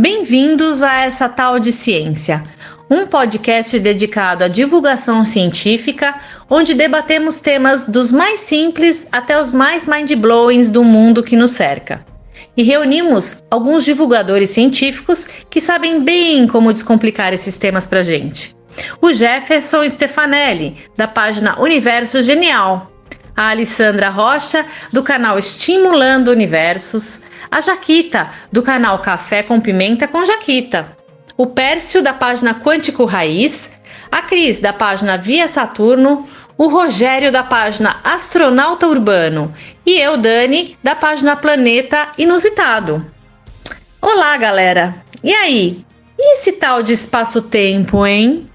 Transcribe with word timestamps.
Bem-vindos 0.00 0.82
a 0.82 1.02
essa 1.02 1.28
tal 1.28 1.60
de 1.60 1.70
ciência, 1.70 2.42
um 2.88 3.06
podcast 3.06 3.78
dedicado 3.78 4.42
à 4.42 4.48
divulgação 4.48 5.26
científica, 5.26 6.18
onde 6.48 6.72
debatemos 6.72 7.38
temas 7.38 7.84
dos 7.84 8.10
mais 8.10 8.40
simples 8.40 9.06
até 9.12 9.38
os 9.38 9.52
mais 9.52 9.86
mind-blowings 9.86 10.70
do 10.70 10.82
mundo 10.82 11.22
que 11.22 11.36
nos 11.36 11.50
cerca. 11.50 12.02
E 12.56 12.62
reunimos 12.62 13.44
alguns 13.50 13.84
divulgadores 13.84 14.48
científicos 14.48 15.28
que 15.50 15.60
sabem 15.60 16.02
bem 16.02 16.46
como 16.46 16.72
descomplicar 16.72 17.34
esses 17.34 17.58
temas 17.58 17.86
pra 17.86 18.02
gente. 18.02 18.56
O 19.02 19.12
Jefferson 19.12 19.86
Stefanelli, 19.86 20.78
da 20.96 21.06
página 21.06 21.60
Universo 21.60 22.22
Genial, 22.22 22.90
a 23.36 23.50
Alessandra 23.50 24.10
Rocha, 24.10 24.64
do 24.92 25.02
canal 25.02 25.38
Estimulando 25.38 26.28
Universos, 26.28 27.22
a 27.50 27.60
Jaquita, 27.60 28.30
do 28.52 28.62
canal 28.62 28.98
Café 29.00 29.42
com 29.42 29.60
Pimenta 29.60 30.06
com 30.06 30.24
Jaquita, 30.24 30.96
o 31.36 31.46
Pércio, 31.46 32.02
da 32.02 32.12
página 32.12 32.54
Quântico 32.54 33.04
Raiz, 33.04 33.70
a 34.10 34.22
Cris, 34.22 34.60
da 34.60 34.72
página 34.72 35.16
Via 35.16 35.48
Saturno, 35.48 36.28
o 36.58 36.68
Rogério, 36.68 37.32
da 37.32 37.42
página 37.42 37.96
Astronauta 38.04 38.86
Urbano 38.86 39.54
e 39.86 39.98
eu, 39.98 40.18
Dani, 40.18 40.76
da 40.82 40.94
página 40.94 41.34
Planeta 41.34 42.08
Inusitado. 42.18 43.04
Olá, 44.02 44.36
galera! 44.36 44.94
E 45.24 45.32
aí? 45.32 45.84
E 46.18 46.34
esse 46.34 46.52
tal 46.52 46.82
de 46.82 46.92
espaço-tempo, 46.92 48.06
hein? 48.06 48.50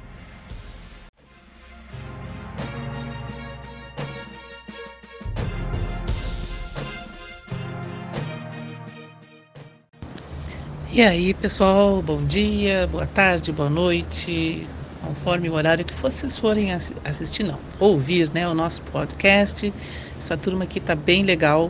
E 10.95 11.01
aí, 11.01 11.33
pessoal, 11.33 12.01
bom 12.01 12.23
dia, 12.23 12.87
boa 12.87 13.05
tarde, 13.05 13.51
boa 13.51 13.69
noite, 13.69 14.65
conforme 15.01 15.49
o 15.49 15.53
horário 15.53 15.83
que 15.83 15.93
vocês 15.93 16.39
forem 16.39 16.71
assistir, 16.71 17.43
não, 17.43 17.59
ouvir 17.81 18.31
né, 18.33 18.47
o 18.47 18.53
nosso 18.53 18.81
podcast. 18.83 19.73
Essa 20.17 20.37
turma 20.37 20.63
aqui 20.63 20.79
tá 20.79 20.95
bem 20.95 21.23
legal. 21.23 21.69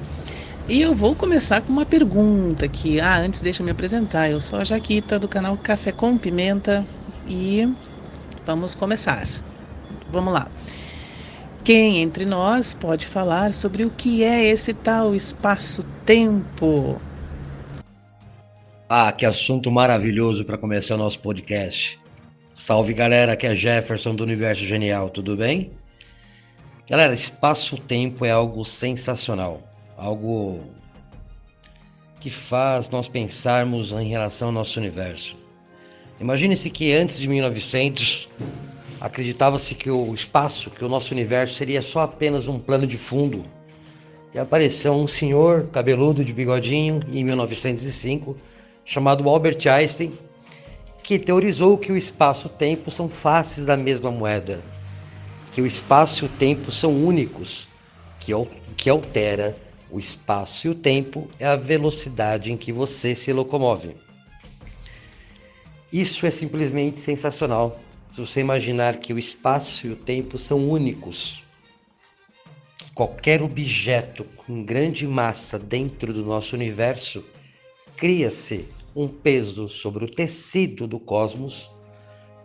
E 0.69 0.79
eu 0.79 0.93
vou 0.93 1.15
começar 1.15 1.61
com 1.61 1.73
uma 1.73 1.87
pergunta 1.87 2.65
aqui. 2.65 3.01
Ah, 3.01 3.17
antes 3.17 3.41
deixa 3.41 3.63
eu 3.63 3.65
me 3.65 3.71
apresentar. 3.71 4.29
Eu 4.29 4.39
sou 4.39 4.59
a 4.59 4.63
Jaquita 4.63 5.17
do 5.17 5.27
canal 5.27 5.57
Café 5.57 5.91
com 5.91 6.15
Pimenta 6.19 6.85
e 7.27 7.67
vamos 8.45 8.75
começar. 8.75 9.27
Vamos 10.11 10.35
lá. 10.35 10.47
Quem 11.63 11.97
entre 11.97 12.27
nós 12.27 12.75
pode 12.75 13.07
falar 13.07 13.53
sobre 13.53 13.85
o 13.85 13.89
que 13.89 14.23
é 14.23 14.45
esse 14.45 14.71
tal 14.71 15.15
espaço-tempo? 15.15 17.01
Ah, 18.87 19.11
que 19.11 19.25
assunto 19.25 19.71
maravilhoso 19.71 20.45
para 20.45 20.59
começar 20.59 20.93
o 20.93 20.99
nosso 20.99 21.19
podcast. 21.19 21.99
Salve 22.53 22.93
galera, 22.93 23.33
aqui 23.33 23.47
é 23.47 23.55
Jefferson 23.55 24.13
do 24.13 24.23
Universo 24.23 24.63
Genial, 24.63 25.09
tudo 25.09 25.35
bem? 25.35 25.71
Galera, 26.87 27.15
espaço-tempo 27.15 28.23
é 28.23 28.29
algo 28.29 28.63
sensacional, 28.63 29.59
algo 29.97 30.59
que 32.19 32.29
faz 32.29 32.87
nós 32.91 33.07
pensarmos 33.07 33.91
em 33.91 34.07
relação 34.07 34.49
ao 34.49 34.53
nosso 34.53 34.79
universo. 34.79 35.35
Imagine-se 36.21 36.69
que 36.69 36.93
antes 36.93 37.17
de 37.17 37.27
1900 37.27 38.29
acreditava-se 39.01 39.73
que 39.73 39.89
o 39.89 40.13
espaço, 40.13 40.69
que 40.69 40.85
o 40.85 40.89
nosso 40.89 41.11
universo 41.11 41.55
seria 41.55 41.81
só 41.81 42.01
apenas 42.01 42.47
um 42.47 42.59
plano 42.59 42.85
de 42.85 42.99
fundo. 42.99 43.45
E 44.31 44.37
apareceu 44.37 44.93
um 44.93 45.07
senhor 45.07 45.69
cabeludo 45.69 46.23
de 46.23 46.31
bigodinho 46.31 46.99
em 47.11 47.23
1905 47.23 48.37
chamado 48.85 49.27
Albert 49.27 49.67
Einstein, 49.67 50.13
que 51.01 51.19
teorizou 51.19 51.77
que 51.77 51.91
o 51.91 51.97
espaço 51.97 52.47
e 52.47 52.51
o 52.51 52.53
tempo 52.53 52.91
são 52.91 53.09
faces 53.09 53.65
da 53.65 53.75
mesma 53.75 54.11
moeda, 54.11 54.63
que 55.51 55.61
o 55.61 55.65
espaço 55.65 56.25
e 56.25 56.27
o 56.27 56.31
tempo 56.31 56.71
são 56.71 57.03
únicos, 57.03 57.67
que 58.19 58.33
o 58.33 58.47
que 58.77 58.89
altera 58.89 59.57
o 59.89 59.99
espaço 59.99 60.67
e 60.67 60.69
o 60.69 60.75
tempo 60.75 61.29
é 61.39 61.45
a 61.45 61.55
velocidade 61.55 62.51
em 62.51 62.57
que 62.57 62.71
você 62.71 63.15
se 63.15 63.31
locomove. 63.31 63.95
Isso 65.91 66.25
é 66.25 66.31
simplesmente 66.31 66.99
sensacional. 66.99 67.79
Se 68.11 68.19
você 68.19 68.41
imaginar 68.41 68.97
que 68.97 69.13
o 69.13 69.19
espaço 69.19 69.87
e 69.87 69.91
o 69.91 69.95
tempo 69.95 70.37
são 70.37 70.69
únicos, 70.69 71.43
que 72.77 72.91
qualquer 72.91 73.41
objeto 73.41 74.25
com 74.35 74.63
grande 74.63 75.07
massa 75.07 75.57
dentro 75.57 76.11
do 76.11 76.25
nosso 76.25 76.55
universo 76.55 77.23
cria-se 77.95 78.67
um 78.95 79.09
peso 79.09 79.67
sobre 79.67 80.05
o 80.05 80.07
tecido 80.07 80.87
do 80.87 80.97
cosmos, 80.97 81.69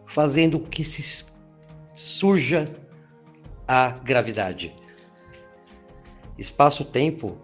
fazendo 0.05 0.59
que 0.59 0.83
se 0.83 1.27
surja 1.95 2.69
a 3.69 3.91
gravidade. 3.91 4.75
Espaço-tempo, 6.37 7.37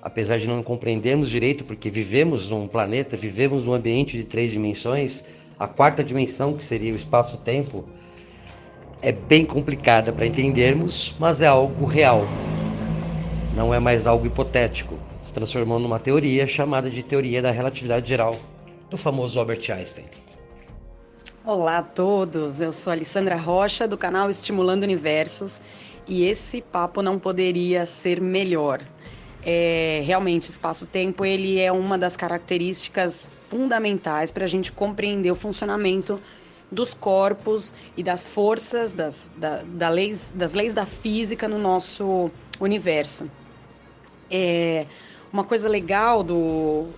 apesar 0.00 0.38
de 0.38 0.46
não 0.46 0.62
compreendermos 0.62 1.28
direito, 1.28 1.64
porque 1.64 1.90
vivemos 1.90 2.50
num 2.50 2.68
planeta, 2.68 3.16
vivemos 3.16 3.64
num 3.64 3.72
ambiente 3.72 4.16
de 4.16 4.22
três 4.22 4.52
dimensões, 4.52 5.24
a 5.58 5.66
quarta 5.66 6.04
dimensão, 6.04 6.56
que 6.56 6.64
seria 6.64 6.92
o 6.92 6.96
espaço-tempo, 6.96 7.84
é 9.00 9.10
bem 9.10 9.44
complicada 9.44 10.12
para 10.12 10.26
entendermos, 10.26 11.16
mas 11.18 11.42
é 11.42 11.48
algo 11.48 11.84
real. 11.84 12.28
Não 13.56 13.74
é 13.74 13.80
mais 13.80 14.06
algo 14.06 14.26
hipotético. 14.26 14.96
Se 15.18 15.34
transformou 15.34 15.80
numa 15.80 15.98
teoria 15.98 16.46
chamada 16.46 16.88
de 16.88 17.02
teoria 17.02 17.42
da 17.42 17.50
relatividade 17.50 18.08
geral 18.08 18.38
do 18.92 18.98
famoso 18.98 19.40
Albert 19.40 19.70
Einstein. 19.70 20.04
Olá 21.46 21.78
a 21.78 21.82
todos, 21.82 22.60
eu 22.60 22.70
sou 22.70 22.92
Alessandra 22.92 23.36
Rocha 23.36 23.88
do 23.88 23.96
canal 23.96 24.28
Estimulando 24.28 24.82
Universos 24.82 25.62
e 26.06 26.24
esse 26.26 26.60
papo 26.60 27.00
não 27.00 27.18
poderia 27.18 27.86
ser 27.86 28.20
melhor. 28.20 28.82
É, 29.42 30.02
realmente, 30.04 30.50
espaço-tempo 30.50 31.24
ele 31.24 31.58
é 31.58 31.72
uma 31.72 31.96
das 31.96 32.16
características 32.16 33.26
fundamentais 33.48 34.30
para 34.30 34.44
a 34.44 34.48
gente 34.48 34.70
compreender 34.70 35.30
o 35.30 35.36
funcionamento 35.36 36.20
dos 36.70 36.92
corpos 36.92 37.72
e 37.96 38.02
das 38.02 38.28
forças 38.28 38.92
das, 38.92 39.32
da, 39.38 39.62
da 39.62 39.88
leis, 39.88 40.34
das 40.36 40.52
leis 40.52 40.74
da 40.74 40.84
física 40.84 41.48
no 41.48 41.58
nosso 41.58 42.30
universo. 42.60 43.28
É, 44.30 44.84
uma 45.32 45.44
coisa 45.44 45.66
legal 45.66 46.22
do, 46.22 46.88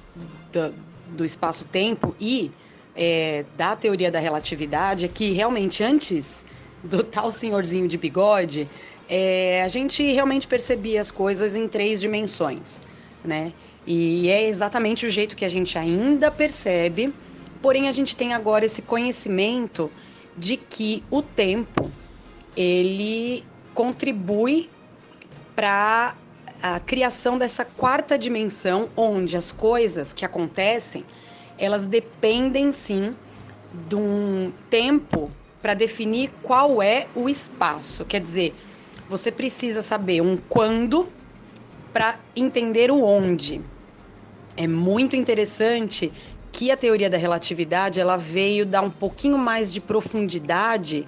do 0.52 0.74
do 1.14 1.24
espaço-tempo 1.24 2.14
e 2.20 2.50
é, 2.94 3.44
da 3.56 3.74
teoria 3.74 4.10
da 4.10 4.18
relatividade 4.18 5.04
é 5.04 5.08
que 5.08 5.32
realmente 5.32 5.82
antes 5.82 6.44
do 6.82 7.02
tal 7.02 7.30
senhorzinho 7.30 7.88
de 7.88 7.96
bigode, 7.96 8.68
é, 9.08 9.62
a 9.62 9.68
gente 9.68 10.02
realmente 10.12 10.46
percebia 10.46 11.00
as 11.00 11.10
coisas 11.10 11.54
em 11.54 11.66
três 11.66 12.00
dimensões, 12.00 12.80
né? 13.24 13.52
E 13.86 14.28
é 14.28 14.48
exatamente 14.48 15.06
o 15.06 15.10
jeito 15.10 15.36
que 15.36 15.44
a 15.44 15.48
gente 15.48 15.76
ainda 15.78 16.30
percebe, 16.30 17.12
porém 17.60 17.88
a 17.88 17.92
gente 17.92 18.16
tem 18.16 18.32
agora 18.32 18.64
esse 18.64 18.82
conhecimento 18.82 19.90
de 20.36 20.56
que 20.56 21.02
o 21.10 21.22
tempo 21.22 21.90
ele 22.56 23.44
contribui 23.74 24.70
para 25.54 26.16
a 26.66 26.80
criação 26.80 27.36
dessa 27.36 27.62
quarta 27.62 28.16
dimensão, 28.16 28.88
onde 28.96 29.36
as 29.36 29.52
coisas 29.52 30.14
que 30.14 30.24
acontecem, 30.24 31.04
elas 31.58 31.84
dependem 31.84 32.72
sim 32.72 33.14
de 33.86 33.94
um 33.94 34.50
tempo 34.70 35.30
para 35.60 35.74
definir 35.74 36.30
qual 36.42 36.80
é 36.80 37.06
o 37.14 37.28
espaço. 37.28 38.06
Quer 38.06 38.22
dizer, 38.22 38.54
você 39.10 39.30
precisa 39.30 39.82
saber 39.82 40.22
um 40.22 40.38
quando 40.38 41.06
para 41.92 42.18
entender 42.34 42.90
o 42.90 43.04
onde. 43.04 43.60
É 44.56 44.66
muito 44.66 45.14
interessante 45.16 46.10
que 46.50 46.70
a 46.70 46.78
teoria 46.78 47.10
da 47.10 47.18
relatividade 47.18 48.00
ela 48.00 48.16
veio 48.16 48.64
dar 48.64 48.80
um 48.80 48.90
pouquinho 48.90 49.36
mais 49.36 49.70
de 49.70 49.82
profundidade 49.82 51.06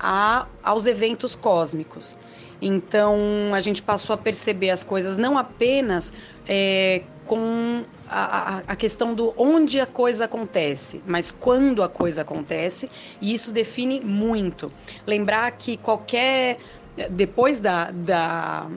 a, 0.00 0.48
aos 0.64 0.84
eventos 0.84 1.36
cósmicos. 1.36 2.16
Então 2.60 3.16
a 3.54 3.60
gente 3.60 3.82
passou 3.82 4.14
a 4.14 4.16
perceber 4.16 4.70
as 4.70 4.82
coisas 4.82 5.18
não 5.18 5.36
apenas 5.36 6.12
é, 6.48 7.02
com 7.24 7.84
a, 8.08 8.62
a, 8.66 8.76
questão 8.76 9.14
do 9.14 9.34
onde 9.36 9.80
a 9.80 9.86
coisa 9.86 10.24
acontece, 10.26 11.02
mas 11.06 11.30
quando 11.30 11.82
a 11.82 11.88
coisa 11.88 12.22
acontece, 12.22 12.88
e 13.20 13.34
isso 13.34 13.52
define 13.52 14.00
muito. 14.00 14.70
Lembrar 15.06 15.50
que 15.52 15.76
qualquer. 15.76 16.58
Depois 17.10 17.60
da, 17.60 17.90
da, 17.90 18.68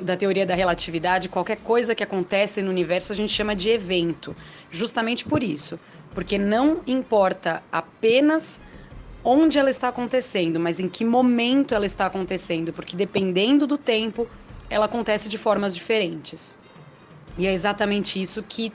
da 0.00 0.16
teoria 0.16 0.44
da 0.44 0.54
relatividade, 0.54 1.28
qualquer 1.28 1.58
coisa 1.58 1.94
que 1.94 2.02
acontece 2.02 2.60
no 2.62 2.70
universo 2.70 3.12
a 3.12 3.16
gente 3.16 3.32
chama 3.32 3.54
de 3.54 3.68
evento, 3.68 4.34
justamente 4.70 5.24
por 5.24 5.42
isso. 5.42 5.78
Porque 6.12 6.36
não 6.36 6.80
importa 6.86 7.62
apenas 7.70 8.58
onde 9.24 9.58
ela 9.58 9.70
está 9.70 9.88
acontecendo, 9.88 10.58
mas 10.58 10.80
em 10.80 10.88
que 10.88 11.04
momento 11.04 11.74
ela 11.74 11.86
está 11.86 12.06
acontecendo, 12.06 12.72
porque 12.72 12.96
dependendo 12.96 13.66
do 13.66 13.76
tempo, 13.76 14.26
ela 14.68 14.86
acontece 14.86 15.28
de 15.28 15.36
formas 15.36 15.74
diferentes. 15.74 16.54
E 17.36 17.46
é 17.46 17.52
exatamente 17.52 18.20
isso 18.20 18.42
que 18.42 18.72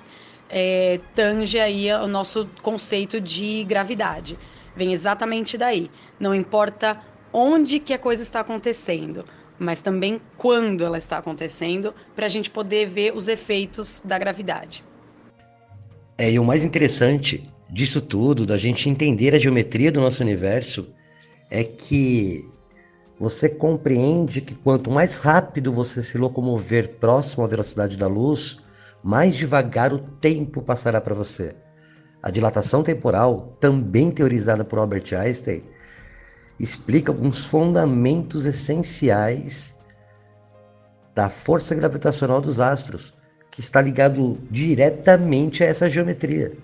é, 0.49 0.99
tange 1.13 1.59
aí 1.59 1.91
o 1.93 2.07
nosso 2.07 2.47
conceito 2.61 3.19
de 3.19 3.63
gravidade. 3.63 4.37
Vem 4.75 4.93
exatamente 4.93 5.57
daí. 5.57 5.89
Não 6.19 6.35
importa 6.35 7.01
onde 7.31 7.79
que 7.79 7.93
a 7.93 7.97
coisa 7.97 8.21
está 8.21 8.41
acontecendo, 8.41 9.25
mas 9.57 9.81
também 9.81 10.21
quando 10.37 10.83
ela 10.83 10.97
está 10.97 11.17
acontecendo, 11.17 11.93
para 12.15 12.25
a 12.25 12.29
gente 12.29 12.49
poder 12.49 12.87
ver 12.87 13.15
os 13.15 13.27
efeitos 13.27 14.01
da 14.03 14.17
gravidade. 14.17 14.83
É, 16.17 16.31
e 16.31 16.39
o 16.39 16.45
mais 16.45 16.63
interessante 16.63 17.49
disso 17.69 18.01
tudo, 18.01 18.45
da 18.45 18.57
gente 18.57 18.89
entender 18.89 19.33
a 19.33 19.39
geometria 19.39 19.91
do 19.91 20.01
nosso 20.01 20.21
universo, 20.23 20.87
é 21.49 21.63
que 21.63 22.47
você 23.19 23.47
compreende 23.47 24.41
que 24.41 24.55
quanto 24.55 24.91
mais 24.91 25.19
rápido 25.19 25.71
você 25.71 26.03
se 26.03 26.17
locomover 26.17 26.95
próximo 26.99 27.43
à 27.43 27.47
velocidade 27.47 27.97
da 27.97 28.07
luz, 28.07 28.59
mais 29.03 29.35
devagar 29.35 29.93
o 29.93 29.99
tempo 29.99 30.61
passará 30.61 30.99
para 30.99 31.15
você. 31.15 31.55
A 32.21 32.31
dilatação 32.31 32.83
temporal, 32.83 33.55
também 33.59 34.11
teorizada 34.11 34.65
por 34.65 34.79
Albert 34.79 35.13
Einstein, 35.13 35.61
explica 36.59 37.11
alguns 37.11 37.45
fundamentos 37.45 38.45
essenciais 38.45 39.75
da 41.13 41.29
força 41.29 41.75
gravitacional 41.75 42.41
dos 42.41 42.59
astros, 42.59 43.13
que 43.51 43.61
está 43.61 43.81
ligado 43.81 44.37
diretamente 44.51 45.63
a 45.63 45.67
essa 45.67 45.89
geometria, 45.89 46.57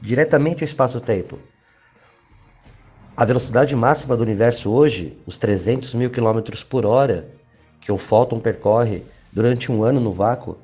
diretamente 0.00 0.62
ao 0.62 0.68
espaço-tempo. 0.68 1.38
A 3.16 3.24
velocidade 3.24 3.74
máxima 3.74 4.16
do 4.16 4.22
universo 4.22 4.70
hoje, 4.70 5.18
os 5.26 5.38
300 5.38 5.94
mil 5.94 6.10
quilômetros 6.10 6.62
por 6.62 6.86
hora 6.86 7.28
que 7.80 7.90
o 7.90 7.96
fóton 7.96 8.38
percorre 8.38 9.02
durante 9.32 9.72
um 9.72 9.82
ano 9.82 9.98
no 9.98 10.12
vácuo, 10.12 10.56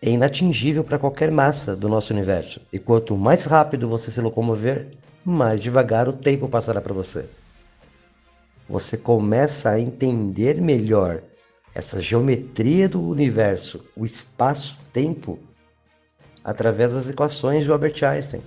é 0.00 0.10
inatingível 0.10 0.82
para 0.82 0.98
qualquer 0.98 1.30
massa 1.30 1.76
do 1.76 1.88
nosso 1.88 2.12
universo. 2.12 2.60
E 2.72 2.78
quanto 2.78 3.16
mais 3.16 3.44
rápido 3.44 3.88
você 3.88 4.10
se 4.10 4.20
locomover, 4.20 4.88
mais 5.24 5.62
devagar 5.62 6.08
o 6.08 6.12
tempo 6.12 6.48
passará 6.48 6.80
para 6.80 6.92
você. 6.92 7.28
Você 8.68 8.96
começa 8.96 9.70
a 9.70 9.80
entender 9.80 10.60
melhor 10.60 11.22
essa 11.74 12.02
geometria 12.02 12.88
do 12.88 13.02
universo, 13.02 13.84
o 13.96 14.04
espaço-tempo, 14.04 15.38
através 16.44 16.92
das 16.92 17.08
equações 17.08 17.64
de 17.64 17.70
Albert 17.70 18.02
Einstein, 18.04 18.42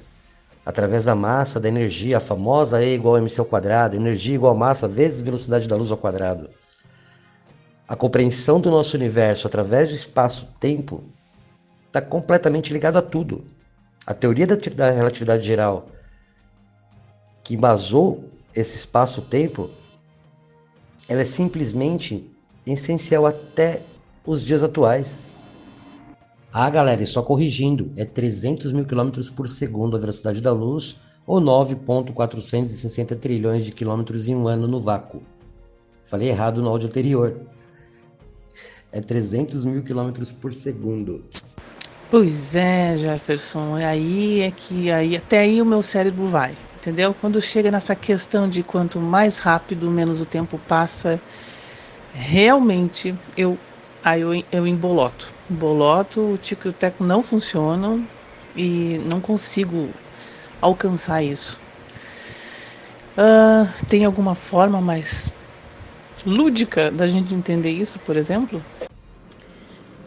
através 0.65 1.06
da 1.06 1.15
massa, 1.15 1.59
da 1.59 1.68
energia, 1.68 2.18
a 2.18 2.19
famosa 2.19 2.83
E 2.83 2.95
igual 2.95 3.15
a 3.15 3.19
mc 3.19 3.39
ao 3.39 3.45
quadrado, 3.45 3.95
energia 3.95 4.36
igual 4.36 4.53
a 4.53 4.57
massa 4.57 4.88
vezes 4.88 5.21
velocidade 5.21 5.68
da 5.68 5.75
luz 5.75 5.92
ao 5.92 5.97
quadrado. 5.97 6.50
A 7.88 7.95
compreensão 7.95 8.59
do 8.59 8.71
nosso 8.71 8.97
universo 8.97 9.45
através 9.47 9.89
do 9.89 9.95
espaço-tempo 9.95 11.03
está 11.86 12.01
completamente 12.01 12.74
ligado 12.74 12.97
a 12.97 13.01
tudo. 13.01 13.45
A 14.07 14.13
teoria 14.13 14.47
da 14.47 14.89
relatividade 14.89 15.45
geral, 15.45 15.88
que 17.44 17.56
embasou 17.56 18.30
esse 18.56 18.75
espaço-tempo, 18.75 19.69
ela 21.07 21.21
é 21.21 21.25
simplesmente 21.25 22.31
essencial 22.65 23.25
até 23.27 23.81
os 24.25 24.44
dias 24.44 24.63
atuais. 24.63 25.27
Ah, 26.57 26.69
galera, 26.69 27.04
e 27.04 27.06
só 27.06 27.22
corrigindo, 27.22 27.92
é 27.98 28.06
300 28.06 28.72
mil 28.72 28.86
quilômetros 28.86 29.30
por 29.30 29.46
segundo 29.50 29.98
a 29.98 30.00
velocidade 30.00 30.40
da 30.40 30.54
luz, 30.54 30.96
ou 31.28 31.42
9,460 31.42 33.13
trilhões 33.18 33.66
de 33.66 33.74
quilômetros 33.74 34.30
em 34.30 34.36
um 34.38 34.48
ano 34.48 34.66
no 34.66 34.80
vácuo. 34.80 35.22
Falei 36.06 36.30
errado 36.30 36.62
no 36.62 36.69
áudio 36.69 36.88
anterior. 36.88 37.42
É 38.90 39.02
300 39.02 39.66
mil 39.66 39.84
quilômetros 39.84 40.31
por 40.31 40.54
segundo. 40.54 41.25
Pois 42.10 42.56
é, 42.56 42.98
Jefferson, 43.00 43.75
aí 43.75 44.40
é 44.40 44.50
que 44.50 44.90
aí 44.90 45.18
até 45.18 45.40
aí 45.40 45.62
o 45.62 45.66
meu 45.66 45.81
cérebro 45.81 46.25
vai, 46.25 46.57
entendeu? 46.78 47.13
Quando 47.19 47.42
chega 47.42 47.69
nessa 47.69 47.96
questão 47.96 48.48
de 48.48 48.63
quanto 48.63 48.98
mais 48.98 49.40
rápido, 49.40 49.92
menos 49.92 50.22
o 50.22 50.25
tempo 50.25 50.57
passa, 50.69 51.19
realmente 52.13 53.13
eu 53.36 53.57
aí 54.06 54.22
eu, 54.22 54.44
eu 54.52 54.68
emboloto. 54.68 55.34
Emboloto, 55.50 56.22
o 56.22 56.38
tico 56.38 56.68
e 56.68 56.69
o 56.69 56.74
teco 56.74 57.04
não 57.04 57.24
funcionam 57.24 58.07
e 58.56 59.00
não 59.10 59.19
consigo 59.19 59.90
alcançar 60.62 61.24
isso. 61.24 61.60
Uh, 63.18 63.86
tem 63.88 64.06
alguma 64.06 64.36
forma 64.36 64.80
mais 64.80 65.34
lúdica 66.25 66.92
da 66.92 67.07
gente 67.07 67.34
entender 67.34 67.72
isso, 67.72 67.98
por 68.00 68.16
exemplo? 68.16 68.62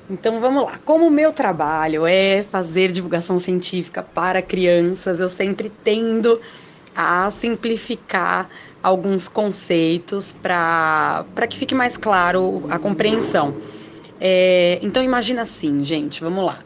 Então 0.09 0.41
vamos 0.41 0.65
lá. 0.65 0.79
Como 0.85 1.07
o 1.07 1.11
meu 1.11 1.33
trabalho 1.33 2.07
é 2.07 2.45
fazer 2.45 2.93
divulgação 2.93 3.39
científica 3.39 4.03
para 4.03 4.41
crianças, 4.41 5.21
eu 5.21 5.29
sempre 5.29 5.73
tendo 5.83 6.41
a 6.95 7.31
simplificar 7.31 8.49
alguns 8.83 9.29
conceitos 9.29 10.33
para 10.33 11.25
que 11.49 11.59
fique 11.59 11.75
mais 11.75 11.97
claro 11.97 12.65
a 12.71 12.79
compreensão. 12.79 13.55
É, 14.21 14.79
então 14.83 15.03
imagina 15.03 15.43
assim, 15.43 15.85
gente, 15.85 16.23
vamos 16.23 16.45
lá. 16.45 16.59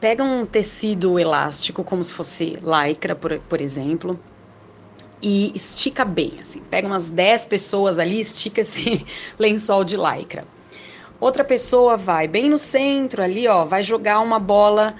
Pega 0.00 0.22
um 0.22 0.44
tecido 0.44 1.18
elástico, 1.18 1.84
como 1.84 2.02
se 2.02 2.12
fosse 2.12 2.58
lycra, 2.60 3.14
por, 3.14 3.38
por 3.40 3.60
exemplo, 3.60 4.18
e 5.22 5.52
estica 5.54 6.04
bem, 6.04 6.38
assim. 6.40 6.60
Pega 6.68 6.86
umas 6.86 7.08
10 7.08 7.46
pessoas 7.46 7.98
ali, 7.98 8.20
estica 8.20 8.60
esse 8.60 9.06
lençol 9.38 9.84
de 9.84 9.96
lycra. 9.96 10.44
Outra 11.20 11.44
pessoa 11.44 11.96
vai 11.96 12.26
bem 12.26 12.50
no 12.50 12.58
centro 12.58 13.22
ali, 13.22 13.46
ó, 13.46 13.64
vai 13.64 13.82
jogar 13.82 14.18
uma 14.18 14.40
bola 14.40 14.96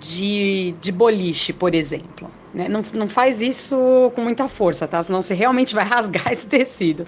de, 0.00 0.74
de 0.80 0.90
boliche, 0.90 1.52
por 1.52 1.74
exemplo. 1.74 2.28
Né? 2.52 2.68
Não, 2.68 2.82
não 2.92 3.08
faz 3.08 3.40
isso 3.40 3.76
com 4.14 4.22
muita 4.22 4.48
força, 4.48 4.86
tá? 4.86 5.02
Senão 5.02 5.22
você 5.22 5.34
realmente 5.34 5.74
vai 5.74 5.84
rasgar 5.86 6.32
esse 6.32 6.48
tecido. 6.48 7.06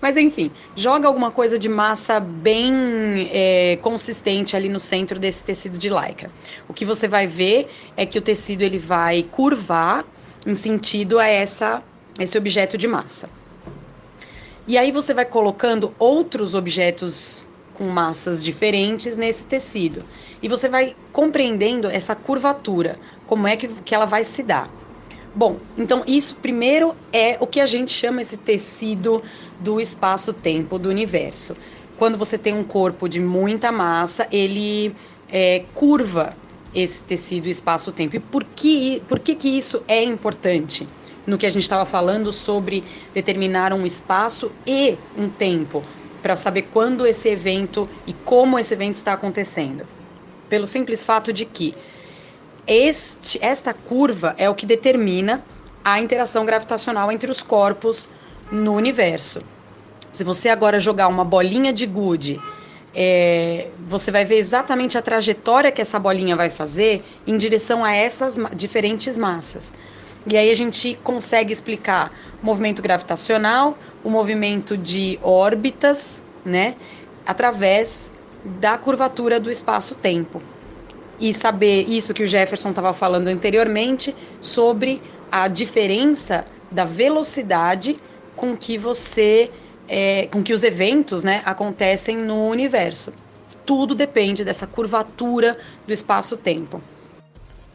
Mas 0.00 0.16
enfim, 0.16 0.50
joga 0.76 1.08
alguma 1.08 1.30
coisa 1.30 1.58
de 1.58 1.68
massa 1.68 2.20
bem 2.20 3.28
é, 3.32 3.76
consistente 3.82 4.54
ali 4.54 4.68
no 4.68 4.78
centro 4.78 5.18
desse 5.18 5.42
tecido 5.42 5.76
de 5.76 5.88
lycra. 5.88 6.30
O 6.68 6.72
que 6.72 6.84
você 6.84 7.08
vai 7.08 7.26
ver 7.26 7.68
é 7.96 8.06
que 8.06 8.18
o 8.18 8.22
tecido 8.22 8.62
ele 8.62 8.78
vai 8.78 9.24
curvar 9.24 10.04
em 10.46 10.54
sentido 10.54 11.18
a 11.18 11.26
essa, 11.26 11.82
esse 12.20 12.38
objeto 12.38 12.78
de 12.78 12.86
massa. 12.86 13.28
E 14.66 14.78
aí 14.78 14.92
você 14.92 15.12
vai 15.12 15.24
colocando 15.24 15.92
outros 15.98 16.54
objetos 16.54 17.46
com 17.74 17.84
massas 17.84 18.42
diferentes 18.42 19.16
nesse 19.16 19.44
tecido. 19.44 20.02
E 20.42 20.48
você 20.48 20.68
vai 20.68 20.96
compreendendo 21.12 21.88
essa 21.88 22.14
curvatura, 22.14 22.98
como 23.26 23.46
é 23.46 23.56
que, 23.56 23.68
que 23.68 23.94
ela 23.94 24.06
vai 24.06 24.24
se 24.24 24.42
dar. 24.42 24.70
Bom, 25.36 25.56
então 25.76 26.04
isso 26.06 26.36
primeiro 26.36 26.94
é 27.12 27.36
o 27.40 27.46
que 27.46 27.60
a 27.60 27.66
gente 27.66 27.90
chama 27.90 28.22
esse 28.22 28.36
tecido 28.36 29.20
do 29.58 29.80
espaço-tempo 29.80 30.78
do 30.78 30.88
universo. 30.88 31.56
Quando 31.96 32.16
você 32.16 32.38
tem 32.38 32.54
um 32.54 32.62
corpo 32.62 33.08
de 33.08 33.20
muita 33.20 33.72
massa, 33.72 34.28
ele 34.30 34.94
é, 35.28 35.64
curva 35.74 36.36
esse 36.72 37.02
tecido 37.02 37.48
espaço-tempo. 37.48 38.14
E 38.14 38.20
por 38.20 38.44
que, 38.44 39.02
por 39.08 39.18
que, 39.18 39.34
que 39.34 39.48
isso 39.48 39.82
é 39.88 40.04
importante? 40.04 40.86
No 41.26 41.36
que 41.36 41.46
a 41.46 41.50
gente 41.50 41.62
estava 41.62 41.84
falando 41.84 42.32
sobre 42.32 42.84
determinar 43.12 43.72
um 43.72 43.84
espaço 43.84 44.52
e 44.64 44.96
um 45.16 45.28
tempo 45.28 45.82
para 46.22 46.36
saber 46.36 46.62
quando 46.62 47.06
esse 47.06 47.28
evento 47.28 47.88
e 48.06 48.12
como 48.12 48.56
esse 48.56 48.72
evento 48.72 48.94
está 48.94 49.14
acontecendo. 49.14 49.84
Pelo 50.48 50.66
simples 50.66 51.02
fato 51.02 51.32
de 51.32 51.44
que 51.44 51.74
este, 52.66 53.38
esta 53.42 53.74
curva 53.74 54.34
é 54.38 54.48
o 54.48 54.54
que 54.54 54.66
determina 54.66 55.42
a 55.84 56.00
interação 56.00 56.46
gravitacional 56.46 57.12
entre 57.12 57.30
os 57.30 57.42
corpos 57.42 58.08
no 58.50 58.74
universo. 58.74 59.42
Se 60.10 60.24
você 60.24 60.48
agora 60.48 60.80
jogar 60.80 61.08
uma 61.08 61.24
bolinha 61.24 61.72
de 61.72 61.84
gude, 61.86 62.40
é, 62.94 63.68
você 63.86 64.10
vai 64.10 64.24
ver 64.24 64.36
exatamente 64.36 64.96
a 64.96 65.02
trajetória 65.02 65.72
que 65.72 65.82
essa 65.82 65.98
bolinha 65.98 66.36
vai 66.36 66.48
fazer 66.48 67.04
em 67.26 67.36
direção 67.36 67.84
a 67.84 67.92
essas 67.92 68.38
diferentes 68.54 69.18
massas. 69.18 69.74
E 70.26 70.36
aí 70.38 70.50
a 70.50 70.56
gente 70.56 70.98
consegue 71.02 71.52
explicar 71.52 72.12
o 72.42 72.46
movimento 72.46 72.80
gravitacional, 72.80 73.76
o 74.02 74.08
movimento 74.08 74.78
de 74.78 75.18
órbitas, 75.22 76.24
né, 76.44 76.76
através 77.26 78.12
da 78.44 78.78
curvatura 78.78 79.38
do 79.38 79.50
espaço-tempo. 79.50 80.40
E 81.18 81.32
saber 81.32 81.88
isso 81.88 82.12
que 82.12 82.22
o 82.22 82.26
Jefferson 82.26 82.70
estava 82.70 82.92
falando 82.92 83.28
anteriormente 83.28 84.14
sobre 84.40 85.00
a 85.30 85.48
diferença 85.48 86.44
da 86.70 86.84
velocidade 86.84 87.98
com 88.36 88.56
que 88.56 88.76
você, 88.76 89.50
é, 89.88 90.26
com 90.26 90.42
que 90.42 90.52
os 90.52 90.62
eventos, 90.62 91.22
né, 91.22 91.42
acontecem 91.44 92.16
no 92.16 92.48
universo. 92.48 93.12
Tudo 93.64 93.94
depende 93.94 94.44
dessa 94.44 94.66
curvatura 94.66 95.56
do 95.86 95.92
espaço-tempo. 95.92 96.82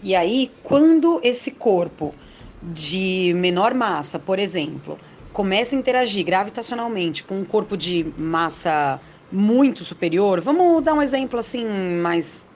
E 0.03 0.15
aí, 0.15 0.51
quando 0.63 1.19
esse 1.23 1.51
corpo 1.51 2.13
de 2.61 3.33
menor 3.35 3.73
massa, 3.73 4.19
por 4.19 4.37
exemplo, 4.37 4.97
começa 5.33 5.75
a 5.75 5.79
interagir 5.79 6.25
gravitacionalmente 6.25 7.23
com 7.23 7.39
um 7.39 7.45
corpo 7.45 7.75
de 7.77 8.05
massa 8.17 8.99
muito 9.31 9.83
superior, 9.85 10.41
vamos 10.41 10.83
dar 10.83 10.93
um 10.93 11.01
exemplo 11.01 11.39
assim 11.39 11.65
mais 12.01 12.47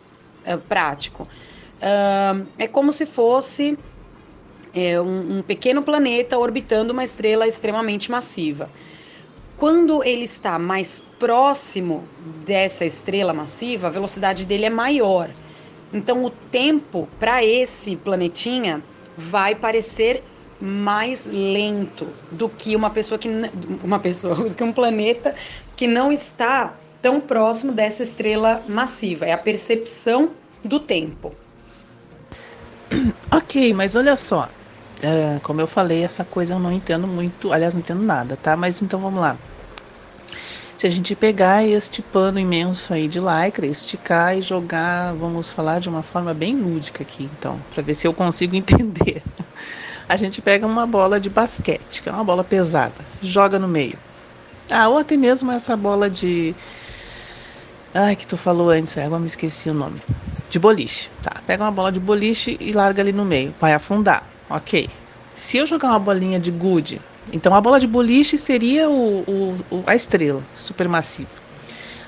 uh, 0.46 0.58
prático. 0.58 1.24
Uh, 1.24 2.46
é 2.58 2.68
como 2.68 2.92
se 2.92 3.06
fosse 3.06 3.78
é, 4.74 5.00
um, 5.00 5.38
um 5.38 5.42
pequeno 5.42 5.82
planeta 5.84 6.38
orbitando 6.38 6.94
uma 6.94 7.04
estrela 7.04 7.48
extremamente 7.48 8.10
massiva. 8.10 8.70
Quando 9.58 10.04
ele 10.04 10.24
está 10.24 10.58
mais 10.58 11.00
próximo 11.20 12.04
dessa 12.46 12.86
estrela 12.86 13.34
massiva, 13.34 13.88
a 13.88 13.90
velocidade 13.90 14.46
dele 14.46 14.66
é 14.66 14.70
maior. 14.70 15.30
Então, 15.94 16.26
o 16.26 16.30
tempo 16.30 17.08
para 17.20 17.46
esse 17.46 17.96
planetinha 17.96 18.84
vai 19.16 19.54
parecer 19.54 20.24
mais 20.60 21.28
lento 21.28 22.08
do 22.32 22.50
que 22.50 22.76
uma 22.76 22.90
pessoa 22.90 23.20
que 23.20 23.30
uma 23.84 24.00
pessoa 24.00 24.36
do 24.50 24.56
que 24.56 24.64
um 24.64 24.74
planeta 24.74 25.36
que 25.76 25.86
não 25.86 26.12
está 26.12 26.74
tão 27.04 27.20
próximo 27.20 27.74
dessa 27.74 28.02
estrela 28.02 28.64
massiva. 28.68 29.26
É 29.26 29.34
a 29.34 29.38
percepção 29.38 30.32
do 30.64 30.80
tempo. 30.80 31.36
Ok, 33.30 33.74
mas 33.74 33.96
olha 33.96 34.16
só, 34.16 34.48
é, 35.02 35.40
como 35.42 35.60
eu 35.60 35.66
falei, 35.66 36.04
essa 36.04 36.24
coisa 36.24 36.54
eu 36.54 36.60
não 36.60 36.72
entendo 36.72 37.08
muito, 37.08 37.52
aliás, 37.52 37.74
não 37.74 37.82
entendo 37.82 38.04
nada, 38.04 38.38
tá? 38.38 38.56
Mas 38.56 38.80
então 38.80 39.00
vamos 39.00 39.20
lá. 39.20 39.36
Se 40.78 40.86
a 40.86 40.90
gente 40.90 41.16
pegar 41.16 41.66
este 41.66 42.04
pano 42.04 42.38
imenso 42.38 42.94
aí 42.94 43.08
de 43.08 43.20
lycra, 43.20 43.66
esticar 43.66 44.38
e 44.38 44.42
jogar, 44.42 45.14
vamos 45.16 45.52
falar 45.52 45.80
de 45.80 45.90
uma 45.90 46.04
forma 46.04 46.32
bem 46.32 46.56
lúdica 46.56 47.02
aqui, 47.02 47.28
então, 47.38 47.60
para 47.74 47.82
ver 47.82 47.96
se 47.96 48.06
eu 48.06 48.14
consigo 48.14 48.54
entender. 48.56 49.24
A 50.08 50.16
gente 50.16 50.40
pega 50.40 50.68
uma 50.68 50.86
bola 50.86 51.20
de 51.20 51.30
basquete, 51.30 52.04
que 52.04 52.10
é 52.10 52.12
uma 52.12 52.24
bola 52.24 52.44
pesada, 52.44 53.04
joga 53.20 53.58
no 53.58 53.68
meio. 53.68 53.98
Ah, 54.70 54.88
ou 54.88 54.98
até 54.98 55.18
mesmo 55.18 55.52
essa 55.52 55.76
bola 55.76 56.10
de. 56.10 56.56
Ai, 57.96 58.16
que 58.16 58.26
tu 58.26 58.36
falou 58.36 58.72
antes, 58.72 58.98
agora 58.98 59.20
me 59.20 59.28
esqueci 59.28 59.70
o 59.70 59.74
nome. 59.74 60.02
De 60.50 60.58
boliche, 60.58 61.12
tá? 61.22 61.32
Pega 61.46 61.64
uma 61.64 61.72
bola 61.72 61.92
de 61.92 62.00
boliche 62.00 62.58
e 62.60 62.72
larga 62.72 63.04
ali 63.04 63.14
no 63.14 63.24
meio. 63.24 63.54
Vai 63.60 63.72
afundar, 63.72 64.28
ok. 64.50 64.90
Se 65.36 65.58
eu 65.58 65.68
jogar 65.68 65.90
uma 65.90 66.00
bolinha 66.00 66.40
de 66.40 66.50
gude, 66.50 67.00
então 67.32 67.54
a 67.54 67.62
bola 67.62 67.80
de 67.80 67.86
boliche 67.86 68.36
seria 68.36 68.90
o, 68.90 69.20
o, 69.70 69.84
a 69.86 69.96
estrela 69.96 70.42
supermassiva. 70.56 71.30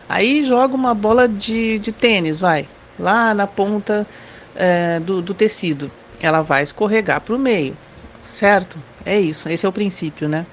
Aí 0.09 0.43
joga 0.43 0.73
uma 0.73 0.95
bola 0.95 1.27
de, 1.27 1.77
de 1.77 1.91
tênis, 1.91 2.39
vai, 2.39 2.67
lá 2.97 3.35
na 3.35 3.45
ponta 3.45 4.07
é, 4.55 4.99
do, 4.99 5.21
do 5.21 5.35
tecido. 5.35 5.91
Ela 6.19 6.41
vai 6.41 6.63
escorregar 6.63 7.21
para 7.21 7.35
o 7.35 7.39
meio, 7.39 7.77
certo? 8.19 8.79
É 9.05 9.19
isso, 9.19 9.47
esse 9.49 9.67
é 9.67 9.69
o 9.69 9.71
princípio, 9.73 10.27
né? 10.27 10.47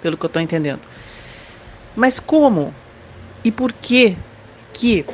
Pelo 0.00 0.16
que 0.16 0.24
eu 0.24 0.28
estou 0.28 0.40
entendendo. 0.40 0.80
Mas 1.94 2.18
como 2.18 2.72
e 3.44 3.50
por 3.50 3.74
que 3.74 4.16
que 4.72 5.04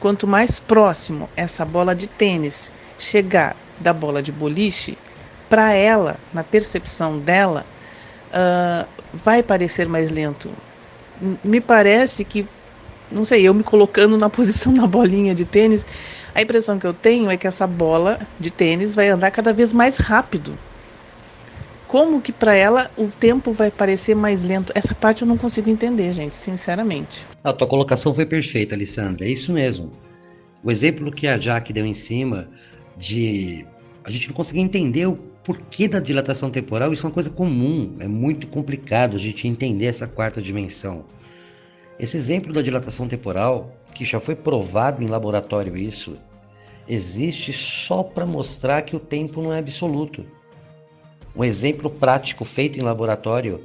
quanto 0.00 0.26
mais 0.26 0.58
próximo 0.58 1.28
essa 1.36 1.64
bola 1.64 1.94
de 1.94 2.06
tênis 2.06 2.70
chegar 2.98 3.56
da 3.80 3.92
bola 3.92 4.22
de 4.22 4.30
boliche, 4.30 4.96
para 5.48 5.72
ela, 5.72 6.16
na 6.32 6.42
percepção 6.42 7.18
dela, 7.18 7.64
uh, 8.30 8.86
vai 9.12 9.42
parecer 9.42 9.88
mais 9.88 10.10
lento. 10.10 10.50
Me 11.42 11.60
parece 11.60 12.24
que, 12.24 12.46
não 13.10 13.24
sei, 13.24 13.42
eu 13.46 13.54
me 13.54 13.62
colocando 13.62 14.18
na 14.18 14.28
posição 14.30 14.72
da 14.72 14.86
bolinha 14.86 15.34
de 15.34 15.44
tênis, 15.44 15.86
a 16.34 16.42
impressão 16.42 16.78
que 16.78 16.86
eu 16.86 16.92
tenho 16.92 17.30
é 17.30 17.36
que 17.36 17.46
essa 17.46 17.66
bola 17.66 18.18
de 18.38 18.50
tênis 18.50 18.94
vai 18.94 19.08
andar 19.08 19.30
cada 19.30 19.52
vez 19.52 19.72
mais 19.72 19.96
rápido. 19.96 20.58
Como 21.94 22.20
que 22.20 22.32
para 22.32 22.56
ela 22.56 22.90
o 22.98 23.06
tempo 23.06 23.52
vai 23.52 23.70
parecer 23.70 24.16
mais 24.16 24.42
lento? 24.42 24.72
Essa 24.74 24.96
parte 24.96 25.22
eu 25.22 25.28
não 25.28 25.38
consigo 25.38 25.70
entender, 25.70 26.12
gente, 26.12 26.34
sinceramente. 26.34 27.24
A 27.44 27.52
tua 27.52 27.68
colocação 27.68 28.12
foi 28.12 28.26
perfeita, 28.26 28.74
Alessandra. 28.74 29.24
É 29.24 29.28
isso 29.28 29.52
mesmo. 29.52 29.92
O 30.64 30.72
exemplo 30.72 31.12
que 31.12 31.28
a 31.28 31.38
Jack 31.38 31.72
deu 31.72 31.86
em 31.86 31.92
cima 31.92 32.48
de 32.96 33.64
a 34.02 34.10
gente 34.10 34.26
não 34.26 34.34
conseguir 34.34 34.58
entender 34.58 35.06
o 35.06 35.14
porquê 35.44 35.86
da 35.86 36.00
dilatação 36.00 36.50
temporal, 36.50 36.92
isso 36.92 37.06
é 37.06 37.08
uma 37.08 37.14
coisa 37.14 37.30
comum, 37.30 37.94
é 38.00 38.08
muito 38.08 38.48
complicado 38.48 39.14
a 39.14 39.20
gente 39.20 39.46
entender 39.46 39.86
essa 39.86 40.08
quarta 40.08 40.42
dimensão. 40.42 41.04
Esse 41.96 42.16
exemplo 42.16 42.52
da 42.52 42.60
dilatação 42.60 43.06
temporal, 43.06 43.72
que 43.94 44.04
já 44.04 44.18
foi 44.18 44.34
provado 44.34 45.00
em 45.00 45.06
laboratório 45.06 45.76
isso, 45.76 46.16
existe 46.88 47.52
só 47.52 48.02
para 48.02 48.26
mostrar 48.26 48.82
que 48.82 48.96
o 48.96 48.98
tempo 48.98 49.40
não 49.40 49.52
é 49.52 49.60
absoluto. 49.60 50.26
Um 51.36 51.42
exemplo 51.42 51.90
prático 51.90 52.44
feito 52.44 52.78
em 52.78 52.82
laboratório 52.82 53.64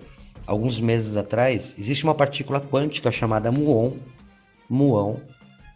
alguns 0.50 0.80
meses 0.80 1.16
atrás, 1.16 1.76
existe 1.78 2.04
uma 2.04 2.16
partícula 2.16 2.60
quântica 2.60 3.12
chamada 3.12 3.52
muon, 3.52 3.94
muon, 4.68 5.18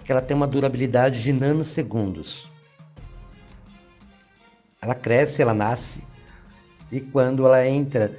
que 0.04 0.12
ela 0.12 0.22
tem 0.22 0.36
uma 0.36 0.48
durabilidade 0.48 1.22
de 1.22 1.32
nanosegundos. 1.32 2.50
Ela 4.82 4.96
cresce, 4.96 5.44
ela 5.44 5.54
nasce, 5.54 6.04
e 6.92 7.00
quando 7.00 7.46
ela 7.46 7.68
entra 7.68 8.18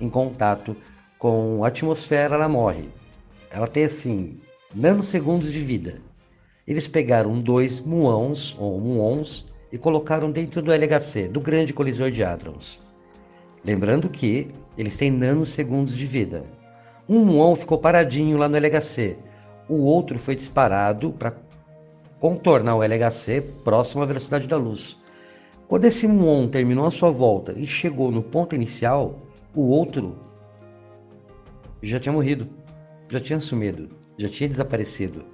em 0.00 0.08
contato 0.08 0.74
com 1.18 1.62
a 1.62 1.68
atmosfera, 1.68 2.34
ela 2.34 2.48
morre. 2.48 2.88
Ela 3.50 3.66
tem 3.66 3.84
assim, 3.84 4.40
nanosegundos 4.74 5.52
de 5.52 5.60
vida. 5.60 6.00
Eles 6.66 6.88
pegaram 6.88 7.38
dois 7.38 7.82
muons, 7.82 8.56
ou 8.58 8.80
muons, 8.80 9.52
e 9.70 9.76
colocaram 9.76 10.30
dentro 10.30 10.62
do 10.62 10.72
LHC, 10.72 11.28
do 11.28 11.40
grande 11.40 11.74
colisor 11.74 12.10
de 12.10 12.24
hadrons. 12.24 12.80
Lembrando 13.64 14.08
que 14.08 14.50
eles 14.76 14.96
têm 14.96 15.10
nanosegundos 15.10 15.96
de 15.96 16.06
vida. 16.06 16.44
Um 17.08 17.24
muon 17.24 17.54
ficou 17.54 17.78
paradinho 17.78 18.38
lá 18.38 18.48
no 18.48 18.56
LHC, 18.56 19.18
o 19.68 19.84
outro 19.84 20.18
foi 20.18 20.34
disparado 20.34 21.12
para 21.12 21.36
contornar 22.18 22.76
o 22.76 22.82
LHC 22.82 23.40
próximo 23.62 24.02
à 24.02 24.06
velocidade 24.06 24.48
da 24.48 24.56
luz. 24.56 24.98
Quando 25.68 25.84
esse 25.84 26.08
muon 26.08 26.48
terminou 26.48 26.86
a 26.86 26.90
sua 26.90 27.10
volta 27.10 27.52
e 27.56 27.66
chegou 27.66 28.10
no 28.10 28.22
ponto 28.22 28.54
inicial, 28.54 29.18
o 29.54 29.68
outro 29.68 30.18
já 31.82 32.00
tinha 32.00 32.12
morrido, 32.12 32.48
já 33.10 33.20
tinha 33.20 33.38
sumido, 33.38 33.88
já 34.18 34.28
tinha 34.28 34.48
desaparecido, 34.48 35.24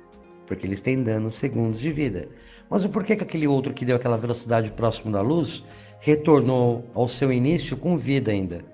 porque 0.47 0.67
eles 0.67 0.81
têm 0.81 1.03
segundos 1.31 1.81
de 1.81 1.91
vida. 1.91 2.29
Mas 2.69 2.85
o 2.85 2.89
porquê 2.89 3.17
que 3.17 3.25
aquele 3.25 3.47
outro 3.47 3.73
que 3.73 3.85
deu 3.85 3.97
aquela 3.97 4.17
velocidade 4.17 4.71
próximo 4.73 5.13
da 5.13 5.23
luz 5.23 5.65
retornou 6.01 6.89
ao 6.95 7.09
seu 7.09 7.33
início 7.33 7.77
com 7.77 7.97
vida 7.97 8.31
ainda? 8.31 8.65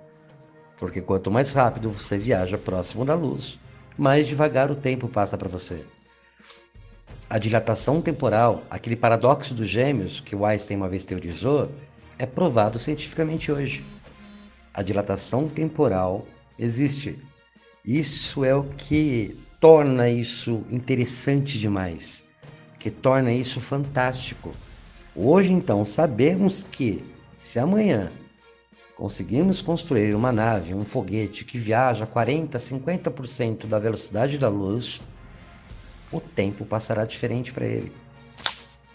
Porque 0.76 1.00
quanto 1.00 1.30
mais 1.30 1.52
rápido 1.52 1.90
você 1.90 2.18
viaja 2.18 2.58
próximo 2.58 3.04
da 3.04 3.14
luz, 3.14 3.58
mais 3.96 4.26
devagar 4.26 4.70
o 4.70 4.76
tempo 4.76 5.08
passa 5.08 5.38
para 5.38 5.48
você. 5.48 5.86
A 7.30 7.38
dilatação 7.38 8.02
temporal, 8.02 8.62
aquele 8.68 8.96
paradoxo 8.96 9.54
dos 9.54 9.68
gêmeos 9.68 10.20
que 10.20 10.36
o 10.36 10.44
Einstein 10.44 10.76
uma 10.76 10.88
vez 10.88 11.04
teorizou, 11.04 11.70
é 12.18 12.26
provado 12.26 12.78
cientificamente 12.78 13.50
hoje. 13.50 13.84
A 14.74 14.82
dilatação 14.82 15.48
temporal 15.48 16.26
existe. 16.58 17.18
Isso 17.84 18.44
é 18.44 18.54
o 18.54 18.64
que 18.64 19.36
torna 19.60 20.08
isso 20.08 20.62
interessante 20.70 21.58
demais, 21.58 22.26
que 22.78 22.90
torna 22.90 23.32
isso 23.32 23.60
fantástico. 23.60 24.52
Hoje, 25.14 25.52
então, 25.52 25.84
sabemos 25.84 26.64
que 26.64 27.04
se 27.42 27.58
amanhã 27.58 28.12
conseguirmos 28.94 29.60
construir 29.60 30.14
uma 30.14 30.30
nave, 30.30 30.74
um 30.74 30.84
foguete 30.84 31.44
que 31.44 31.58
viaja 31.58 32.04
a 32.04 32.06
40, 32.06 32.56
50% 32.56 33.66
da 33.66 33.80
velocidade 33.80 34.38
da 34.38 34.48
luz, 34.48 35.02
o 36.12 36.20
tempo 36.20 36.64
passará 36.64 37.04
diferente 37.04 37.52
para 37.52 37.66
ele. 37.66 37.90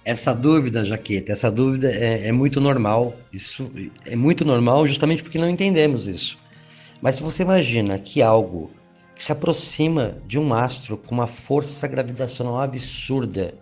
Essa 0.06 0.34
dúvida, 0.34 0.86
Jaqueta, 0.86 1.34
essa 1.34 1.52
dúvida 1.52 1.92
é, 1.92 2.30
é, 2.30 2.32
muito 2.32 2.62
normal. 2.62 3.18
Isso 3.34 3.70
é 4.06 4.16
muito 4.16 4.46
normal 4.46 4.88
justamente 4.88 5.24
porque 5.24 5.38
não 5.38 5.50
entendemos 5.50 6.08
isso. 6.08 6.38
Mas 7.02 7.18
se 7.18 7.24
você 7.24 7.44
imagina 7.44 8.00
que 8.00 8.22
algo 8.22 8.72
que 9.14 9.26
se 9.26 9.34
aproxima 9.34 10.20
de 10.26 10.40
um 10.40 10.54
astro 10.54 10.96
com 10.96 11.14
uma 11.14 11.28
força 11.28 11.86
gravitacional 11.86 12.62
absurda, 12.62 13.54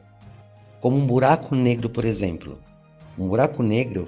como 0.79 0.95
um 0.95 1.07
buraco 1.07 1.55
negro, 1.55 1.89
por 1.89 2.05
exemplo, 2.05 2.59
um 3.17 3.27
buraco 3.27 3.63
negro, 3.63 4.07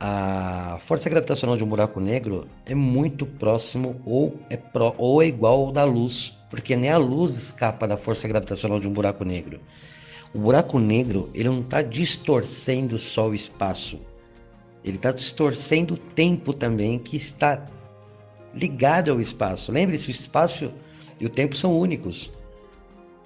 a 0.00 0.78
força 0.80 1.10
gravitacional 1.10 1.56
de 1.56 1.64
um 1.64 1.68
buraco 1.68 2.00
negro 2.00 2.46
é 2.64 2.74
muito 2.74 3.26
próximo 3.26 4.00
ou 4.04 4.38
é, 4.48 4.56
pro, 4.56 4.94
ou 4.96 5.22
é 5.22 5.26
igual 5.26 5.72
da 5.72 5.84
luz 5.84 6.38
porque 6.50 6.76
nem 6.76 6.90
a 6.90 6.96
luz 6.96 7.36
escapa 7.36 7.86
da 7.86 7.96
força 7.96 8.26
gravitacional 8.26 8.80
de 8.80 8.88
um 8.88 8.92
buraco 8.92 9.24
negro. 9.24 9.60
O 10.32 10.38
buraco 10.38 10.78
negro 10.78 11.30
ele 11.34 11.48
não 11.48 11.60
está 11.60 11.82
distorcendo 11.82 12.98
só 12.98 13.28
o 13.28 13.34
espaço, 13.34 14.00
ele 14.84 14.96
está 14.96 15.12
distorcendo 15.12 15.94
o 15.94 15.96
tempo 15.96 16.52
também 16.52 16.98
que 16.98 17.16
está 17.16 17.64
ligado 18.54 19.10
ao 19.10 19.20
espaço. 19.20 19.72
Lembre-se, 19.72 20.08
o 20.08 20.10
espaço 20.10 20.72
e 21.20 21.26
o 21.26 21.30
tempo 21.30 21.56
são 21.56 21.78
únicos. 21.78 22.30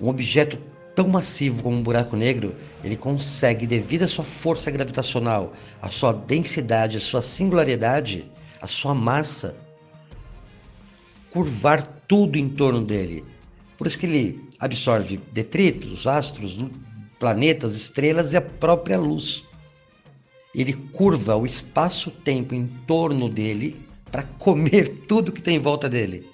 Um 0.00 0.09
objeto 0.09 0.59
tão 0.95 1.09
massivo 1.09 1.63
como 1.63 1.77
um 1.77 1.83
buraco 1.83 2.17
negro, 2.17 2.55
ele 2.83 2.97
consegue, 2.97 3.67
devido 3.67 4.03
à 4.03 4.09
sua 4.09 4.25
força 4.25 4.71
gravitacional, 4.71 5.53
à 5.81 5.89
sua 5.89 6.13
densidade, 6.13 6.97
à 6.97 7.01
sua 7.01 7.23
singularidade, 7.23 8.31
à 8.61 8.67
sua 8.67 8.95
massa, 8.95 9.57
curvar 11.31 11.83
tudo 12.07 12.37
em 12.37 12.49
torno 12.49 12.85
dele. 12.85 13.25
Por 13.79 13.87
isso 13.87 13.99
que 13.99 14.07
ele 14.07 14.49
absorve 14.59 15.17
detritos, 15.33 16.07
astros 16.07 16.59
planetas, 17.23 17.77
estrelas 17.77 18.33
e 18.33 18.37
a 18.37 18.41
própria 18.41 18.99
luz. 18.99 19.45
Ele 20.53 20.73
curva 20.73 21.37
o 21.37 21.47
espaço-tempo 21.47 22.53
em 22.53 22.67
torno 22.67 23.29
dele 23.29 23.81
para 24.11 24.25
comer 24.25 24.89
tudo 25.07 25.31
que 25.31 25.41
tem 25.41 25.55
em 25.55 25.61
volta 25.61 25.89
dele. 25.89 26.29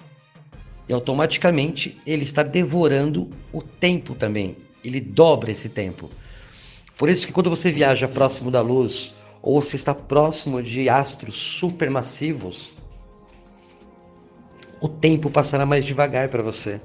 E 0.89 0.93
automaticamente 0.93 2.01
ele 2.05 2.23
está 2.23 2.41
devorando 2.41 3.29
o 3.53 3.61
tempo 3.61 4.15
também. 4.15 4.57
Ele 4.83 4.99
dobra 4.99 5.51
esse 5.51 5.69
tempo. 5.69 6.09
Por 6.97 7.09
isso 7.09 7.27
que 7.27 7.31
quando 7.31 7.49
você 7.49 7.71
viaja 7.71 8.07
próximo 8.07 8.49
da 8.49 8.59
luz 8.59 9.13
ou 9.41 9.61
se 9.61 9.75
está 9.75 9.93
próximo 9.93 10.61
de 10.61 10.89
astros 10.89 11.37
supermassivos, 11.37 12.73
o 14.81 14.89
tempo 14.89 15.29
passará 15.29 15.65
mais 15.65 15.85
devagar 15.85 16.27
para 16.27 16.41
você. 16.41 16.81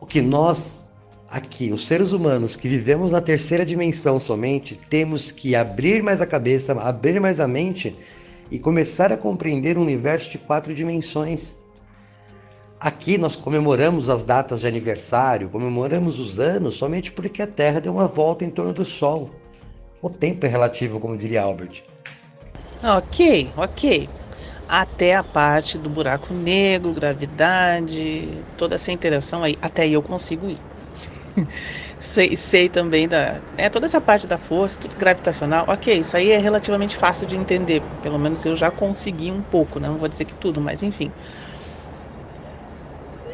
O 0.00 0.06
que 0.06 0.22
nós 0.22 0.82
aqui, 1.28 1.72
os 1.72 1.86
seres 1.86 2.12
humanos 2.12 2.54
que 2.54 2.68
vivemos 2.68 3.10
na 3.10 3.20
terceira 3.20 3.64
dimensão 3.64 4.20
somente, 4.20 4.76
temos 4.76 5.32
que 5.32 5.56
abrir 5.56 6.02
mais 6.02 6.20
a 6.20 6.26
cabeça, 6.26 6.74
abrir 6.74 7.18
mais 7.20 7.40
a 7.40 7.48
mente 7.48 7.96
e 8.50 8.58
começar 8.58 9.10
a 9.10 9.16
compreender 9.16 9.78
um 9.78 9.82
universo 9.82 10.30
de 10.30 10.38
quatro 10.38 10.74
dimensões. 10.74 11.56
Aqui 12.82 13.16
nós 13.16 13.36
comemoramos 13.36 14.08
as 14.08 14.24
datas 14.24 14.62
de 14.62 14.66
aniversário, 14.66 15.48
comemoramos 15.48 16.18
os 16.18 16.40
anos 16.40 16.74
somente 16.74 17.12
porque 17.12 17.40
a 17.40 17.46
Terra 17.46 17.80
deu 17.80 17.92
uma 17.92 18.08
volta 18.08 18.44
em 18.44 18.50
torno 18.50 18.72
do 18.72 18.84
Sol. 18.84 19.30
O 20.02 20.10
tempo 20.10 20.44
é 20.46 20.48
relativo, 20.48 20.98
como 20.98 21.16
diria 21.16 21.42
Albert. 21.42 21.84
Ok, 22.82 23.52
ok. 23.56 24.10
Até 24.68 25.14
a 25.14 25.22
parte 25.22 25.78
do 25.78 25.88
buraco 25.88 26.34
negro, 26.34 26.92
gravidade, 26.92 28.44
toda 28.56 28.74
essa 28.74 28.90
interação 28.90 29.44
aí, 29.44 29.56
até 29.62 29.88
eu 29.88 30.02
consigo 30.02 30.50
ir. 30.50 30.58
sei, 32.00 32.36
sei 32.36 32.68
também 32.68 33.06
da. 33.06 33.40
É 33.56 33.70
toda 33.70 33.86
essa 33.86 34.00
parte 34.00 34.26
da 34.26 34.38
força, 34.38 34.76
tudo 34.76 34.96
gravitacional. 34.96 35.64
Ok, 35.68 35.94
isso 35.94 36.16
aí 36.16 36.32
é 36.32 36.38
relativamente 36.38 36.96
fácil 36.96 37.28
de 37.28 37.36
entender. 37.36 37.84
Pelo 38.02 38.18
menos 38.18 38.44
eu 38.44 38.56
já 38.56 38.72
consegui 38.72 39.30
um 39.30 39.40
pouco, 39.40 39.78
né? 39.78 39.88
não 39.88 39.98
vou 39.98 40.08
dizer 40.08 40.24
que 40.24 40.34
tudo, 40.34 40.60
mas 40.60 40.82
enfim. 40.82 41.12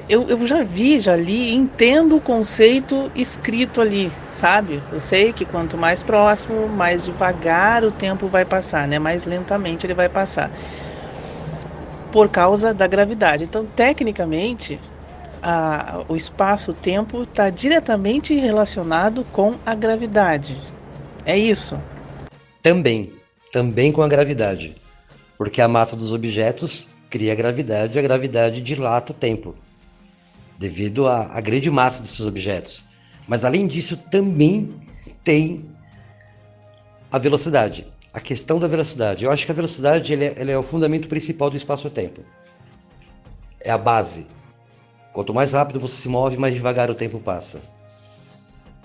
Eu, 0.08 0.26
eu 0.26 0.46
já 0.46 0.62
vi, 0.62 0.98
já 0.98 1.14
li, 1.14 1.52
entendo 1.52 2.16
o 2.16 2.20
conceito 2.20 3.12
escrito 3.14 3.78
ali, 3.80 4.10
sabe? 4.30 4.82
Eu 4.90 5.00
sei 5.00 5.34
que 5.34 5.44
quanto 5.44 5.76
mais 5.76 6.02
próximo, 6.02 6.66
mais 6.66 7.04
devagar 7.04 7.84
o 7.84 7.90
tempo 7.90 8.26
vai 8.26 8.44
passar, 8.44 8.88
né? 8.88 8.98
Mais 8.98 9.26
lentamente 9.26 9.84
ele 9.84 9.92
vai 9.92 10.08
passar. 10.08 10.50
Por 12.10 12.30
causa 12.30 12.72
da 12.72 12.86
gravidade. 12.86 13.44
Então, 13.44 13.66
tecnicamente, 13.66 14.80
a, 15.42 16.02
o 16.08 16.16
espaço-tempo 16.16 17.24
está 17.24 17.50
diretamente 17.50 18.34
relacionado 18.34 19.26
com 19.30 19.56
a 19.64 19.74
gravidade. 19.74 20.58
É 21.26 21.36
isso? 21.36 21.78
Também, 22.62 23.12
também 23.52 23.92
com 23.92 24.02
a 24.02 24.08
gravidade. 24.08 24.74
Porque 25.36 25.60
a 25.60 25.68
massa 25.68 25.94
dos 25.94 26.14
objetos 26.14 26.88
cria 27.10 27.34
gravidade 27.34 27.96
e 27.96 27.98
a 27.98 28.02
gravidade 28.02 28.60
dilata 28.60 29.12
o 29.12 29.14
tempo, 29.14 29.54
devido 30.58 31.06
à, 31.06 31.26
à 31.32 31.40
grande 31.40 31.70
massa 31.70 32.02
desses 32.02 32.20
objetos. 32.20 32.82
Mas 33.26 33.44
além 33.44 33.66
disso, 33.66 33.96
também 33.96 34.74
tem 35.22 35.64
a 37.10 37.18
velocidade. 37.18 37.86
A 38.12 38.20
questão 38.20 38.58
da 38.58 38.66
velocidade. 38.66 39.24
Eu 39.24 39.30
acho 39.30 39.46
que 39.46 39.52
a 39.52 39.54
velocidade 39.54 40.12
ele 40.12 40.24
é, 40.24 40.34
ele 40.36 40.50
é 40.50 40.58
o 40.58 40.62
fundamento 40.62 41.08
principal 41.08 41.50
do 41.50 41.56
espaço-tempo. 41.56 42.22
É 43.60 43.70
a 43.70 43.78
base 43.78 44.26
Quanto 45.18 45.34
mais 45.34 45.52
rápido 45.52 45.80
você 45.80 45.96
se 45.96 46.08
move, 46.08 46.36
mais 46.36 46.54
devagar 46.54 46.92
o 46.92 46.94
tempo 46.94 47.18
passa. 47.18 47.60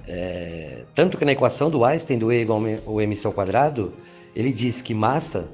É, 0.08 0.84
tanto 0.96 1.16
que 1.16 1.24
na 1.24 1.32
equação 1.32 1.70
do 1.70 1.86
Einstein 1.86 2.18
do 2.18 2.32
E 2.32 2.42
igual 2.42 2.60
ao 2.88 3.00
mc 3.00 3.28
ao 3.28 3.32
quadrado, 3.32 3.94
ele 4.36 4.52
diz 4.52 4.82
que 4.82 4.96
massa 4.96 5.52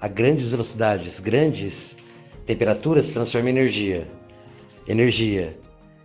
a 0.00 0.06
grandes 0.06 0.52
velocidades, 0.52 1.18
grandes 1.18 1.98
temperaturas 2.46 3.10
transforma 3.10 3.50
em 3.50 3.54
energia. 3.54 4.06
Energia 4.86 5.56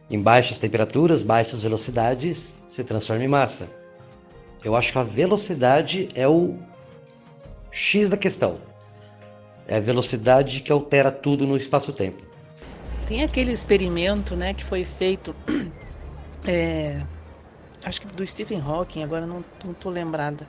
em 0.10 0.22
baixas 0.22 0.60
temperaturas, 0.60 1.24
baixas 1.24 1.64
velocidades 1.64 2.58
se 2.68 2.84
transforma 2.84 3.24
em 3.24 3.28
massa. 3.28 3.68
Eu 4.64 4.76
acho 4.76 4.92
que 4.92 4.98
a 4.98 5.04
velocidade 5.04 6.10
é 6.16 6.28
o 6.28 6.58
X 7.72 8.10
da 8.10 8.18
questão. 8.18 8.60
É 9.68 9.78
a 9.78 9.80
velocidade 9.80 10.62
que 10.62 10.72
altera 10.72 11.12
tudo 11.12 11.48
no 11.48 11.58
espaço-tempo. 11.58 12.24
Tem 13.08 13.24
aquele 13.24 13.52
experimento 13.52 14.36
né, 14.36 14.54
que 14.54 14.64
foi 14.64 14.86
feito, 14.86 15.36
é, 16.48 17.02
acho 17.84 18.02
que 18.02 18.08
do 18.08 18.26
Stephen 18.26 18.62
Hawking, 18.62 19.04
agora 19.04 19.26
não 19.26 19.44
estou 19.70 19.92
lembrada. 19.92 20.48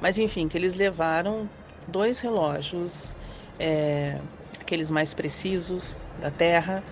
Mas 0.00 0.18
enfim, 0.18 0.48
que 0.48 0.56
eles 0.56 0.74
levaram 0.74 1.48
dois 1.86 2.20
relógios, 2.20 3.16
é, 3.58 4.18
aqueles 4.60 4.90
mais 4.90 5.14
precisos 5.14 5.96
da 6.20 6.30
Terra, 6.30 6.82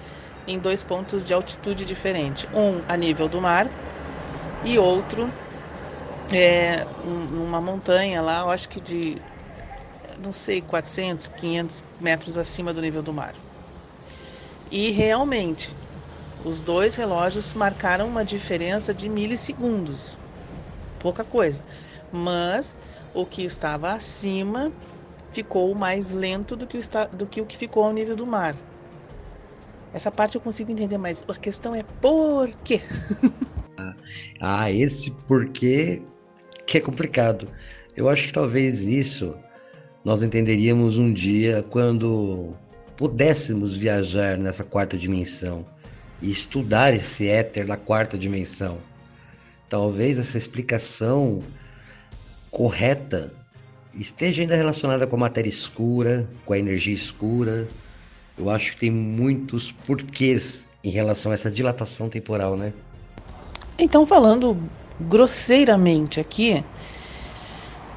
em 0.49 0.59
dois 0.59 0.83
pontos 0.83 1.25
de 1.25 1.33
altitude 1.33 1.85
diferente. 1.85 2.49
Um 2.55 2.83
a 2.89 2.97
nível 2.97 3.29
do 3.29 3.41
mar 3.41 3.69
e 4.65 4.79
outro 4.79 5.31
é, 6.33 6.85
numa 7.05 7.61
montanha 7.61 8.21
lá, 8.21 8.41
eu 8.41 8.51
acho 8.51 8.69
que 8.69 8.81
de, 8.81 9.21
não 10.19 10.33
sei, 10.33 10.61
400, 10.61 11.29
500 11.29 11.85
metros 12.01 12.37
acima 12.37 12.73
do 12.73 12.81
nível 12.81 13.03
do 13.03 13.13
mar. 13.13 13.35
E 14.71 14.91
realmente, 14.91 15.75
os 16.45 16.61
dois 16.61 16.97
relógios 16.97 17.55
marcaram 17.55 18.07
uma 18.07 18.25
diferença 18.25 18.93
de 18.93 19.09
milissegundos. 19.09 20.19
Pouca 20.99 21.25
coisa. 21.25 21.63
Mas 22.13 22.77
o 23.15 23.25
que 23.25 23.45
estava 23.45 23.93
acima 23.93 24.73
ficou 25.33 25.75
mais 25.75 26.13
lento 26.13 26.57
do 26.57 26.67
que, 26.67 26.79
o, 26.79 26.81
do 27.13 27.27
que 27.27 27.41
o 27.41 27.47
que 27.47 27.57
ficou 27.57 27.85
ao 27.85 27.93
nível 27.93 28.17
do 28.17 28.27
mar. 28.27 28.55
Essa 29.93 30.11
parte 30.11 30.35
eu 30.35 30.41
consigo 30.41 30.71
entender, 30.71 30.99
mas 30.99 31.25
a 31.27 31.35
questão 31.35 31.75
é 31.75 31.83
por 32.01 32.51
quê? 32.65 32.81
ah, 34.41 34.71
esse 34.71 35.11
porquê 35.27 36.03
que 36.67 36.79
é 36.79 36.81
complicado. 36.81 37.49
Eu 37.97 38.09
acho 38.09 38.27
que 38.27 38.33
talvez 38.33 38.83
isso 38.83 39.35
nós 40.05 40.23
entenderíamos 40.23 40.99
um 40.99 41.13
dia 41.13 41.65
quando 41.71 42.55
pudéssemos 42.97 43.77
viajar 43.77 44.37
nessa 44.37 44.63
quarta 44.63 44.97
dimensão 44.97 45.67
e 46.21 46.31
estudar 46.31 46.95
esse 46.95 47.29
éter 47.29 47.67
da 47.67 47.77
quarta 47.77 48.19
dimensão. 48.19 48.79
Talvez 49.69 50.19
essa 50.19 50.37
explicação 50.37 51.41
correta 52.51 53.33
esteja 53.95 54.43
ainda 54.43 54.57
relacionada 54.57 55.07
com 55.07 55.17
a 55.17 55.21
matéria 55.21 55.49
escura, 55.49 56.29
com 56.45 56.53
a 56.53 56.59
energia 56.59 56.95
escura. 56.95 57.69
Eu 58.39 58.51
acho 58.51 58.73
que 58.73 58.79
tem 58.79 58.91
muitos 58.91 59.73
porquês 59.73 60.67
em 60.85 60.91
relação 60.91 61.33
a 61.33 61.35
essa 61.35 61.51
dilatação 61.51 62.09
temporal, 62.09 62.57
né? 62.57 62.73
Então, 63.79 64.07
falando 64.07 64.57
grosseiramente 65.01 66.21
aqui, 66.21 66.63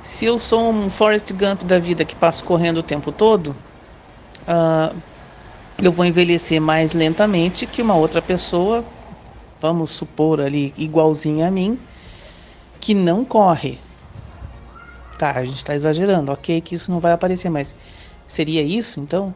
se 0.04 0.26
eu 0.26 0.40
sou 0.40 0.72
um 0.72 0.90
Forrest 0.90 1.32
Gump 1.34 1.64
da 1.64 1.80
vida 1.80 2.04
que 2.04 2.16
passo 2.16 2.44
correndo 2.44 2.78
o 2.78 2.84
tempo 2.84 3.12
todo, 3.12 3.56
uh, 4.42 4.96
eu 5.82 5.92
vou 5.92 6.06
envelhecer 6.06 6.60
mais 6.60 6.94
lentamente 6.94 7.66
que 7.66 7.82
uma 7.82 7.96
outra 7.96 8.22
pessoa, 8.22 8.84
vamos 9.60 9.92
supor 9.92 10.42
ali, 10.42 10.74
igualzinha 10.78 11.48
a 11.48 11.52
mim, 11.52 11.78
que 12.80 12.94
não 12.94 13.24
corre. 13.24 13.80
Tá, 15.18 15.32
a 15.32 15.46
gente 15.46 15.58
está 15.58 15.76
exagerando, 15.76 16.32
ok, 16.32 16.62
que 16.62 16.74
isso 16.74 16.92
não 16.92 17.00
vai 17.00 17.12
aparecer, 17.12 17.50
mas 17.50 17.76
seria 18.28 18.64
isso 18.64 19.00
então? 19.00 19.34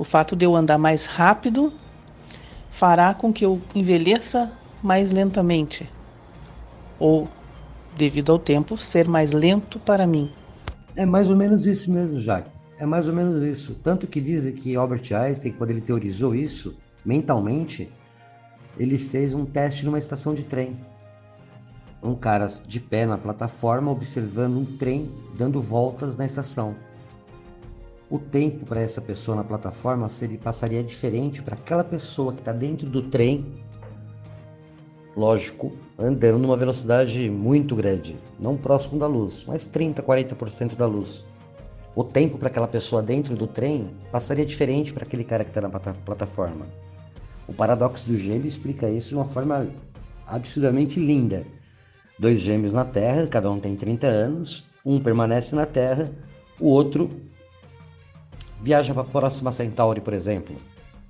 O 0.00 0.04
fato 0.04 0.34
de 0.34 0.46
eu 0.46 0.56
andar 0.56 0.78
mais 0.78 1.04
rápido 1.04 1.70
fará 2.70 3.12
com 3.12 3.30
que 3.30 3.44
eu 3.44 3.60
envelheça 3.74 4.50
mais 4.82 5.12
lentamente. 5.12 5.90
Ou, 6.98 7.28
devido 7.98 8.32
ao 8.32 8.38
tempo, 8.38 8.78
ser 8.78 9.06
mais 9.06 9.34
lento 9.34 9.78
para 9.78 10.06
mim. 10.06 10.32
É 10.96 11.04
mais 11.04 11.28
ou 11.28 11.36
menos 11.36 11.66
isso 11.66 11.92
mesmo, 11.92 12.18
Jaque. 12.18 12.48
É 12.78 12.86
mais 12.86 13.08
ou 13.08 13.14
menos 13.14 13.42
isso. 13.42 13.74
Tanto 13.74 14.06
que 14.06 14.22
dizem 14.22 14.54
que 14.54 14.74
Albert 14.74 15.12
Einstein, 15.12 15.52
quando 15.52 15.72
ele 15.72 15.82
teorizou 15.82 16.34
isso 16.34 16.74
mentalmente, 17.04 17.92
ele 18.78 18.96
fez 18.96 19.34
um 19.34 19.44
teste 19.44 19.84
numa 19.84 19.98
estação 19.98 20.32
de 20.32 20.44
trem. 20.44 20.80
Um 22.02 22.14
cara 22.14 22.46
de 22.66 22.80
pé 22.80 23.04
na 23.04 23.18
plataforma 23.18 23.90
observando 23.90 24.56
um 24.56 24.64
trem 24.64 25.12
dando 25.36 25.60
voltas 25.60 26.16
na 26.16 26.24
estação. 26.24 26.74
O 28.10 28.18
tempo 28.18 28.66
para 28.66 28.80
essa 28.80 29.00
pessoa 29.00 29.36
na 29.36 29.44
plataforma 29.44 30.08
seria, 30.08 30.38
passaria 30.38 30.82
diferente 30.82 31.42
para 31.42 31.54
aquela 31.54 31.84
pessoa 31.84 32.32
que 32.32 32.40
está 32.40 32.52
dentro 32.52 32.88
do 32.88 33.02
trem, 33.02 33.62
lógico, 35.16 35.72
andando 35.98 36.38
numa 36.38 36.56
velocidade 36.56 37.30
muito 37.30 37.76
grande, 37.76 38.18
não 38.38 38.56
próximo 38.56 38.98
da 38.98 39.06
luz, 39.06 39.44
mas 39.46 39.68
30, 39.68 40.02
40% 40.02 40.74
da 40.74 40.86
luz 40.86 41.24
o 41.94 42.04
tempo 42.04 42.38
para 42.38 42.48
aquela 42.48 42.68
pessoa 42.68 43.02
dentro 43.02 43.36
do 43.36 43.46
trem 43.46 43.90
passaria 44.12 44.46
diferente 44.46 44.92
para 44.92 45.04
aquele 45.04 45.24
cara 45.24 45.44
que 45.44 45.50
está 45.50 45.60
na 45.60 45.68
plataforma. 45.68 46.66
O 47.48 47.52
paradoxo 47.52 48.06
do 48.06 48.16
gêmeo 48.16 48.46
explica 48.46 48.88
isso 48.88 49.10
de 49.10 49.16
uma 49.16 49.24
forma 49.24 49.68
absurdamente 50.26 51.00
linda. 51.00 51.44
dois 52.18 52.40
gêmeos 52.40 52.72
na 52.72 52.84
Terra, 52.84 53.26
cada 53.26 53.50
um 53.50 53.58
tem 53.58 53.74
30 53.74 54.06
anos, 54.06 54.66
um 54.84 55.00
permanece 55.00 55.56
na 55.56 55.66
Terra, 55.66 56.12
o 56.60 56.66
outro 56.68 57.10
viaja 58.62 58.92
para 58.92 59.02
a 59.02 59.06
próxima 59.06 59.52
Centauri, 59.52 60.00
por 60.00 60.12
exemplo, 60.12 60.54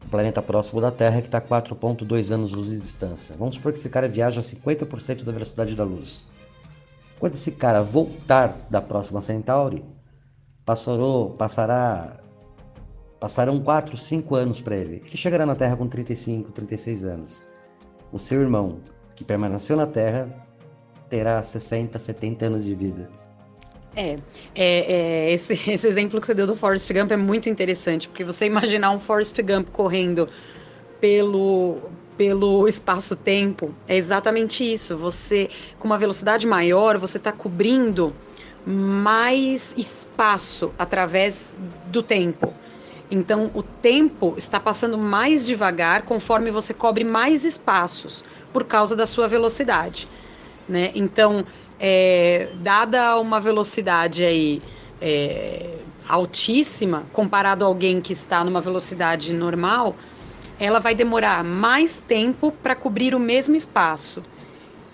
o 0.04 0.08
planeta 0.08 0.40
próximo 0.40 0.80
da 0.80 0.90
Terra 0.90 1.20
que 1.20 1.28
está 1.28 1.38
a 1.38 1.42
4.2 1.42 2.30
anos 2.30 2.52
luz 2.52 2.70
de 2.70 2.78
distância. 2.78 3.36
Vamos 3.38 3.56
supor 3.56 3.72
que 3.72 3.78
esse 3.78 3.90
cara 3.90 4.08
viaja 4.08 4.40
a 4.40 4.42
50% 4.42 5.24
da 5.24 5.32
velocidade 5.32 5.74
da 5.74 5.84
luz. 5.84 6.24
Quando 7.18 7.34
esse 7.34 7.52
cara 7.52 7.82
voltar 7.82 8.56
da 8.70 8.80
próxima 8.80 9.20
Centauri, 9.20 9.84
passarou, 10.64 11.30
passará 11.30 12.16
passarão 13.18 13.60
4, 13.60 13.98
5 13.98 14.34
anos 14.34 14.60
para 14.62 14.76
ele. 14.76 15.02
Ele 15.04 15.16
chegará 15.16 15.44
na 15.44 15.54
Terra 15.54 15.76
com 15.76 15.86
35, 15.86 16.50
36 16.52 17.04
anos. 17.04 17.42
O 18.10 18.18
seu 18.18 18.40
irmão, 18.40 18.78
que 19.14 19.22
permaneceu 19.22 19.76
na 19.76 19.86
Terra, 19.86 20.28
terá 21.10 21.42
60, 21.42 21.98
70 21.98 22.46
anos 22.46 22.64
de 22.64 22.74
vida. 22.74 23.10
É, 23.94 24.18
é, 24.54 24.92
é 25.26 25.32
esse, 25.32 25.54
esse, 25.70 25.86
exemplo 25.86 26.20
que 26.20 26.26
você 26.26 26.34
deu 26.34 26.46
do 26.46 26.56
Forrest 26.56 26.90
Gump 26.92 27.10
é 27.10 27.16
muito 27.16 27.48
interessante, 27.48 28.08
porque 28.08 28.24
você 28.24 28.46
imaginar 28.46 28.90
um 28.90 28.98
Forrest 28.98 29.40
Gump 29.42 29.68
correndo 29.70 30.28
pelo, 31.00 31.78
pelo 32.16 32.68
espaço-tempo 32.68 33.74
é 33.88 33.96
exatamente 33.96 34.62
isso. 34.62 34.96
Você, 34.96 35.48
com 35.78 35.86
uma 35.86 35.98
velocidade 35.98 36.46
maior, 36.46 36.98
você 36.98 37.16
está 37.16 37.32
cobrindo 37.32 38.14
mais 38.66 39.74
espaço 39.76 40.72
através 40.78 41.56
do 41.86 42.02
tempo. 42.02 42.52
Então, 43.10 43.50
o 43.54 43.62
tempo 43.62 44.34
está 44.36 44.60
passando 44.60 44.96
mais 44.96 45.44
devagar 45.44 46.02
conforme 46.02 46.50
você 46.50 46.72
cobre 46.72 47.02
mais 47.02 47.44
espaços 47.44 48.24
por 48.52 48.64
causa 48.64 48.94
da 48.94 49.06
sua 49.06 49.26
velocidade. 49.26 50.06
Né? 50.68 50.92
Então, 50.94 51.44
é, 51.80 52.50
dada 52.56 53.18
uma 53.18 53.40
velocidade 53.40 54.22
aí 54.22 54.60
é, 55.00 55.78
altíssima, 56.06 57.06
comparado 57.12 57.64
a 57.64 57.68
alguém 57.68 58.00
que 58.00 58.12
está 58.12 58.44
numa 58.44 58.60
velocidade 58.60 59.32
normal, 59.32 59.96
ela 60.58 60.78
vai 60.78 60.94
demorar 60.94 61.42
mais 61.42 62.00
tempo 62.06 62.52
para 62.52 62.74
cobrir 62.74 63.14
o 63.14 63.18
mesmo 63.18 63.56
espaço. 63.56 64.22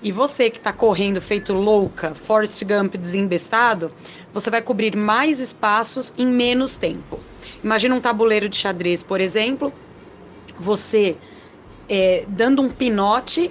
E 0.00 0.12
você 0.12 0.48
que 0.48 0.58
está 0.58 0.72
correndo 0.72 1.20
feito 1.20 1.52
louca, 1.52 2.14
Forrest 2.14 2.62
Gump 2.62 2.94
desembestado, 2.94 3.90
você 4.32 4.48
vai 4.48 4.62
cobrir 4.62 4.94
mais 4.94 5.40
espaços 5.40 6.14
em 6.16 6.26
menos 6.26 6.76
tempo. 6.76 7.18
Imagina 7.64 7.96
um 7.96 8.00
tabuleiro 8.00 8.48
de 8.48 8.56
xadrez, 8.56 9.02
por 9.02 9.20
exemplo, 9.20 9.72
você 10.56 11.16
é, 11.88 12.24
dando 12.28 12.62
um 12.62 12.68
pinote 12.68 13.50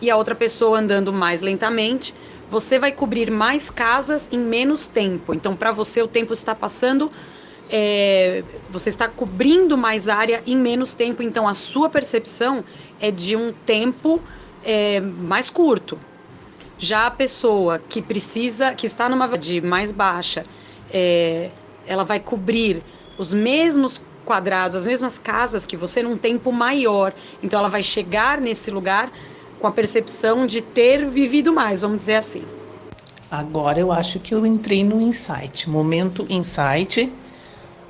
e 0.00 0.10
a 0.10 0.16
outra 0.16 0.34
pessoa 0.34 0.78
andando 0.78 1.12
mais 1.12 1.40
lentamente, 1.42 2.14
você 2.50 2.78
vai 2.78 2.92
cobrir 2.92 3.30
mais 3.30 3.70
casas 3.70 4.28
em 4.30 4.38
menos 4.38 4.86
tempo. 4.88 5.34
Então, 5.34 5.56
para 5.56 5.72
você, 5.72 6.02
o 6.02 6.08
tempo 6.08 6.32
está 6.32 6.54
passando, 6.54 7.10
é, 7.68 8.44
você 8.70 8.88
está 8.88 9.08
cobrindo 9.08 9.76
mais 9.76 10.08
área 10.08 10.42
em 10.46 10.56
menos 10.56 10.94
tempo. 10.94 11.22
Então, 11.22 11.48
a 11.48 11.54
sua 11.54 11.88
percepção 11.88 12.64
é 13.00 13.10
de 13.10 13.34
um 13.34 13.52
tempo 13.52 14.20
é, 14.64 15.00
mais 15.00 15.50
curto. 15.50 15.98
Já 16.78 17.06
a 17.06 17.10
pessoa 17.10 17.78
que 17.78 18.02
precisa, 18.02 18.74
que 18.74 18.86
está 18.86 19.08
numa 19.08 19.26
velocidade 19.26 19.66
mais 19.66 19.90
baixa, 19.92 20.44
é, 20.90 21.50
ela 21.86 22.04
vai 22.04 22.20
cobrir 22.20 22.82
os 23.18 23.32
mesmos 23.32 24.00
quadrados, 24.24 24.76
as 24.76 24.84
mesmas 24.84 25.18
casas 25.18 25.64
que 25.64 25.76
você 25.76 26.02
num 26.02 26.16
tempo 26.16 26.52
maior. 26.52 27.12
Então, 27.42 27.58
ela 27.58 27.68
vai 27.68 27.82
chegar 27.82 28.40
nesse 28.40 28.70
lugar 28.70 29.10
com 29.60 29.66
a 29.66 29.72
percepção 29.72 30.46
de 30.46 30.60
ter 30.60 31.08
vivido 31.08 31.52
mais, 31.52 31.80
vamos 31.80 31.98
dizer 31.98 32.16
assim. 32.16 32.42
Agora 33.30 33.78
eu 33.80 33.90
acho 33.90 34.20
que 34.20 34.34
eu 34.34 34.46
entrei 34.46 34.84
no 34.84 35.00
insight, 35.00 35.68
momento 35.68 36.26
insight. 36.28 37.12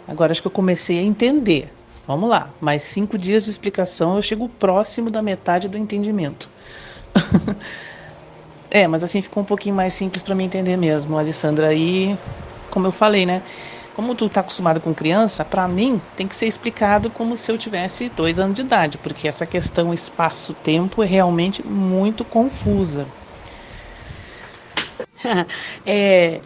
Agora 0.08 0.32
acho 0.32 0.40
que 0.40 0.46
eu 0.46 0.52
comecei 0.52 0.98
a 0.98 1.02
entender. 1.02 1.72
Vamos 2.06 2.30
lá, 2.30 2.50
mais 2.60 2.84
cinco 2.84 3.18
dias 3.18 3.44
de 3.44 3.50
explicação, 3.50 4.16
eu 4.16 4.22
chego 4.22 4.48
próximo 4.48 5.10
da 5.10 5.20
metade 5.20 5.68
do 5.68 5.76
entendimento. 5.76 6.48
é, 8.70 8.86
mas 8.86 9.02
assim 9.02 9.20
ficou 9.20 9.42
um 9.42 9.46
pouquinho 9.46 9.74
mais 9.74 9.92
simples 9.92 10.22
para 10.22 10.34
mim 10.34 10.44
entender 10.44 10.76
mesmo, 10.76 11.18
Alessandra. 11.18 11.74
E 11.74 12.16
como 12.70 12.86
eu 12.86 12.92
falei, 12.92 13.26
né? 13.26 13.42
Como 13.96 14.14
tu 14.14 14.28
tá 14.28 14.40
acostumado 14.40 14.78
com 14.78 14.94
criança, 14.94 15.42
para 15.42 15.66
mim 15.66 15.98
tem 16.14 16.28
que 16.28 16.36
ser 16.36 16.44
explicado 16.44 17.08
como 17.08 17.34
se 17.34 17.50
eu 17.50 17.56
tivesse 17.56 18.10
dois 18.10 18.38
anos 18.38 18.54
de 18.54 18.60
idade, 18.60 18.98
porque 18.98 19.26
essa 19.26 19.46
questão 19.46 19.94
espaço-tempo 19.94 21.02
é 21.02 21.06
realmente 21.06 21.66
muito 21.66 22.22
confusa. 22.22 23.06
é, 25.86 26.40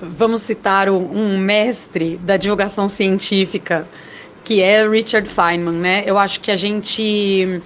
vamos 0.00 0.42
citar 0.42 0.88
um 0.90 1.38
mestre 1.38 2.16
da 2.16 2.36
divulgação 2.36 2.88
científica, 2.88 3.86
que 4.42 4.60
é 4.60 4.84
Richard 4.84 5.28
Feynman, 5.28 5.76
né? 5.76 6.02
Eu 6.04 6.18
acho 6.18 6.40
que 6.40 6.50
a 6.50 6.56
gente, 6.56 7.62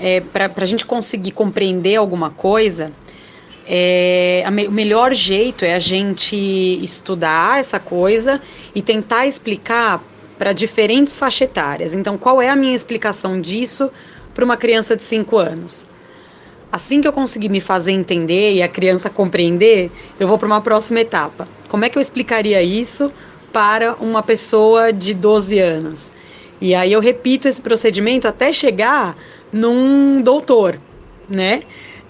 é, 0.00 0.20
para 0.20 0.50
a 0.52 0.66
gente 0.66 0.84
conseguir 0.84 1.30
compreender 1.30 1.94
alguma 1.94 2.28
coisa, 2.28 2.90
é, 3.66 4.44
me, 4.50 4.66
o 4.66 4.72
melhor 4.72 5.12
jeito 5.14 5.64
é 5.64 5.74
a 5.74 5.78
gente 5.78 6.36
estudar 6.82 7.58
essa 7.58 7.80
coisa 7.80 8.40
e 8.74 8.82
tentar 8.82 9.26
explicar 9.26 10.02
para 10.38 10.52
diferentes 10.52 11.16
faixas 11.16 11.42
etárias. 11.42 11.94
Então, 11.94 12.18
qual 12.18 12.42
é 12.42 12.48
a 12.48 12.56
minha 12.56 12.74
explicação 12.74 13.40
disso 13.40 13.90
para 14.34 14.44
uma 14.44 14.56
criança 14.56 14.96
de 14.96 15.02
5 15.02 15.36
anos? 15.38 15.86
Assim 16.70 17.00
que 17.00 17.06
eu 17.06 17.12
conseguir 17.12 17.48
me 17.48 17.60
fazer 17.60 17.92
entender 17.92 18.54
e 18.54 18.62
a 18.62 18.68
criança 18.68 19.08
compreender, 19.08 19.92
eu 20.18 20.26
vou 20.26 20.36
para 20.36 20.46
uma 20.46 20.60
próxima 20.60 21.00
etapa. 21.00 21.46
Como 21.68 21.84
é 21.84 21.88
que 21.88 21.96
eu 21.96 22.02
explicaria 22.02 22.60
isso 22.62 23.12
para 23.52 23.94
uma 23.94 24.22
pessoa 24.22 24.92
de 24.92 25.14
12 25.14 25.58
anos? 25.60 26.10
E 26.60 26.74
aí 26.74 26.92
eu 26.92 27.00
repito 27.00 27.46
esse 27.46 27.62
procedimento 27.62 28.26
até 28.26 28.50
chegar 28.50 29.16
num 29.52 30.20
doutor, 30.20 30.78
né? 31.28 31.62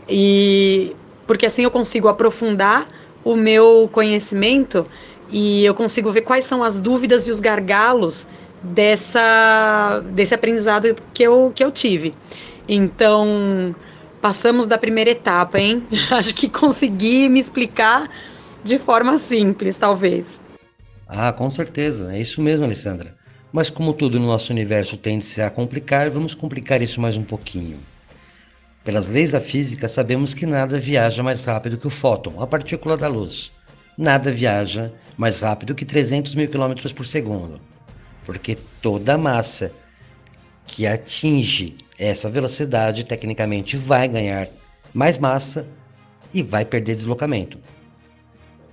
E 0.09 0.97
porque 1.27 1.47
assim 1.47 1.65
eu 1.65 1.71
consigo 1.71 2.09
aprofundar 2.09 2.89
o 3.25 3.35
meu 3.35 3.89
conhecimento 3.93 4.87
e 5.31 5.65
eu 5.65 5.75
consigo 5.75 6.13
ver 6.13 6.23
quais 6.23 6.45
são 6.45 6.63
as 6.63 6.79
dúvidas 6.79 7.27
e 7.27 7.31
os 7.31 7.41
gargalos 7.41 8.27
dessa 8.63 10.03
desse 10.13 10.35
aprendizado 10.35 10.95
que 11.13 11.23
eu, 11.23 11.53
que 11.55 11.63
eu 11.65 11.71
tive. 11.71 12.15
Então, 12.69 13.75
passamos 14.21 14.67
da 14.67 14.79
primeira 14.79 15.11
etapa, 15.11 15.59
hein? 15.59 15.87
Acho 16.11 16.35
que 16.35 16.49
consegui 16.49 17.29
me 17.29 17.39
explicar 17.39 18.09
de 18.63 18.79
forma 18.79 19.19
simples, 19.19 19.77
talvez. 19.77 20.41
Ah, 21.07 21.33
com 21.33 21.51
certeza. 21.51 22.15
É 22.15 22.21
isso 22.21 22.41
mesmo, 22.41 22.65
Alessandra. 22.65 23.15
Mas 23.53 23.71
como 23.71 23.93
tudo 23.93 24.19
no 24.19 24.27
nosso 24.27 24.53
universo 24.53 24.97
tende-se 24.97 25.41
a 25.41 25.51
complicar, 25.51 26.11
vamos 26.11 26.35
complicar 26.35 26.83
isso 26.83 27.01
mais 27.01 27.17
um 27.17 27.23
pouquinho. 27.23 27.79
Pelas 28.85 29.09
leis 29.09 29.33
da 29.33 29.41
física, 29.41 29.89
sabemos 29.89 30.35
que 30.35 30.45
nada 30.45 30.79
viaja 30.79 31.23
mais 31.23 31.43
rápido 31.47 31.79
que 31.79 31.87
o 31.87 31.91
fóton, 31.91 32.43
a 32.43 32.47
partícula 32.47 32.99
da 32.99 33.09
luz. 33.09 33.51
Nada 33.97 34.31
viaja 34.31 34.93
mais 35.17 35.41
rápido 35.41 35.75
que 35.75 35.87
300 35.87 36.35
mil 36.35 36.49
km 36.49 36.75
por 36.95 37.07
segundo, 37.07 37.59
porque 38.27 38.59
toda 38.83 39.17
massa 39.17 39.73
que 40.67 40.87
atinge 40.87 41.79
essa 41.99 42.29
velocidade, 42.29 43.05
tecnicamente, 43.05 43.75
vai 43.75 44.07
ganhar 44.07 44.49
mais 44.93 45.17
massa 45.17 45.67
e 46.33 46.43
vai 46.43 46.67
perder 46.67 46.95
deslocamento. 46.95 47.59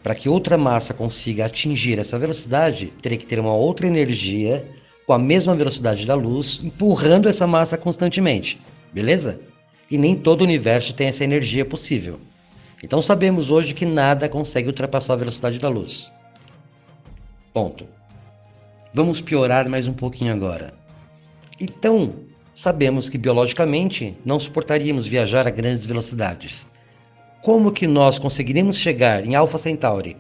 Para 0.04 0.16
que 0.16 0.28
outra 0.28 0.58
massa 0.58 0.94
consiga 0.94 1.46
atingir 1.46 2.00
essa 2.00 2.20
velocidade, 2.20 2.92
teria 3.02 3.18
que 3.18 3.26
ter 3.26 3.40
uma 3.40 3.54
outra 3.54 3.88
energia 3.88 4.68
com 5.06 5.14
a 5.14 5.20
mesma 5.20 5.56
velocidade 5.56 6.06
da 6.06 6.16
luz, 6.16 6.60
empurrando 6.62 7.30
essa 7.30 7.48
massa 7.48 7.78
constantemente. 7.78 8.60
Beleza? 8.92 9.51
E 9.92 9.98
nem 9.98 10.16
todo 10.16 10.42
o 10.42 10.46
universo 10.46 10.94
tem 10.94 11.08
essa 11.08 11.26
energia 11.26 11.66
possível. 11.66 12.18
Então 12.82 13.02
sabemos 13.02 13.52
hoje 13.52 13.74
que 13.74 13.86
nada 13.86 14.30
consegue 14.30 14.70
ultrapassar 14.70 15.14
a 15.14 15.18
velocidade 15.18 15.60
da 15.60 15.68
luz. 15.68 16.10
Ponto. 17.54 17.86
Vamos 18.94 19.20
piorar 19.20 19.68
mais 19.68 19.88
um 19.88 19.94
pouquinho 19.94 20.34
agora. 20.34 20.74
Então, 21.60 22.14
sabemos 22.56 23.10
que 23.10 23.18
biologicamente 23.18 24.18
não 24.26 24.40
suportaríamos 24.40 25.06
viajar 25.06 25.46
a 25.46 25.52
grandes 25.52 25.86
velocidades. 25.86 26.72
Como 27.42 27.72
que 27.72 27.86
nós 27.86 28.18
conseguiríamos 28.18 28.78
chegar 28.78 29.26
em 29.26 29.36
Alpha 29.36 29.58
Centauri, 29.58 30.16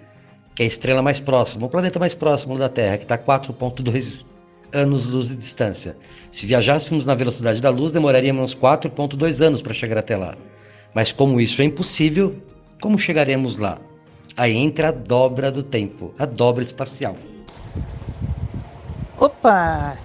que 0.53 0.63
é 0.63 0.65
a 0.65 0.67
estrela 0.67 1.01
mais 1.01 1.19
próxima, 1.19 1.65
o 1.65 1.69
planeta 1.69 1.99
mais 1.99 2.13
próximo 2.13 2.57
da 2.57 2.69
Terra, 2.69 2.97
que 2.97 3.03
está 3.03 3.15
a 3.15 3.17
4.2 3.17 4.25
anos-luz 4.73 5.29
de 5.29 5.35
distância. 5.35 5.97
Se 6.31 6.45
viajássemos 6.45 7.05
na 7.05 7.15
velocidade 7.15 7.61
da 7.61 7.69
luz, 7.69 7.91
demoraríamos 7.91 8.55
4,2 8.55 9.45
anos 9.45 9.61
para 9.61 9.73
chegar 9.73 9.97
até 9.97 10.15
lá. 10.15 10.35
Mas 10.93 11.11
como 11.11 11.39
isso 11.39 11.61
é 11.61 11.65
impossível, 11.65 12.35
como 12.81 12.97
chegaremos 12.97 13.57
lá? 13.57 13.79
Aí 14.35 14.55
entra 14.55 14.89
a 14.89 14.91
dobra 14.91 15.51
do 15.51 15.63
tempo, 15.63 16.13
a 16.17 16.25
dobra 16.25 16.63
espacial. 16.63 17.15
Opa! 19.17 19.97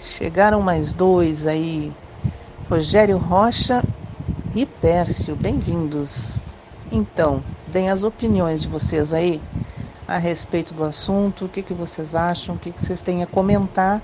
Chegaram 0.00 0.60
mais 0.60 0.92
dois 0.92 1.46
aí. 1.46 1.92
Rogério 2.68 3.18
Rocha 3.18 3.82
e 4.54 4.64
Pércio, 4.64 5.36
bem-vindos. 5.36 6.38
Então, 6.90 7.42
deem 7.68 7.90
as 7.90 8.02
opiniões 8.02 8.62
de 8.62 8.68
vocês 8.68 9.12
aí 9.12 9.40
a 10.06 10.18
respeito 10.18 10.74
do 10.74 10.84
assunto, 10.84 11.44
o 11.44 11.48
que, 11.48 11.62
que 11.62 11.74
vocês 11.74 12.14
acham, 12.14 12.54
o 12.54 12.58
que, 12.58 12.72
que 12.72 12.80
vocês 12.80 13.00
têm 13.00 13.22
a 13.22 13.26
comentar. 13.26 14.02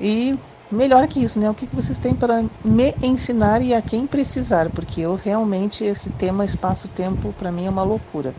E 0.00 0.34
melhor 0.70 1.06
que 1.06 1.22
isso, 1.22 1.38
né? 1.38 1.48
O 1.50 1.54
que, 1.54 1.66
que 1.66 1.76
vocês 1.76 1.98
têm 1.98 2.14
para 2.14 2.44
me 2.64 2.94
ensinar 3.02 3.62
e 3.62 3.74
a 3.74 3.82
quem 3.82 4.06
precisar, 4.06 4.70
porque 4.70 5.00
eu 5.00 5.14
realmente 5.14 5.84
esse 5.84 6.10
tema 6.10 6.44
espaço-tempo 6.44 7.32
para 7.38 7.52
mim 7.52 7.66
é 7.66 7.70
uma 7.70 7.82
loucura. 7.82 8.34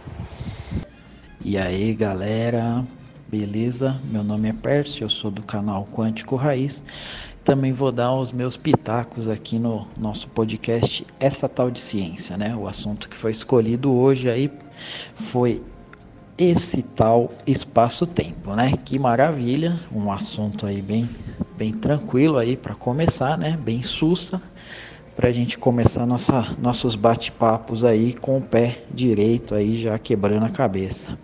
E 1.46 1.58
aí, 1.58 1.94
galera, 1.94 2.86
beleza? 3.28 4.00
Meu 4.06 4.24
nome 4.24 4.50
é 4.50 4.54
Pércio, 4.54 5.04
eu 5.04 5.10
sou 5.10 5.30
do 5.30 5.44
canal 5.44 5.88
Quântico 5.92 6.36
Raiz. 6.36 6.84
Também 7.44 7.74
vou 7.74 7.92
dar 7.92 8.14
os 8.14 8.32
meus 8.32 8.56
pitacos 8.56 9.28
aqui 9.28 9.60
no 9.60 9.86
nosso 10.00 10.30
podcast 10.30 11.06
Essa 11.20 11.50
Tal 11.50 11.70
de 11.70 11.82
Ciência, 11.82 12.38
né? 12.38 12.56
O 12.56 12.68
assunto 12.70 13.10
que 13.10 13.16
foi 13.16 13.32
escolhido 13.32 13.94
hoje 13.94 14.30
aí 14.30 14.50
foi 15.14 15.62
esse 16.38 16.82
tal 16.82 17.32
espaço-tempo, 17.46 18.56
né? 18.56 18.74
Que 18.84 18.98
maravilha, 18.98 19.80
um 19.92 20.12
assunto 20.12 20.66
aí 20.66 20.82
bem, 20.82 21.10
bem 21.58 21.72
tranquilo 21.72 22.38
aí 22.38 22.58
para 22.58 22.74
começar, 22.74 23.38
né? 23.38 23.58
Bem 23.64 23.84
sussa, 23.84 24.42
para 25.16 25.30
a 25.30 25.32
gente 25.32 25.58
começar 25.58 26.06
nossa, 26.06 26.56
nossos 26.60 26.96
bate-papos 26.96 27.84
aí 27.84 28.14
com 28.14 28.38
o 28.38 28.42
pé 28.42 28.84
direito 28.92 29.54
aí 29.54 29.78
já 29.78 29.98
quebrando 30.00 30.46
a 30.46 30.50
cabeça. 30.50 31.18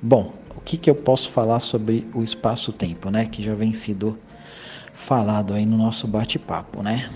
Bom, 0.00 0.32
o 0.54 0.60
que, 0.60 0.76
que 0.76 0.88
eu 0.88 0.94
posso 0.94 1.30
falar 1.30 1.60
sobre 1.60 2.08
o 2.14 2.22
espaço-tempo, 2.22 3.10
né? 3.10 3.26
Que 3.26 3.42
já 3.42 3.54
vem 3.54 3.72
sido 3.72 4.18
falado 4.92 5.52
aí 5.52 5.66
no 5.66 5.76
nosso 5.76 6.08
bate-papo, 6.08 6.82
né? 6.82 7.10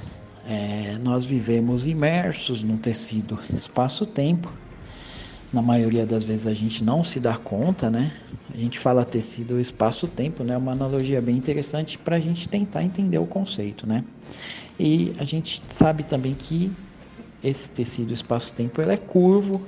É, 0.46 0.96
nós 1.00 1.24
vivemos 1.24 1.86
imersos 1.86 2.62
num 2.62 2.76
tecido 2.76 3.38
espaço-tempo. 3.54 4.52
Na 5.52 5.60
maioria 5.60 6.06
das 6.06 6.22
vezes 6.22 6.46
a 6.46 6.54
gente 6.54 6.84
não 6.84 7.02
se 7.02 7.18
dá 7.18 7.36
conta, 7.36 7.90
né? 7.90 8.12
A 8.54 8.56
gente 8.56 8.78
fala 8.78 9.04
tecido 9.04 9.60
espaço-tempo, 9.60 10.44
né? 10.44 10.56
Uma 10.56 10.72
analogia 10.72 11.20
bem 11.20 11.36
interessante 11.36 11.98
para 11.98 12.16
a 12.16 12.20
gente 12.20 12.48
tentar 12.48 12.84
entender 12.84 13.18
o 13.18 13.26
conceito, 13.26 13.84
né? 13.84 14.04
E 14.78 15.12
a 15.18 15.24
gente 15.24 15.60
sabe 15.68 16.04
também 16.04 16.34
que 16.34 16.72
esse 17.42 17.70
tecido 17.70 18.12
espaço-tempo 18.12 18.80
é 18.80 18.96
curvo 18.96 19.66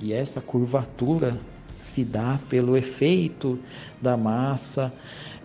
e 0.00 0.14
essa 0.14 0.40
curvatura 0.40 1.38
se 1.78 2.04
dá 2.04 2.40
pelo 2.48 2.76
efeito 2.76 3.58
da 4.00 4.16
massa, 4.16 4.92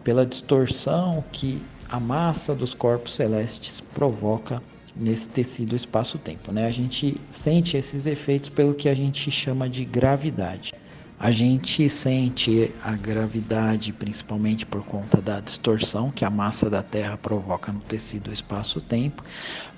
pela 0.03 0.25
distorção 0.25 1.23
que 1.31 1.61
a 1.89 1.99
massa 1.99 2.55
dos 2.55 2.73
corpos 2.73 3.13
celestes 3.13 3.81
provoca 3.81 4.61
nesse 4.95 5.29
tecido 5.29 5.75
espaço-tempo. 5.75 6.51
Né? 6.51 6.67
A 6.67 6.71
gente 6.71 7.19
sente 7.29 7.77
esses 7.77 8.05
efeitos 8.05 8.49
pelo 8.49 8.73
que 8.73 8.87
a 8.87 8.95
gente 8.95 9.29
chama 9.31 9.67
de 9.67 9.85
gravidade. 9.85 10.71
A 11.19 11.31
gente 11.31 11.89
sente 11.89 12.73
a 12.83 12.91
gravidade 12.91 13.93
principalmente 13.93 14.65
por 14.65 14.83
conta 14.83 15.21
da 15.21 15.39
distorção 15.39 16.11
que 16.11 16.25
a 16.25 16.29
massa 16.29 16.69
da 16.69 16.83
Terra 16.83 17.17
provoca 17.17 17.71
no 17.71 17.79
tecido 17.79 18.31
espaço-tempo, 18.31 19.23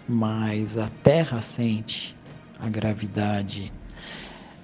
mas 0.08 0.78
a 0.78 0.90
Terra 1.04 1.42
sente 1.42 2.16
a 2.60 2.68
gravidade 2.68 3.72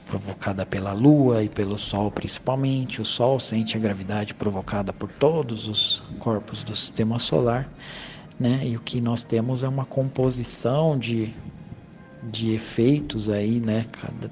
provocada 0.07 0.65
pela 0.65 0.91
Lua 0.91 1.43
e 1.43 1.49
pelo 1.49 1.77
Sol 1.77 2.09
principalmente. 2.11 3.01
O 3.01 3.05
Sol 3.05 3.39
sente 3.39 3.77
a 3.77 3.79
gravidade 3.79 4.33
provocada 4.33 4.91
por 4.91 5.09
todos 5.09 5.67
os 5.67 6.03
corpos 6.19 6.63
do 6.63 6.75
Sistema 6.75 7.19
Solar, 7.19 7.69
né? 8.41 8.61
E 8.65 8.75
o 8.75 8.79
que 8.79 8.99
nós 8.99 9.23
temos 9.23 9.63
é 9.63 9.67
uma 9.67 9.85
composição 9.85 10.97
de, 10.97 11.31
de 12.31 12.51
efeitos 12.53 13.29
aí, 13.29 13.59
né? 13.59 13.85
Cada, 13.91 14.31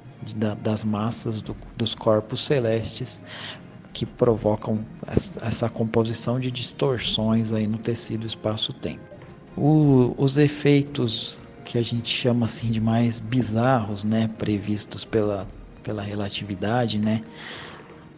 das 0.56 0.84
massas 0.84 1.42
do, 1.42 1.56
dos 1.78 1.94
corpos 1.94 2.42
celestes 2.42 3.22
que 3.94 4.06
provocam 4.06 4.84
essa 5.08 5.70
composição 5.70 6.40
de 6.40 6.52
distorções 6.52 7.54
aí 7.54 7.68
no 7.68 7.78
tecido 7.78 8.26
espaço-tempo. 8.26 9.02
Os 9.56 10.38
efeitos 10.38 11.40
que 11.66 11.78
a 11.78 11.84
gente 11.84 12.10
chama 12.10 12.46
assim 12.46 12.72
de 12.72 12.82
mais 12.82 13.20
bizarros, 13.20 14.04
né, 14.04 14.30
previstos 14.38 15.06
pela 15.06 15.48
pela 15.84 16.02
relatividade, 16.02 17.00
né? 17.00 17.22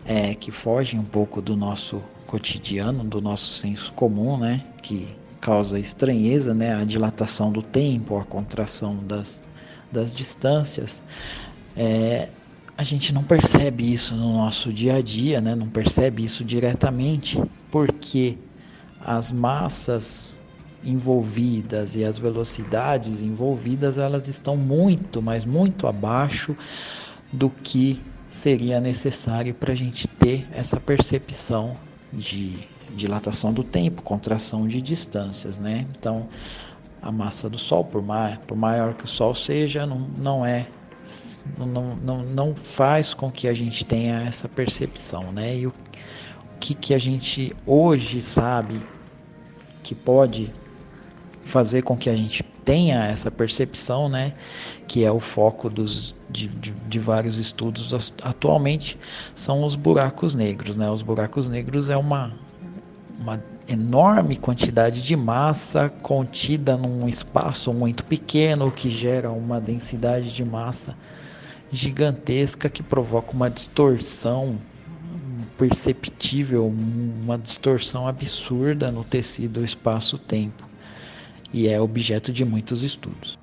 É, 0.03 0.33
que 0.35 0.51
fogem 0.51 0.99
um 0.99 1.05
pouco 1.05 1.41
do 1.41 1.55
nosso 1.55 2.01
cotidiano, 2.25 3.03
do 3.03 3.21
nosso 3.21 3.53
senso 3.53 3.93
comum, 3.93 4.37
né? 4.37 4.65
Que 4.81 5.15
causa 5.41 5.79
estranheza, 5.79 6.53
né? 6.53 6.75
A 6.75 6.85
dilatação 6.85 7.51
do 7.51 7.61
tempo, 7.61 8.17
a 8.17 8.23
contração 8.23 8.95
das, 9.03 9.41
das 9.91 10.13
distâncias. 10.13 11.01
É, 11.75 12.29
a 12.77 12.83
gente 12.83 13.13
não 13.13 13.23
percebe 13.23 13.91
isso 13.91 14.15
no 14.15 14.33
nosso 14.33 14.71
dia 14.71 14.95
a 14.95 15.01
dia, 15.01 15.41
né? 15.41 15.55
Não 15.55 15.67
percebe 15.67 16.23
isso 16.23 16.45
diretamente, 16.45 17.41
porque 17.69 18.37
as 19.03 19.31
massas 19.31 20.39
envolvidas 20.83 21.95
e 21.95 22.03
as 22.03 22.17
velocidades 22.17 23.21
envolvidas 23.21 23.97
elas 23.97 24.27
estão 24.27 24.57
muito, 24.57 25.21
mas 25.21 25.45
muito 25.45 25.85
abaixo 25.85 26.55
do 27.31 27.49
que 27.49 28.01
seria 28.29 28.79
necessário 28.79 29.53
para 29.53 29.73
a 29.73 29.75
gente 29.75 30.07
ter 30.07 30.47
essa 30.51 30.79
percepção 30.79 31.73
de 32.11 32.67
dilatação 32.95 33.53
do 33.53 33.63
tempo, 33.63 34.01
contração 34.01 34.67
de 34.67 34.81
distâncias, 34.81 35.59
né? 35.59 35.85
Então, 35.97 36.27
a 37.01 37.11
massa 37.11 37.49
do 37.49 37.57
Sol, 37.57 37.83
por, 37.83 38.01
maior, 38.01 38.37
por 38.39 38.55
maior 38.57 38.93
que 38.93 39.05
o 39.05 39.07
Sol 39.07 39.33
seja, 39.33 39.85
não, 39.85 39.99
não 40.17 40.45
é 40.45 40.67
não, 41.57 41.95
não, 41.95 42.23
não 42.23 42.55
faz 42.55 43.13
com 43.13 43.31
que 43.31 43.47
a 43.47 43.53
gente 43.53 43.83
tenha 43.83 44.21
essa 44.21 44.47
percepção, 44.47 45.31
né? 45.31 45.57
E 45.57 45.67
o, 45.67 45.69
o 45.69 46.59
que, 46.59 46.75
que 46.75 46.93
a 46.93 46.99
gente 46.99 47.51
hoje 47.65 48.21
sabe 48.21 48.79
que 49.81 49.95
pode 49.95 50.53
fazer 51.43 51.81
com 51.81 51.97
que 51.97 52.09
a 52.09 52.15
gente 52.15 52.43
tenha 52.63 53.05
essa 53.05 53.31
percepção, 53.31 54.07
né, 54.07 54.33
que 54.87 55.03
é 55.03 55.11
o 55.11 55.19
foco 55.19 55.69
dos, 55.69 56.15
de, 56.29 56.47
de, 56.47 56.71
de, 56.71 56.99
vários 56.99 57.39
estudos 57.39 58.13
atualmente, 58.21 58.97
são 59.33 59.63
os 59.63 59.75
buracos 59.75 60.35
negros. 60.35 60.75
Né? 60.75 60.89
Os 60.89 61.01
buracos 61.01 61.47
negros 61.47 61.89
é 61.89 61.97
uma, 61.97 62.33
uma 63.21 63.41
enorme 63.67 64.35
quantidade 64.35 65.01
de 65.01 65.15
massa 65.15 65.89
contida 65.89 66.75
num 66.75 67.07
espaço 67.07 67.71
muito 67.71 68.03
pequeno 68.03 68.71
que 68.71 68.89
gera 68.89 69.31
uma 69.31 69.61
densidade 69.61 70.35
de 70.35 70.43
massa 70.43 70.97
gigantesca 71.71 72.67
que 72.67 72.81
provoca 72.81 73.31
uma 73.31 73.49
distorção 73.49 74.57
perceptível, 75.57 76.67
uma 76.67 77.37
distorção 77.37 78.07
absurda 78.07 78.91
no 78.91 79.03
tecido 79.03 79.63
espaço-tempo 79.63 80.67
e 81.53 81.67
é 81.67 81.79
objeto 81.79 82.33
de 82.33 82.43
muitos 82.43 82.81
estudos. 82.81 83.37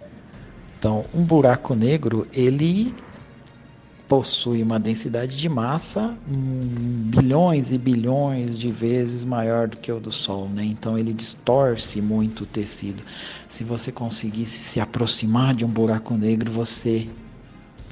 Então, 0.78 1.04
um 1.14 1.24
buraco 1.24 1.74
negro, 1.74 2.26
ele 2.32 2.94
possui 4.08 4.62
uma 4.62 4.80
densidade 4.80 5.36
de 5.36 5.48
massa 5.50 6.16
bilhões 6.26 7.70
e 7.70 7.76
bilhões 7.76 8.58
de 8.58 8.72
vezes 8.72 9.22
maior 9.22 9.68
do 9.68 9.76
que 9.76 9.92
o 9.92 10.00
do 10.00 10.10
Sol, 10.10 10.48
né? 10.48 10.64
Então 10.64 10.98
ele 10.98 11.12
distorce 11.12 12.00
muito 12.00 12.44
o 12.44 12.46
tecido. 12.46 13.02
Se 13.46 13.62
você 13.62 13.92
conseguisse 13.92 14.58
se 14.60 14.80
aproximar 14.80 15.54
de 15.54 15.64
um 15.64 15.68
buraco 15.68 16.14
negro, 16.14 16.50
você 16.50 17.06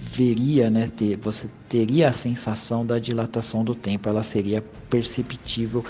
veria, 0.01 0.71
né? 0.71 0.89
Ter, 0.89 1.19
você 1.19 1.51
teria 1.69 2.09
a 2.09 2.13
sensação 2.13 2.87
da 2.87 2.99
dilatação 2.99 3.63
do 3.63 3.75
tempo. 3.75 4.09
Ela 4.09 4.23
seria 4.23 4.65
perceptível 4.89 5.85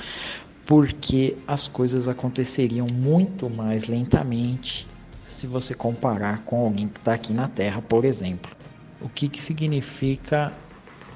porque 0.65 1.39
as 1.47 1.69
coisas 1.69 2.09
aconteceriam 2.09 2.89
muito 2.93 3.49
mais 3.49 3.87
lentamente 3.87 4.89
se 5.29 5.47
você 5.47 5.73
comparar 5.73 6.43
com 6.45 6.65
alguém 6.65 6.89
que 6.89 6.99
está 6.99 7.15
aqui 7.15 7.33
na 7.33 7.47
Terra, 7.47 7.81
por 7.81 8.05
exemplo. 8.05 8.56
O 9.07 9.09
que, 9.09 9.29
que 9.29 9.41
significa 9.41 10.53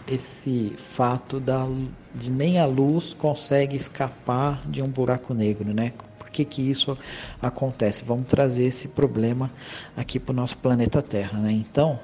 esse 0.07 0.77
fato 0.79 1.41
da, 1.41 1.67
de 2.15 2.31
nem 2.31 2.61
a 2.61 2.65
luz 2.65 3.15
consegue 3.15 3.75
escapar 3.75 4.63
de 4.69 4.81
um 4.81 4.87
buraco 4.87 5.35
negro, 5.35 5.75
né? 5.75 5.93
Por 6.17 6.31
que, 6.31 6.45
que 6.45 6.63
isso 6.63 6.97
acontece? 7.43 8.05
Vamos 8.05 8.29
trazer 8.29 8.63
esse 8.63 8.87
problema 8.87 9.51
aqui 9.97 10.21
para 10.21 10.33
o 10.33 10.37
nosso 10.37 10.57
planeta 10.59 11.03
Terra, 11.03 11.41
né? 11.41 11.51
Então, 11.51 11.99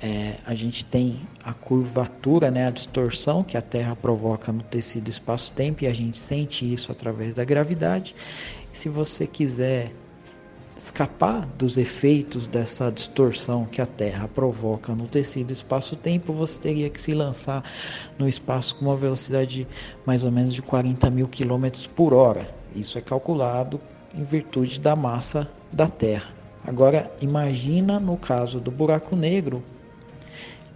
é, 0.00 0.36
a 0.46 0.54
gente 0.54 0.84
tem 0.84 1.26
a 1.42 1.52
curvatura, 1.52 2.48
né, 2.48 2.68
a 2.68 2.70
distorção 2.70 3.42
que 3.42 3.56
a 3.56 3.62
Terra 3.62 3.96
provoca 3.96 4.52
no 4.52 4.62
tecido 4.62 5.08
espaço-tempo 5.08 5.82
e 5.82 5.88
a 5.88 5.92
gente 5.92 6.16
sente 6.16 6.72
isso 6.72 6.92
através 6.92 7.34
da 7.34 7.44
gravidade. 7.44 8.14
E 8.72 8.78
se 8.78 8.88
você 8.88 9.26
quiser 9.26 9.92
escapar 10.78 11.44
dos 11.58 11.76
efeitos 11.76 12.46
dessa 12.46 12.90
distorção 12.90 13.66
que 13.66 13.82
a 13.82 13.86
Terra 13.86 14.28
provoca 14.28 14.94
no 14.94 15.08
tecido 15.08 15.50
espaço-tempo, 15.50 16.32
você 16.32 16.60
teria 16.60 16.88
que 16.88 17.00
se 17.00 17.12
lançar 17.12 17.64
no 18.16 18.28
espaço 18.28 18.76
com 18.76 18.84
uma 18.84 18.96
velocidade 18.96 19.64
de 19.64 19.68
mais 20.06 20.24
ou 20.24 20.30
menos 20.30 20.54
de 20.54 20.62
40 20.62 21.10
mil 21.10 21.26
quilômetros 21.26 21.88
por 21.88 22.14
hora. 22.14 22.48
Isso 22.76 22.96
é 22.96 23.00
calculado 23.00 23.80
em 24.14 24.22
virtude 24.22 24.80
da 24.80 24.94
massa 24.94 25.50
da 25.72 25.88
Terra. 25.88 26.32
Agora, 26.64 27.12
imagina 27.20 27.98
no 27.98 28.16
caso 28.16 28.60
do 28.60 28.70
buraco 28.70 29.16
negro 29.16 29.62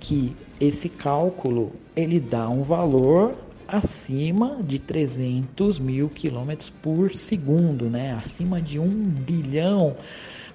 que 0.00 0.36
esse 0.58 0.88
cálculo 0.88 1.72
ele 1.94 2.18
dá 2.18 2.48
um 2.48 2.62
valor 2.62 3.36
acima 3.72 4.62
de 4.62 4.78
300 4.78 5.78
mil 5.78 6.08
quilômetros 6.10 6.68
por 6.68 7.14
segundo, 7.14 7.88
né? 7.88 8.12
Acima 8.12 8.60
de 8.60 8.78
um 8.78 9.08
bilhão, 9.08 9.96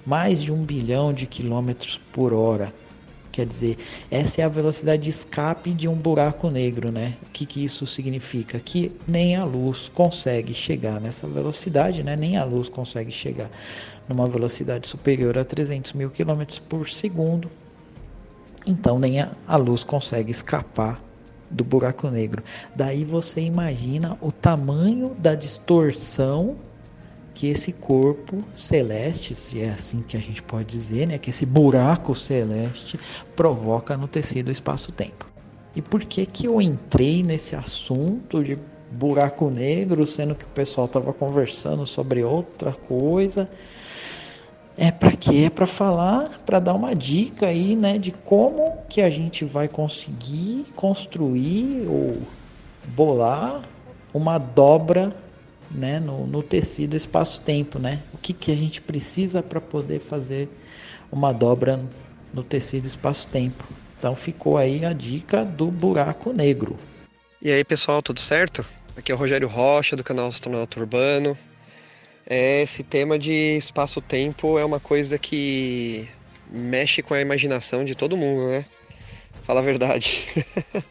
mais 0.06 0.42
de 0.42 0.54
um 0.54 0.64
bilhão 0.64 1.12
de 1.12 1.26
quilômetros 1.26 2.00
por 2.14 2.32
hora. 2.32 2.72
Quer 3.32 3.48
dizer, 3.48 3.78
essa 4.12 4.42
é 4.42 4.46
a 4.46 4.50
velocidade 4.50 5.04
de 5.04 5.10
escape 5.10 5.74
de 5.74 5.88
um 5.88 5.96
buraco 5.96 6.50
negro, 6.50 6.92
né? 6.92 7.18
O 7.28 7.32
que, 7.32 7.46
que 7.46 7.64
isso 7.64 7.88
significa? 7.88 8.60
Que 8.60 8.92
nem 9.08 9.36
a 9.36 9.44
luz 9.44 9.90
consegue 9.90 10.54
chegar 10.54 11.02
nessa 11.02 11.28
velocidade, 11.28 12.04
né? 12.04 12.16
Nem 12.16 12.38
a 12.38 12.44
luz 12.44 12.70
consegue 12.70 13.12
chegar 13.12 13.50
numa 14.08 14.28
velocidade 14.28 14.88
superior 14.88 15.38
a 15.38 15.44
300 15.44 15.94
mil 15.94 16.12
quilômetros 16.12 16.60
por 16.60 16.88
segundo. 16.88 17.50
Então 18.66 19.00
nem 19.00 19.22
a, 19.22 19.32
a 19.48 19.56
luz 19.56 19.84
consegue 19.84 20.32
escapar 20.32 21.07
do 21.50 21.64
buraco 21.64 22.10
negro. 22.10 22.44
Daí 22.76 23.04
você 23.04 23.42
imagina 23.42 24.18
o 24.22 24.32
tamanho 24.32 25.16
da 25.20 25.36
distorção 25.36 26.58
que 27.34 27.48
esse 27.48 27.72
corpo 27.72 28.44
celeste, 28.56 29.36
se 29.36 29.62
é 29.62 29.70
assim 29.70 30.02
que 30.02 30.18
a 30.18 30.20
gente 30.20 30.42
pode 30.42 30.66
dizer, 30.66 31.08
né, 31.08 31.20
que 31.20 31.30
esse 31.30 31.46
buraco 31.46 32.16
celeste 32.16 33.00
provoca 33.36 33.96
no 33.96 34.08
tecido 34.08 34.52
espaço-tempo. 34.52 35.28
E 35.76 35.82
por 35.82 36.04
que 36.04 36.26
que 36.26 36.48
eu 36.48 36.60
entrei 36.60 37.22
nesse 37.22 37.56
assunto 37.56 38.44
de 38.44 38.58
buraco 38.92 39.52
negro, 39.52 40.08
sendo 40.08 40.34
que 40.34 40.46
o 40.46 40.50
pessoal 40.50 40.88
estava 40.88 41.14
conversando 41.14 41.86
sobre 41.86 42.24
outra 42.24 42.74
coisa? 42.74 43.48
É 44.78 44.92
para 44.92 45.12
quê? 45.12 45.46
É 45.48 45.50
para 45.50 45.66
falar, 45.66 46.40
para 46.46 46.60
dar 46.60 46.76
uma 46.76 46.94
dica 46.94 47.48
aí, 47.48 47.76
né, 47.76 47.98
de 47.98 48.12
como 48.12 48.78
que 48.88 49.02
a 49.02 49.10
gente 49.10 49.44
vai 49.44 49.68
conseguir 49.68 50.68
construir 50.76 51.88
ou 51.88 52.22
bolar 52.90 53.64
uma 54.14 54.38
dobra 54.38 55.16
né, 55.72 56.00
no, 56.00 56.28
no 56.28 56.44
tecido 56.44 56.96
espaço-tempo, 56.96 57.80
né? 57.80 58.00
O 58.14 58.18
que, 58.18 58.34
que 58.34 58.52
a 58.52 58.56
gente 58.56 58.82
precisa 58.82 59.42
para 59.42 59.60
poder 59.60 60.00
fazer 60.00 60.48
uma 61.12 61.34
dobra 61.34 61.80
no 62.34 62.44
tecido 62.44 62.86
espaço-tempo. 62.86 63.64
Então 63.98 64.16
ficou 64.16 64.58
aí 64.58 64.86
a 64.86 64.94
dica 64.94 65.44
do 65.44 65.72
buraco 65.72 66.32
negro. 66.32 66.78
E 67.42 67.52
aí 67.52 67.64
pessoal, 67.64 68.02
tudo 68.02 68.20
certo? 68.20 68.66
Aqui 68.96 69.12
é 69.12 69.16
o 69.16 69.18
Rogério 69.18 69.48
Rocha 69.48 69.96
do 69.96 70.04
canal 70.04 70.28
Astronauta 70.28 70.80
Urbano. 70.80 71.38
É, 72.30 72.62
esse 72.62 72.84
tema 72.84 73.18
de 73.18 73.58
espaço-tempo 73.58 74.60
é 74.60 74.66
uma 74.66 74.80
coisa 74.80 75.18
que 75.18 76.08
mexe 76.50 77.02
com 77.02 77.14
a 77.14 77.22
imaginação 77.22 77.86
de 77.86 77.96
todo 77.96 78.18
mundo, 78.18 78.50
né? 78.50 78.66
Fala 79.44 79.62
a 79.62 79.64
verdade. 79.64 80.26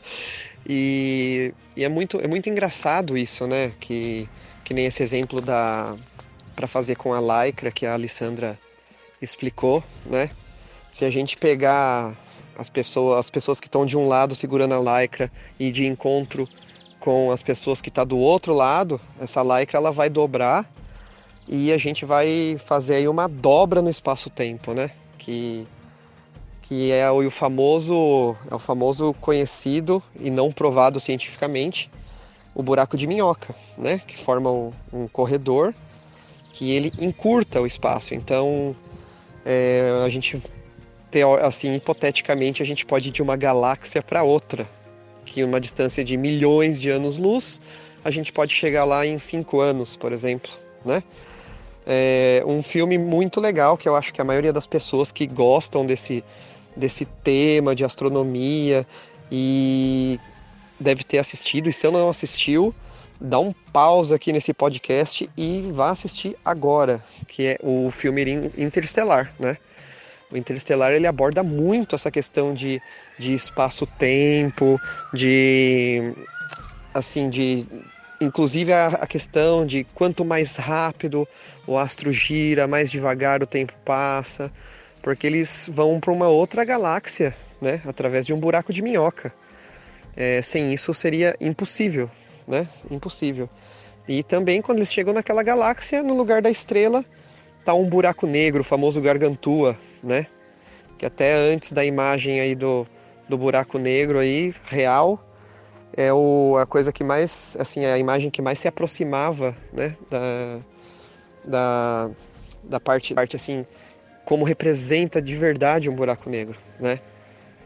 e, 0.66 1.52
e 1.76 1.84
é, 1.84 1.88
muito, 1.90 2.18
é 2.20 2.26
muito 2.26 2.48
engraçado 2.48 3.18
isso, 3.18 3.46
né? 3.46 3.72
Que 3.78 4.28
que 4.66 4.74
nem 4.74 4.86
esse 4.86 5.00
exemplo 5.00 5.40
da 5.40 5.96
para 6.56 6.66
fazer 6.66 6.96
com 6.96 7.14
a 7.14 7.20
lycra 7.20 7.70
que 7.70 7.86
a 7.86 7.92
Alessandra 7.92 8.58
explicou, 9.22 9.84
né? 10.04 10.28
Se 10.90 11.04
a 11.04 11.10
gente 11.10 11.36
pegar 11.36 12.16
as 12.58 12.68
pessoas, 12.68 13.20
as 13.20 13.30
pessoas 13.30 13.60
que 13.60 13.68
estão 13.68 13.86
de 13.86 13.96
um 13.96 14.08
lado 14.08 14.34
segurando 14.34 14.74
a 14.74 15.00
lycra 15.00 15.30
e 15.60 15.70
de 15.70 15.86
encontro 15.86 16.48
com 16.98 17.30
as 17.30 17.44
pessoas 17.44 17.80
que 17.80 17.90
estão 17.90 18.04
tá 18.04 18.08
do 18.08 18.18
outro 18.18 18.54
lado, 18.54 19.00
essa 19.20 19.40
lycra 19.42 19.78
ela 19.78 19.92
vai 19.92 20.10
dobrar 20.10 20.68
e 21.48 21.72
a 21.72 21.78
gente 21.78 22.04
vai 22.04 22.56
fazer 22.58 22.96
aí 22.96 23.08
uma 23.08 23.28
dobra 23.28 23.80
no 23.80 23.90
espaço-tempo, 23.90 24.72
né? 24.72 24.90
Que 25.18 25.66
que 26.62 26.90
é 26.90 27.08
o 27.08 27.30
famoso 27.30 28.34
é 28.50 28.54
o 28.54 28.58
famoso 28.58 29.14
conhecido 29.20 30.02
e 30.18 30.30
não 30.30 30.50
provado 30.50 30.98
cientificamente 30.98 31.88
o 32.56 32.62
buraco 32.62 32.96
de 32.96 33.06
minhoca, 33.06 33.54
né? 33.76 34.00
Que 34.06 34.16
forma 34.18 34.50
um, 34.50 34.72
um 34.92 35.06
corredor 35.06 35.72
que 36.52 36.72
ele 36.72 36.90
encurta 36.98 37.60
o 37.60 37.66
espaço. 37.66 38.14
Então, 38.14 38.74
é, 39.44 40.02
a 40.04 40.08
gente, 40.08 40.42
assim, 41.42 41.74
hipoteticamente, 41.74 42.62
a 42.62 42.66
gente 42.66 42.86
pode 42.86 43.10
ir 43.10 43.12
de 43.12 43.22
uma 43.22 43.36
galáxia 43.36 44.02
para 44.02 44.22
outra, 44.22 44.66
que 45.26 45.44
uma 45.44 45.60
distância 45.60 46.02
de 46.02 46.16
milhões 46.16 46.80
de 46.80 46.88
anos-luz, 46.88 47.60
a 48.02 48.10
gente 48.10 48.32
pode 48.32 48.54
chegar 48.54 48.86
lá 48.86 49.06
em 49.06 49.18
cinco 49.18 49.60
anos, 49.60 49.98
por 49.98 50.12
exemplo, 50.12 50.50
né? 50.82 51.02
É 51.86 52.42
um 52.44 52.62
filme 52.62 52.98
muito 52.98 53.40
legal 53.40 53.76
que 53.76 53.88
eu 53.88 53.94
acho 53.94 54.12
que 54.12 54.20
a 54.20 54.24
maioria 54.24 54.52
das 54.52 54.66
pessoas 54.66 55.12
que 55.12 55.26
gostam 55.26 55.86
desse, 55.86 56.24
desse 56.76 57.04
tema 57.04 57.74
de 57.74 57.84
astronomia 57.84 58.84
e 59.30 60.18
deve 60.80 61.04
ter 61.04 61.18
assistido, 61.18 61.68
e 61.68 61.72
se 61.72 61.86
eu 61.86 61.92
não 61.92 62.10
assistiu, 62.10 62.74
dá 63.20 63.38
um 63.38 63.52
pause 63.72 64.12
aqui 64.14 64.32
nesse 64.32 64.52
podcast 64.52 65.28
e 65.36 65.70
vá 65.72 65.90
assistir 65.90 66.36
agora, 66.44 67.02
que 67.28 67.46
é 67.46 67.58
o 67.62 67.90
filme 67.90 68.50
Interestelar, 68.58 69.32
né? 69.38 69.56
O 70.30 70.36
Interestelar 70.36 70.92
ele 70.92 71.06
aborda 71.06 71.42
muito 71.42 71.94
essa 71.94 72.10
questão 72.10 72.52
de, 72.52 72.82
de 73.18 73.32
espaço-tempo, 73.32 74.78
de 75.14 76.12
assim, 76.92 77.30
de 77.30 77.64
inclusive 78.20 78.72
a, 78.72 79.06
questão 79.06 79.66
de 79.66 79.84
quanto 79.94 80.24
mais 80.24 80.56
rápido 80.56 81.26
o 81.66 81.76
astro 81.76 82.12
gira, 82.12 82.66
mais 82.66 82.90
devagar 82.90 83.42
o 83.42 83.46
tempo 83.46 83.72
passa, 83.84 84.50
porque 85.02 85.26
eles 85.26 85.70
vão 85.72 86.00
para 86.00 86.12
uma 86.12 86.28
outra 86.28 86.64
galáxia, 86.64 87.36
né, 87.60 87.80
através 87.86 88.26
de 88.26 88.32
um 88.32 88.40
buraco 88.40 88.72
de 88.72 88.82
minhoca. 88.82 89.32
É, 90.16 90.40
sem 90.40 90.72
isso 90.72 90.94
seria 90.94 91.36
impossível, 91.40 92.10
né? 92.48 92.66
Impossível. 92.90 93.50
E 94.08 94.22
também 94.22 94.62
quando 94.62 94.78
eles 94.78 94.92
chegam 94.92 95.12
naquela 95.12 95.42
galáxia, 95.42 96.02
no 96.02 96.16
lugar 96.16 96.40
da 96.40 96.48
estrela, 96.48 97.04
tá 97.64 97.74
um 97.74 97.84
buraco 97.84 98.26
negro, 98.26 98.62
o 98.62 98.64
famoso 98.64 99.00
Gargantua, 99.00 99.78
né? 100.02 100.26
Que 100.96 101.04
até 101.04 101.34
antes 101.34 101.72
da 101.72 101.84
imagem 101.84 102.40
aí 102.40 102.54
do, 102.54 102.86
do 103.28 103.36
buraco 103.36 103.78
negro 103.78 104.18
aí, 104.18 104.54
real, 104.66 105.25
é 105.96 106.12
o, 106.12 106.56
a 106.60 106.66
coisa 106.66 106.92
que 106.92 107.02
mais, 107.02 107.56
assim, 107.58 107.84
a 107.86 107.98
imagem 107.98 108.30
que 108.30 108.42
mais 108.42 108.58
se 108.58 108.68
aproximava, 108.68 109.56
né? 109.72 109.96
Da, 110.10 110.58
da, 111.44 112.10
da 112.62 112.80
parte, 112.80 113.14
parte, 113.14 113.36
assim, 113.36 113.64
como 114.24 114.44
representa 114.44 115.22
de 115.22 115.34
verdade 115.34 115.88
um 115.88 115.94
buraco 115.94 116.28
negro, 116.28 116.56
né? 116.78 117.00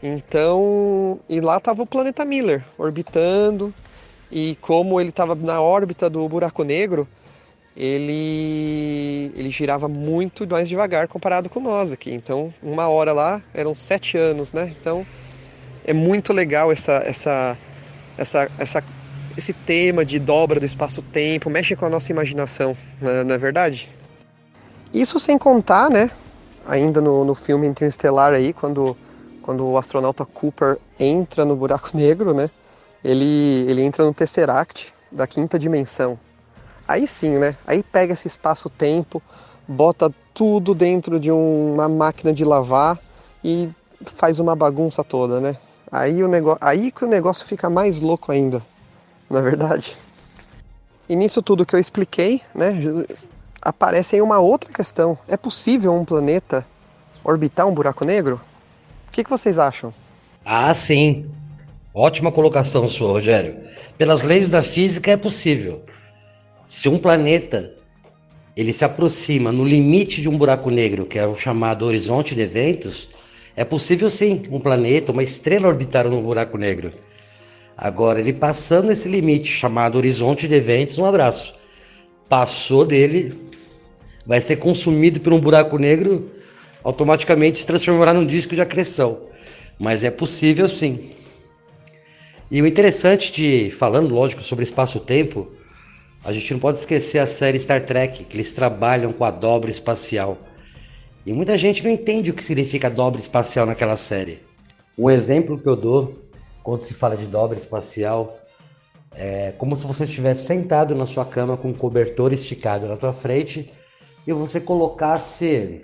Então, 0.01 1.19
e 1.29 1.39
lá 1.41 1.57
estava 1.57 1.83
o 1.83 1.85
planeta 1.85 2.25
Miller 2.25 2.63
orbitando, 2.77 3.73
e 4.31 4.57
como 4.61 4.99
ele 4.99 5.09
estava 5.09 5.35
na 5.35 5.61
órbita 5.61 6.09
do 6.09 6.27
buraco 6.29 6.63
negro, 6.63 7.07
ele, 7.75 9.31
ele 9.35 9.49
girava 9.49 9.87
muito 9.87 10.47
mais 10.47 10.69
devagar 10.69 11.07
comparado 11.07 11.49
com 11.49 11.59
nós 11.59 11.91
aqui. 11.91 12.11
Então, 12.13 12.53
uma 12.63 12.87
hora 12.87 13.11
lá 13.11 13.41
eram 13.53 13.75
sete 13.75 14.17
anos, 14.17 14.53
né? 14.53 14.73
Então, 14.79 15.05
é 15.83 15.93
muito 15.93 16.31
legal 16.33 16.71
essa, 16.71 16.93
essa, 17.05 17.57
essa, 18.17 18.49
essa, 18.57 18.83
esse 19.37 19.53
tema 19.53 20.03
de 20.05 20.19
dobra 20.19 20.59
do 20.59 20.65
espaço-tempo, 20.65 21.49
mexe 21.49 21.75
com 21.75 21.85
a 21.85 21.89
nossa 21.89 22.11
imaginação, 22.11 22.75
não 23.01 23.33
é, 23.33 23.35
é 23.35 23.37
verdade? 23.37 23.89
Isso 24.93 25.19
sem 25.19 25.37
contar, 25.37 25.89
né? 25.89 26.11
Ainda 26.67 27.01
no, 27.01 27.23
no 27.23 27.33
filme 27.33 27.67
Interestelar 27.67 28.33
aí, 28.33 28.53
quando 28.53 28.95
quando 29.41 29.67
o 29.67 29.77
astronauta 29.77 30.25
Cooper 30.25 30.77
entra 30.99 31.43
no 31.43 31.55
buraco 31.55 31.91
negro, 31.97 32.33
né? 32.33 32.49
Ele, 33.03 33.65
ele 33.67 33.81
entra 33.81 34.05
no 34.05 34.13
Tesseract 34.13 34.93
da 35.11 35.25
quinta 35.25 35.57
dimensão. 35.57 36.17
Aí 36.87 37.07
sim, 37.07 37.37
né? 37.37 37.55
Aí 37.65 37.83
pega 37.83 38.13
esse 38.13 38.27
espaço-tempo, 38.27 39.21
bota 39.67 40.13
tudo 40.33 40.73
dentro 40.73 41.19
de 41.19 41.31
uma 41.31 41.89
máquina 41.89 42.31
de 42.31 42.45
lavar 42.45 42.97
e 43.43 43.69
faz 44.05 44.39
uma 44.39 44.55
bagunça 44.55 45.03
toda, 45.03 45.41
né? 45.41 45.57
Aí, 45.91 46.23
o 46.23 46.27
negócio, 46.27 46.59
aí 46.61 46.91
que 46.91 47.03
o 47.03 47.07
negócio 47.07 47.45
fica 47.45 47.69
mais 47.69 47.99
louco 47.99 48.31
ainda, 48.31 48.61
na 49.29 49.39
é 49.39 49.41
verdade. 49.41 49.97
E 51.09 51.15
nisso 51.15 51.41
tudo 51.41 51.65
que 51.65 51.75
eu 51.75 51.79
expliquei, 51.79 52.41
né, 52.55 52.73
aparece 53.61 54.15
aí 54.15 54.21
uma 54.21 54.39
outra 54.39 54.71
questão. 54.71 55.17
É 55.27 55.35
possível 55.35 55.93
um 55.93 56.05
planeta 56.05 56.65
orbitar 57.23 57.67
um 57.67 57.73
buraco 57.73 58.05
negro? 58.05 58.39
O 59.07 59.11
que, 59.11 59.23
que 59.23 59.29
vocês 59.29 59.59
acham? 59.59 59.93
Ah, 60.45 60.73
sim. 60.73 61.29
Ótima 61.93 62.31
colocação 62.31 62.87
sua, 62.87 63.11
Rogério. 63.11 63.57
Pelas 63.97 64.23
leis 64.23 64.47
da 64.47 64.61
física 64.61 65.11
é 65.11 65.17
possível. 65.17 65.83
Se 66.67 66.87
um 66.87 66.97
planeta 66.97 67.75
ele 68.55 68.73
se 68.73 68.85
aproxima 68.85 69.51
no 69.51 69.65
limite 69.65 70.21
de 70.21 70.29
um 70.29 70.37
buraco 70.37 70.69
negro, 70.69 71.05
que 71.05 71.19
é 71.19 71.27
o 71.27 71.35
chamado 71.35 71.85
horizonte 71.85 72.33
de 72.33 72.41
eventos, 72.41 73.09
é 73.55 73.63
possível 73.63 74.09
sim 74.09 74.43
um 74.51 74.59
planeta, 74.59 75.11
uma 75.11 75.23
estrela 75.23 75.67
orbitar 75.67 76.07
no 76.07 76.21
buraco 76.21 76.57
negro. 76.57 76.91
Agora, 77.77 78.19
ele 78.19 78.33
passando 78.33 78.91
esse 78.91 79.09
limite 79.09 79.47
chamado 79.47 79.97
horizonte 79.97 80.47
de 80.47 80.55
eventos, 80.55 80.97
um 80.97 81.05
abraço. 81.05 81.53
Passou 82.29 82.85
dele, 82.85 83.33
vai 84.25 84.39
ser 84.39 84.57
consumido 84.57 85.19
por 85.19 85.33
um 85.33 85.39
buraco 85.39 85.77
negro 85.77 86.31
automaticamente 86.83 87.59
se 87.59 87.67
transformará 87.67 88.13
num 88.13 88.25
disco 88.25 88.55
de 88.55 88.61
acreção. 88.61 89.29
mas 89.79 90.03
é 90.03 90.11
possível 90.11 90.67
sim. 90.67 91.09
E 92.51 92.61
o 92.61 92.67
interessante 92.67 93.31
de, 93.31 93.71
falando 93.71 94.13
lógico 94.13 94.43
sobre 94.43 94.63
espaço-tempo, 94.63 95.51
a 96.23 96.31
gente 96.31 96.53
não 96.53 96.59
pode 96.59 96.77
esquecer 96.77 97.17
a 97.17 97.25
série 97.25 97.59
Star 97.59 97.83
Trek, 97.83 98.25
que 98.25 98.35
eles 98.35 98.53
trabalham 98.53 99.11
com 99.11 99.25
a 99.25 99.31
dobra 99.31 99.71
espacial. 99.71 100.37
E 101.25 101.33
muita 101.33 101.57
gente 101.57 101.83
não 101.83 101.91
entende 101.91 102.31
o 102.31 102.33
que 102.33 102.43
significa 102.43 102.89
dobra 102.89 103.21
espacial 103.21 103.65
naquela 103.65 103.95
série. 103.95 104.41
O 104.97 105.09
exemplo 105.09 105.57
que 105.59 105.67
eu 105.67 105.75
dou 105.75 106.17
quando 106.63 106.79
se 106.79 106.93
fala 106.93 107.15
de 107.15 107.27
dobra 107.27 107.57
espacial 107.57 108.37
é 109.13 109.51
como 109.57 109.75
se 109.75 109.85
você 109.85 110.05
estivesse 110.05 110.45
sentado 110.47 110.95
na 110.95 111.05
sua 111.05 111.25
cama 111.25 111.57
com 111.57 111.69
um 111.69 111.73
cobertor 111.73 112.33
esticado 112.33 112.87
na 112.87 112.97
tua 112.97 113.13
frente 113.13 113.71
e 114.25 114.33
você 114.33 114.59
colocasse 114.59 115.81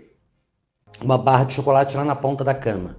uma 1.04 1.18
barra 1.18 1.44
de 1.44 1.54
chocolate 1.54 1.96
lá 1.96 2.04
na 2.04 2.16
ponta 2.16 2.44
da 2.44 2.54
cama. 2.54 2.98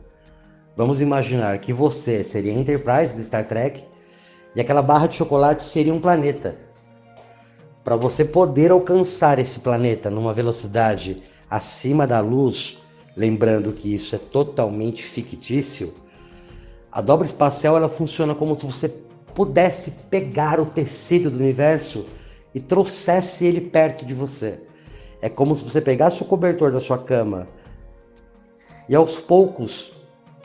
Vamos 0.77 1.01
imaginar 1.01 1.59
que 1.59 1.73
você 1.73 2.23
seria 2.23 2.53
Enterprise 2.53 3.17
de 3.17 3.25
Star 3.25 3.47
Trek 3.49 3.83
e 4.55 4.61
aquela 4.61 4.83
barra 4.83 5.09
de 5.09 5.17
chocolate 5.17 5.65
seria 5.65 5.93
um 5.93 6.01
planeta. 6.01 6.57
Para 7.83 7.97
você 7.97 8.25
poder 8.25 8.71
alcançar 8.71 9.39
esse 9.41 9.61
planeta 9.61 10.09
numa 10.09 10.33
velocidade 10.33 11.23
acima 11.51 12.07
da 12.07 12.21
luz, 12.21 12.79
lembrando 13.17 13.73
que 13.73 13.95
isso 13.95 14.15
é 14.15 14.19
totalmente 14.19 15.03
fictício, 15.03 15.93
a 16.91 17.01
dobra 17.01 17.27
espacial 17.27 17.77
ela 17.77 17.89
funciona 17.89 18.35
como 18.35 18.55
se 18.55 18.67
você 18.67 18.89
pudesse 19.35 19.91
pegar 20.11 20.59
o 20.59 20.67
tecido 20.67 21.31
do 21.31 21.39
universo 21.39 22.07
e 22.55 22.61
trouxesse 22.61 23.47
ele 23.47 23.61
perto 23.61 24.05
de 24.05 24.15
você. 24.15 24.61
É 25.21 25.29
como 25.29 25.55
se 25.55 25.65
você 25.65 25.81
pegasse 25.81 26.23
o 26.23 26.25
cobertor 26.25 26.73
da 26.73 26.81
sua 26.81 26.99
cama 26.99 27.47
e 28.89 28.95
aos 28.95 29.21
poucos 29.21 29.93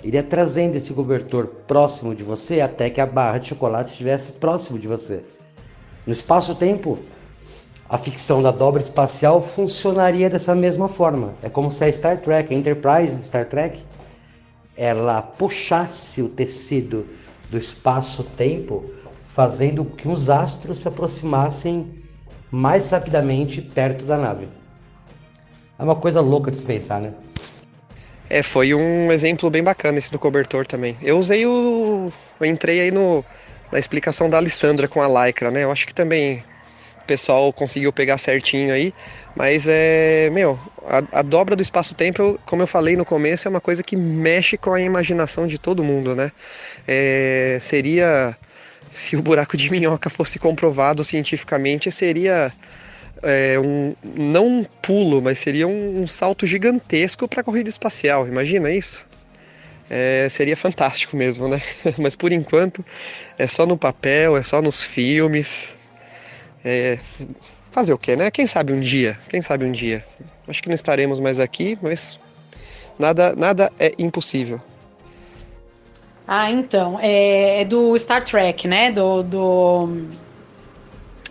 iria 0.04 0.22
trazendo 0.22 0.76
esse 0.76 0.94
cobertor 0.94 1.48
próximo 1.66 2.14
de 2.14 2.24
você 2.24 2.60
até 2.60 2.90
que 2.90 3.00
a 3.00 3.06
barra 3.06 3.38
de 3.38 3.48
chocolate 3.48 3.92
estivesse 3.92 4.34
próximo 4.34 4.78
de 4.78 4.88
você. 4.88 5.24
No 6.06 6.12
espaço-tempo, 6.12 7.00
a 7.94 7.98
ficção 8.00 8.42
da 8.42 8.50
dobra 8.50 8.82
espacial 8.82 9.40
funcionaria 9.40 10.28
dessa 10.28 10.56
mesma 10.56 10.90
forma. 10.90 11.36
É 11.44 11.48
como 11.48 11.70
se 11.70 11.86
a 11.86 11.94
Star 11.94 12.18
Trek, 12.18 12.52
a 12.52 12.58
Enterprise 12.58 13.18
de 13.18 13.28
Star 13.28 13.46
Trek, 13.46 13.84
ela 14.76 15.22
puxasse 15.22 16.20
o 16.20 16.28
tecido 16.28 17.06
do 17.52 17.58
espaço-tempo, 17.60 18.84
fazendo 19.28 19.86
que 19.86 20.08
os 20.08 20.28
astros 20.28 20.80
se 20.80 20.88
aproximassem 20.88 21.88
mais 22.50 22.90
rapidamente 22.90 23.62
perto 23.62 24.06
da 24.06 24.18
nave. 24.18 24.50
É 25.78 25.84
uma 25.84 25.96
coisa 25.96 26.20
louca 26.20 26.50
de 26.50 26.58
se 26.58 26.66
pensar, 26.66 27.00
né? 27.00 27.14
É, 28.28 28.42
foi 28.42 28.74
um 28.74 29.12
exemplo 29.12 29.52
bem 29.52 29.62
bacana 29.62 30.00
esse 30.00 30.12
do 30.12 30.18
cobertor 30.18 30.66
também. 30.66 30.98
Eu 31.00 31.20
usei 31.20 31.46
o. 31.46 32.12
Eu 32.40 32.46
entrei 32.48 32.82
aí 32.82 32.90
no, 32.90 33.24
na 33.72 33.78
explicação 33.78 34.32
da 34.32 34.38
Alessandra 34.38 34.88
com 34.88 35.00
a 35.00 35.28
lycra, 35.28 35.52
né? 35.52 35.64
Eu 35.64 35.72
acho 35.72 35.86
que 35.86 35.94
também 35.94 36.44
o 37.04 37.08
pessoal 37.08 37.52
conseguiu 37.52 37.92
pegar 37.92 38.18
certinho 38.18 38.74
aí. 38.74 38.94
Mas 39.36 39.66
é. 39.68 40.30
Meu, 40.32 40.58
a, 40.86 41.20
a 41.20 41.22
dobra 41.22 41.56
do 41.56 41.62
espaço-tempo, 41.62 42.40
como 42.46 42.62
eu 42.62 42.68
falei 42.68 42.96
no 42.96 43.06
começo, 43.06 43.48
é 43.48 43.50
uma 43.50 43.62
coisa 43.62 43.84
que 43.84 43.96
mexe 43.96 44.58
com 44.58 44.74
a 44.74 44.82
imaginação 44.82 45.48
de 45.48 45.58
todo 45.58 45.84
mundo, 45.84 46.16
né? 46.16 46.32
É, 46.88 47.58
seria. 47.62 48.36
Se 48.92 49.16
o 49.16 49.24
buraco 49.24 49.58
de 49.58 49.72
minhoca 49.72 50.08
fosse 50.08 50.38
comprovado 50.38 51.04
cientificamente, 51.04 51.92
seria 51.92 52.52
é, 53.24 53.58
um, 53.60 53.96
não 54.04 54.48
um 54.48 54.64
pulo, 54.64 55.20
mas 55.20 55.40
seria 55.40 55.68
um, 55.68 56.04
um 56.04 56.08
salto 56.08 56.46
gigantesco 56.46 57.28
para 57.28 57.42
a 57.42 57.44
corrida 57.44 57.70
espacial. 57.70 58.28
Imagina 58.28 58.70
isso? 58.70 59.04
É, 59.90 60.28
seria 60.30 60.56
fantástico 60.56 61.18
mesmo, 61.18 61.48
né? 61.48 61.62
mas 61.98 62.16
por 62.16 62.32
enquanto 62.32 62.86
é 63.38 63.48
só 63.48 63.66
no 63.66 63.78
papel, 63.78 64.38
é 64.38 64.44
só 64.44 64.62
nos 64.62 64.84
filmes. 64.84 65.76
É, 66.64 66.98
fazer 67.72 67.94
o 67.94 67.98
que, 67.98 68.16
né? 68.16 68.32
Quem 68.32 68.48
sabe 68.48 68.72
um 68.74 68.80
dia? 68.80 69.18
Quem 69.30 69.42
sabe 69.42 69.66
um 69.66 69.72
dia? 69.72 70.06
Acho 70.48 70.62
que 70.62 70.70
não 70.70 70.76
estaremos 70.76 71.20
mais 71.20 71.40
aqui, 71.40 71.78
mas 71.82 72.20
nada, 72.98 73.36
nada 73.36 73.72
é 73.80 73.94
impossível. 73.98 74.60
Ah, 76.28 76.50
então, 76.50 76.98
é, 77.02 77.62
é 77.62 77.66
do 77.66 77.98
Star 77.98 78.24
Trek, 78.24 78.68
né? 78.68 78.92
Do, 78.92 79.24
do 79.24 80.08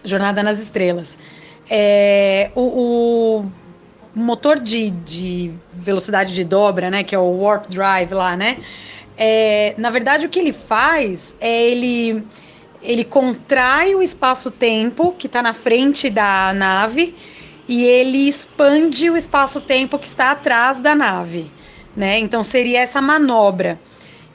Jornada 0.05 0.43
nas 0.43 0.59
Estrelas. 0.59 1.17
É, 1.71 2.51
o, 2.55 2.61
o, 3.41 3.53
motor 4.15 4.59
de, 4.59 4.91
de, 4.91 5.53
velocidade 5.73 6.35
de 6.35 6.45
dobra, 6.45 6.91
né, 6.91 7.03
que 7.03 7.15
é 7.15 7.19
o 7.19 7.41
warp 7.41 7.67
drive 7.69 8.13
lá, 8.13 8.37
né, 8.37 8.59
é, 9.17 9.75
na 9.79 9.91
verdade 9.91 10.27
o 10.27 10.29
que 10.29 10.39
ele 10.39 10.53
faz 10.53 11.35
é 11.41 11.71
ele 11.71 12.23
ele 12.83 13.05
contrai 13.05 13.95
o 13.95 14.03
espaço-tempo 14.03 15.15
que 15.17 15.27
está 15.27 15.43
na 15.43 15.53
frente 15.53 16.11
da 16.11 16.53
nave 16.53 17.15
e 17.69 17.85
ele 17.85 18.29
expande 18.29 19.09
o 19.09 19.17
espaço-tempo 19.17 19.99
que 19.99 20.07
está 20.07 20.33
atrás 20.33 20.81
da 20.81 20.95
nave, 20.95 21.51
né? 21.97 22.19
Então 22.19 22.43
seria 22.43 22.81
essa 22.81 23.01
manobra. 23.01 23.79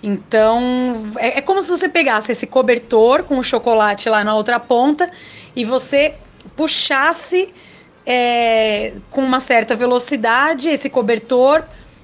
Então 0.01 1.11
é, 1.17 1.39
é 1.39 1.41
como 1.41 1.61
se 1.61 1.69
você 1.69 1.89
pegasse 1.89 2.31
esse 2.31 2.47
cobertor 2.47 3.23
com 3.23 3.37
o 3.37 3.43
chocolate 3.43 4.09
lá 4.09 4.23
na 4.23 4.33
outra 4.33 4.59
ponta 4.59 5.11
e 5.55 5.65
você 5.65 6.15
puxasse 6.55 7.53
é, 8.05 8.93
com 9.09 9.21
uma 9.21 9.41
certa 9.41 9.75
velocidade 9.75 10.69
esse 10.69 10.89
cobertor 10.89 11.63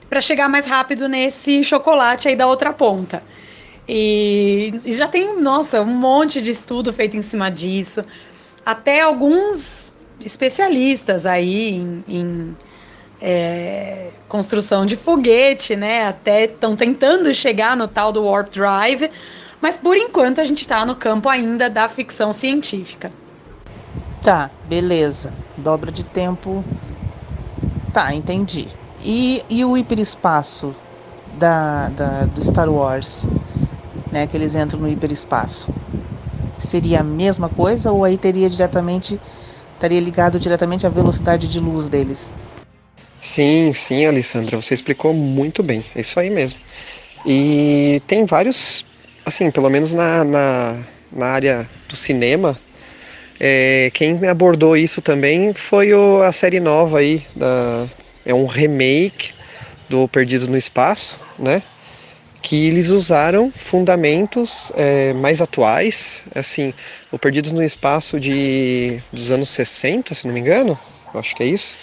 para 0.10 0.20
chegar 0.20 0.50
mais 0.50 0.66
rápido 0.66 1.08
nesse 1.08 1.64
chocolate 1.64 2.28
aí 2.28 2.36
da 2.36 2.46
outra 2.46 2.74
ponta. 2.74 3.24
E, 3.88 4.80
e, 4.86 4.92
já 4.94 5.08
tem, 5.08 5.40
nossa, 5.42 5.82
um 5.82 5.86
monte 5.86 6.42
de 6.42 6.52
estudo 6.52 6.94
feito 6.94 7.18
em 7.18 7.22
cima 7.22 7.50
disso. 7.50 8.04
Até 8.66 9.02
alguns 9.02 9.94
especialistas 10.22 11.26
aí 11.26 11.72
em, 11.72 12.04
em 12.08 12.58
é, 13.22 14.10
construção 14.28 14.86
de 14.86 14.96
foguete, 14.96 15.76
né? 15.76 16.08
Até 16.08 16.46
estão 16.46 16.76
tentando 16.76 17.34
chegar 17.34 17.76
no 17.76 17.88
tal 17.88 18.12
do 18.12 18.24
Warp 18.24 18.54
Drive, 18.54 19.10
mas 19.62 19.78
por 19.78 19.98
enquanto 19.98 20.40
a 20.40 20.44
gente 20.44 20.60
está 20.60 20.86
no 20.86 20.96
campo 20.96 21.28
ainda 21.28 21.70
da 21.70 21.90
ficção 21.90 22.32
científica. 22.32 23.12
Tá, 24.22 24.50
beleza. 24.66 25.34
Dobra 25.58 25.92
de 25.92 26.06
tempo. 26.06 26.64
Tá, 27.94 28.14
entendi. 28.14 28.68
E, 29.04 29.44
e 29.50 29.66
o 29.66 29.78
hiperespaço 29.78 30.74
da, 31.38 31.90
da, 31.90 32.26
do 32.26 32.44
Star 32.44 32.70
Wars, 32.70 33.28
né? 34.14 34.28
Que 34.28 34.38
eles 34.38 34.56
entram 34.56 34.80
no 34.80 34.88
hiperespaço. 34.88 35.68
Seria 36.58 37.02
a 37.02 37.04
mesma 37.04 37.50
coisa 37.50 37.92
ou 37.92 38.04
aí 38.04 38.18
teria 38.18 38.48
diretamente. 38.48 39.20
Estaria 39.74 40.00
ligado 40.00 40.40
diretamente 40.40 40.86
à 40.86 40.90
velocidade 40.90 41.48
de 41.48 41.60
luz 41.60 41.90
deles? 41.90 42.38
Sim, 43.20 43.74
sim, 43.74 44.06
Alessandra, 44.06 44.62
você 44.62 44.74
explicou 44.74 45.14
muito 45.14 45.64
bem. 45.64 45.84
É 45.96 46.02
isso 46.02 46.20
aí 46.20 46.30
mesmo. 46.30 46.60
E 47.26 48.02
tem 48.06 48.26
vários, 48.26 48.86
assim, 49.26 49.50
pelo 49.50 49.70
menos 49.70 49.94
na, 49.94 50.24
na, 50.24 50.78
na 51.12 51.26
área 51.28 51.70
do 51.90 51.96
cinema, 51.96 52.58
é, 53.40 53.90
quem 53.94 54.26
abordou 54.28 54.78
isso 54.78 55.02
também 55.02 55.54
foi 55.54 55.94
o, 55.94 56.22
a 56.22 56.32
série 56.32 56.60
nova 56.60 57.00
aí, 57.00 57.26
da, 57.36 57.88
é 58.26 58.34
um 58.34 58.46
remake 58.46 59.32
do 59.90 60.08
Perdidos 60.08 60.48
no 60.48 60.58
Espaço, 60.58 61.20
né? 61.40 61.64
Que 62.44 62.68
eles 62.68 62.90
usaram 62.90 63.52
fundamentos 63.52 64.72
é, 64.76 65.14
mais 65.14 65.42
atuais, 65.42 66.26
assim, 66.36 66.74
o 67.12 67.18
Perdidos 67.18 67.52
no 67.52 67.64
Espaço 67.64 68.20
de, 68.20 69.00
dos 69.12 69.32
anos 69.32 69.50
60, 69.50 70.14
se 70.14 70.28
não 70.28 70.34
me 70.34 70.42
engano, 70.42 70.78
acho 71.16 71.36
que 71.36 71.42
é 71.42 71.48
isso. 71.48 71.78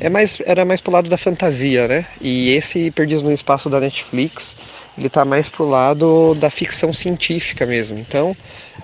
É 0.00 0.08
mais, 0.08 0.40
era 0.44 0.64
mais 0.64 0.80
pro 0.80 0.92
lado 0.92 1.08
da 1.08 1.16
fantasia, 1.16 1.88
né? 1.88 2.06
E 2.20 2.50
esse 2.50 2.90
Perdidos 2.90 3.22
no 3.22 3.32
Espaço 3.32 3.68
da 3.68 3.80
Netflix, 3.80 4.56
ele 4.96 5.08
tá 5.08 5.24
mais 5.24 5.48
pro 5.48 5.68
lado 5.68 6.34
da 6.34 6.50
ficção 6.50 6.92
científica 6.92 7.66
mesmo. 7.66 7.98
Então, 7.98 8.36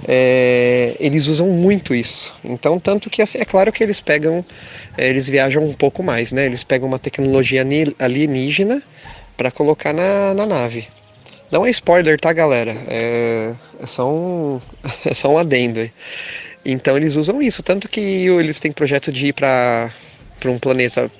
é, 0.08 0.96
eles 0.98 1.26
usam 1.28 1.48
muito 1.48 1.94
isso. 1.94 2.34
Então, 2.42 2.80
tanto 2.80 3.10
que 3.10 3.22
assim, 3.22 3.38
é 3.38 3.44
claro 3.44 3.70
que 3.70 3.84
eles 3.84 4.00
pegam, 4.00 4.44
é, 4.96 5.08
eles 5.08 5.28
viajam 5.28 5.62
um 5.64 5.72
pouco 5.72 6.02
mais, 6.02 6.32
né? 6.32 6.46
Eles 6.46 6.64
pegam 6.64 6.88
uma 6.88 6.98
tecnologia 6.98 7.64
alienígena 7.98 8.82
para 9.36 9.50
colocar 9.50 9.92
na, 9.92 10.34
na 10.34 10.46
nave. 10.46 10.88
Não 11.50 11.64
é 11.64 11.70
spoiler, 11.70 12.18
tá, 12.18 12.32
galera? 12.32 12.76
É, 12.88 13.52
é, 13.80 13.86
só, 13.86 14.10
um, 14.10 14.60
é 15.06 15.14
só 15.14 15.32
um 15.32 15.38
adendo. 15.38 15.88
Então 16.64 16.96
eles 16.96 17.14
usam 17.16 17.42
isso, 17.42 17.62
tanto 17.62 17.88
que 17.88 18.00
eles 18.00 18.58
têm 18.58 18.72
projeto 18.72 19.12
de 19.12 19.26
ir 19.26 19.32
para 19.32 19.90
um 20.46 20.58
planeta, 20.58 21.10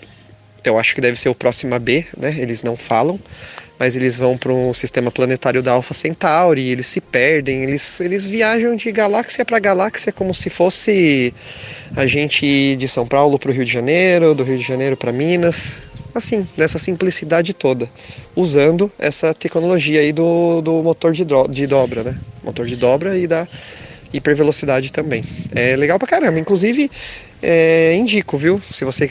eu 0.64 0.78
acho 0.78 0.94
que 0.94 1.00
deve 1.00 1.20
ser 1.20 1.28
o 1.28 1.34
próximo 1.34 1.78
B, 1.78 2.06
né? 2.16 2.34
Eles 2.38 2.62
não 2.62 2.76
falam, 2.76 3.20
mas 3.78 3.94
eles 3.94 4.16
vão 4.16 4.38
para 4.38 4.52
um 4.52 4.72
sistema 4.72 5.10
planetário 5.10 5.62
da 5.62 5.72
Alpha 5.72 5.92
Centauri, 5.92 6.70
eles 6.70 6.86
se 6.86 7.00
perdem, 7.00 7.64
eles, 7.64 8.00
eles 8.00 8.26
viajam 8.26 8.74
de 8.74 8.90
galáxia 8.90 9.44
para 9.44 9.58
galáxia 9.58 10.10
como 10.10 10.34
se 10.34 10.48
fosse 10.48 11.34
a 11.94 12.06
gente 12.06 12.46
ir 12.46 12.76
de 12.76 12.88
São 12.88 13.06
Paulo 13.06 13.38
para 13.38 13.50
o 13.50 13.54
Rio 13.54 13.64
de 13.64 13.72
Janeiro, 13.72 14.34
do 14.34 14.42
Rio 14.42 14.58
de 14.58 14.64
Janeiro 14.64 14.96
para 14.96 15.12
Minas. 15.12 15.78
Assim, 16.18 16.46
nessa 16.56 16.78
simplicidade 16.78 17.52
toda, 17.52 17.88
usando 18.36 18.90
essa 18.98 19.34
tecnologia 19.34 20.00
aí 20.00 20.12
do, 20.12 20.60
do 20.60 20.82
motor 20.82 21.12
de, 21.12 21.24
do, 21.24 21.46
de 21.48 21.66
dobra, 21.66 22.02
né? 22.02 22.18
Motor 22.42 22.66
de 22.66 22.76
dobra 22.76 23.16
e 23.18 23.26
da 23.26 23.46
hipervelocidade 24.12 24.92
também. 24.92 25.24
É 25.54 25.76
legal 25.76 25.98
pra 25.98 26.06
caramba. 26.06 26.38
Inclusive, 26.38 26.90
é, 27.42 27.94
indico, 27.94 28.38
viu? 28.38 28.60
Se 28.70 28.84
você 28.84 29.10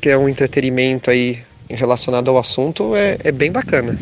quer 0.00 0.16
um 0.16 0.28
entretenimento 0.28 1.10
aí 1.10 1.38
relacionado 1.68 2.30
ao 2.30 2.38
assunto, 2.38 2.96
é, 2.96 3.18
é 3.24 3.32
bem 3.32 3.52
bacana. 3.52 3.98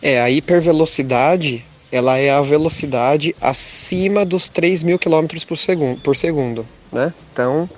É, 0.00 0.20
a 0.20 0.30
hipervelocidade, 0.30 1.64
ela 1.92 2.18
é 2.18 2.30
a 2.30 2.40
velocidade 2.40 3.34
acima 3.40 4.24
dos 4.24 4.48
3 4.48 4.82
mil 4.82 4.98
km 4.98 5.26
por 5.46 5.58
segundo, 5.58 6.00
por 6.00 6.16
segundo, 6.16 6.66
né? 6.92 7.12
Então, 7.32 7.68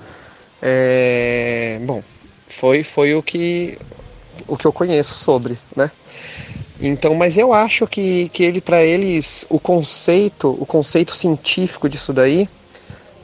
é, 0.62 1.78
bom, 1.82 2.02
foi, 2.56 2.82
foi 2.82 3.14
o 3.14 3.22
que 3.22 3.78
o 4.48 4.56
que 4.56 4.66
eu 4.66 4.72
conheço 4.72 5.14
sobre, 5.18 5.58
né? 5.74 5.90
Então, 6.80 7.14
mas 7.14 7.36
eu 7.36 7.52
acho 7.52 7.86
que, 7.86 8.28
que 8.30 8.42
ele 8.42 8.60
para 8.60 8.82
eles 8.82 9.46
o 9.48 9.58
conceito, 9.58 10.56
o 10.60 10.66
conceito 10.66 11.14
científico 11.14 11.88
disso 11.88 12.12
daí, 12.12 12.48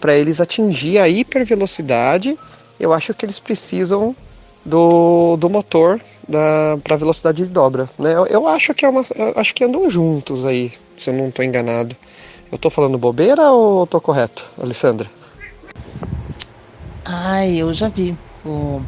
para 0.01 0.15
eles 0.15 0.41
atingir 0.41 0.99
a 0.99 1.09
hipervelocidade, 1.09 2.39
eu 2.81 2.93
acho 2.93 3.15
que 3.15 3.25
eles 3.25 3.39
precisam 3.39 4.17
do, 4.65 5.37
do 5.37 5.49
motor 5.49 6.01
para 6.83 6.97
velocidade 6.97 7.45
de 7.45 7.49
dobra, 7.49 7.89
né? 7.99 8.15
Eu, 8.15 8.27
eu, 8.27 8.49
acho 8.49 8.75
que 8.75 8.85
é 8.85 8.89
uma, 8.89 9.05
acho 9.37 9.55
que 9.55 9.65
andam 9.65 9.89
juntos 9.91 10.45
aí, 10.45 10.73
se 10.97 11.11
eu 11.11 11.15
não 11.15 11.29
estou 11.29 11.45
enganado. 11.45 11.95
Eu 12.51 12.57
estou 12.57 12.71
falando 12.71 12.99
bobeira 12.99 13.51
ou 13.51 13.85
estou 13.85 14.01
correto, 14.01 14.45
Alessandra? 14.61 15.09
Ai, 17.05 17.57
eu 17.57 17.73
já 17.73 17.89
vi 17.89 18.17
o 18.45 18.81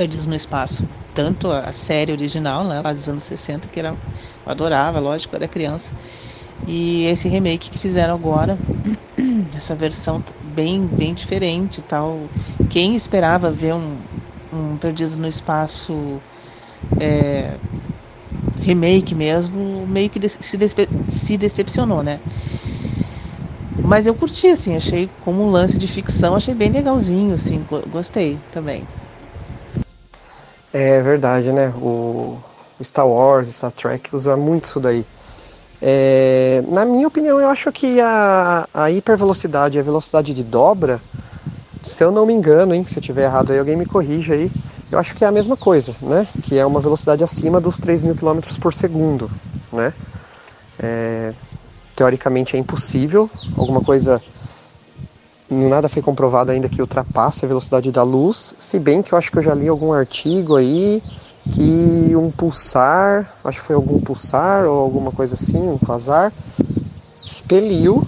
Perdidos 0.00 0.24
no 0.26 0.34
Espaço. 0.34 0.82
Tanto 1.12 1.50
a 1.50 1.72
série 1.72 2.10
original, 2.10 2.64
né, 2.64 2.80
lá 2.82 2.90
dos 2.90 3.06
anos 3.06 3.22
60, 3.24 3.68
que 3.68 3.78
era, 3.78 3.90
eu 3.90 3.98
adorava, 4.46 4.98
lógico, 4.98 5.36
era 5.36 5.46
criança. 5.46 5.92
E 6.66 7.04
esse 7.04 7.28
remake 7.28 7.68
que 7.68 7.78
fizeram 7.78 8.14
agora, 8.14 8.58
essa 9.54 9.76
versão 9.76 10.22
bem, 10.42 10.86
bem 10.86 11.12
diferente 11.12 11.82
tal. 11.82 12.30
Quem 12.70 12.96
esperava 12.96 13.50
ver 13.52 13.74
um, 13.74 13.98
um 14.50 14.78
Perdidos 14.78 15.16
no 15.16 15.28
Espaço 15.28 16.22
é, 16.98 17.58
remake 18.62 19.14
mesmo, 19.14 19.86
meio 19.86 20.08
que 20.08 20.26
se, 20.30 20.56
se 21.08 21.36
decepcionou, 21.36 22.02
né? 22.02 22.20
Mas 23.82 24.06
eu 24.06 24.14
curti, 24.14 24.46
assim, 24.46 24.74
achei 24.74 25.10
como 25.20 25.42
um 25.42 25.50
lance 25.50 25.78
de 25.78 25.86
ficção, 25.86 26.34
achei 26.34 26.54
bem 26.54 26.70
legalzinho, 26.70 27.34
assim, 27.34 27.60
gostei 27.90 28.38
também. 28.50 28.86
É 30.72 31.02
verdade, 31.02 31.52
né? 31.52 31.72
O 31.76 32.38
Star 32.82 33.06
Wars, 33.08 33.48
Star 33.48 33.72
Trek 33.72 34.14
usa 34.14 34.36
muito 34.36 34.64
isso 34.64 34.78
daí. 34.80 35.04
É, 35.82 36.62
na 36.68 36.84
minha 36.84 37.08
opinião, 37.08 37.40
eu 37.40 37.48
acho 37.48 37.72
que 37.72 38.00
a, 38.00 38.68
a 38.72 38.90
hipervelocidade 38.90 39.76
e 39.76 39.80
a 39.80 39.82
velocidade 39.82 40.34
de 40.34 40.44
dobra, 40.44 41.00
se 41.82 42.04
eu 42.04 42.12
não 42.12 42.26
me 42.26 42.34
engano, 42.34 42.74
hein, 42.74 42.84
se 42.86 42.98
eu 42.98 43.02
tiver 43.02 43.24
errado 43.24 43.52
aí, 43.52 43.58
alguém 43.58 43.76
me 43.76 43.86
corrija 43.86 44.34
aí, 44.34 44.52
eu 44.92 44.98
acho 44.98 45.14
que 45.14 45.24
é 45.24 45.28
a 45.28 45.32
mesma 45.32 45.56
coisa, 45.56 45.96
né? 46.02 46.28
Que 46.42 46.58
é 46.58 46.66
uma 46.66 46.80
velocidade 46.80 47.24
acima 47.24 47.60
dos 47.60 47.78
3 47.78 48.02
mil 48.02 48.14
km 48.14 48.58
por 48.58 48.74
segundo, 48.74 49.30
né? 49.72 49.94
É, 50.78 51.34
teoricamente 51.96 52.56
é 52.56 52.58
impossível, 52.58 53.30
alguma 53.56 53.80
coisa 53.82 54.22
nada 55.50 55.88
foi 55.88 56.00
comprovado 56.00 56.52
ainda 56.52 56.68
que 56.68 56.80
ultrapasse 56.80 57.44
a 57.44 57.48
velocidade 57.48 57.90
da 57.90 58.02
luz, 58.02 58.54
se 58.58 58.78
bem 58.78 59.02
que 59.02 59.12
eu 59.12 59.18
acho 59.18 59.30
que 59.30 59.38
eu 59.38 59.42
já 59.42 59.54
li 59.54 59.68
algum 59.68 59.92
artigo 59.92 60.56
aí 60.56 61.02
que 61.52 62.14
um 62.14 62.30
pulsar, 62.30 63.28
acho 63.44 63.60
que 63.60 63.66
foi 63.66 63.74
algum 63.76 64.00
pulsar 64.00 64.66
ou 64.66 64.78
alguma 64.78 65.10
coisa 65.10 65.34
assim, 65.34 65.68
um 65.68 65.78
quasar, 65.78 66.32
expeliu, 67.26 68.04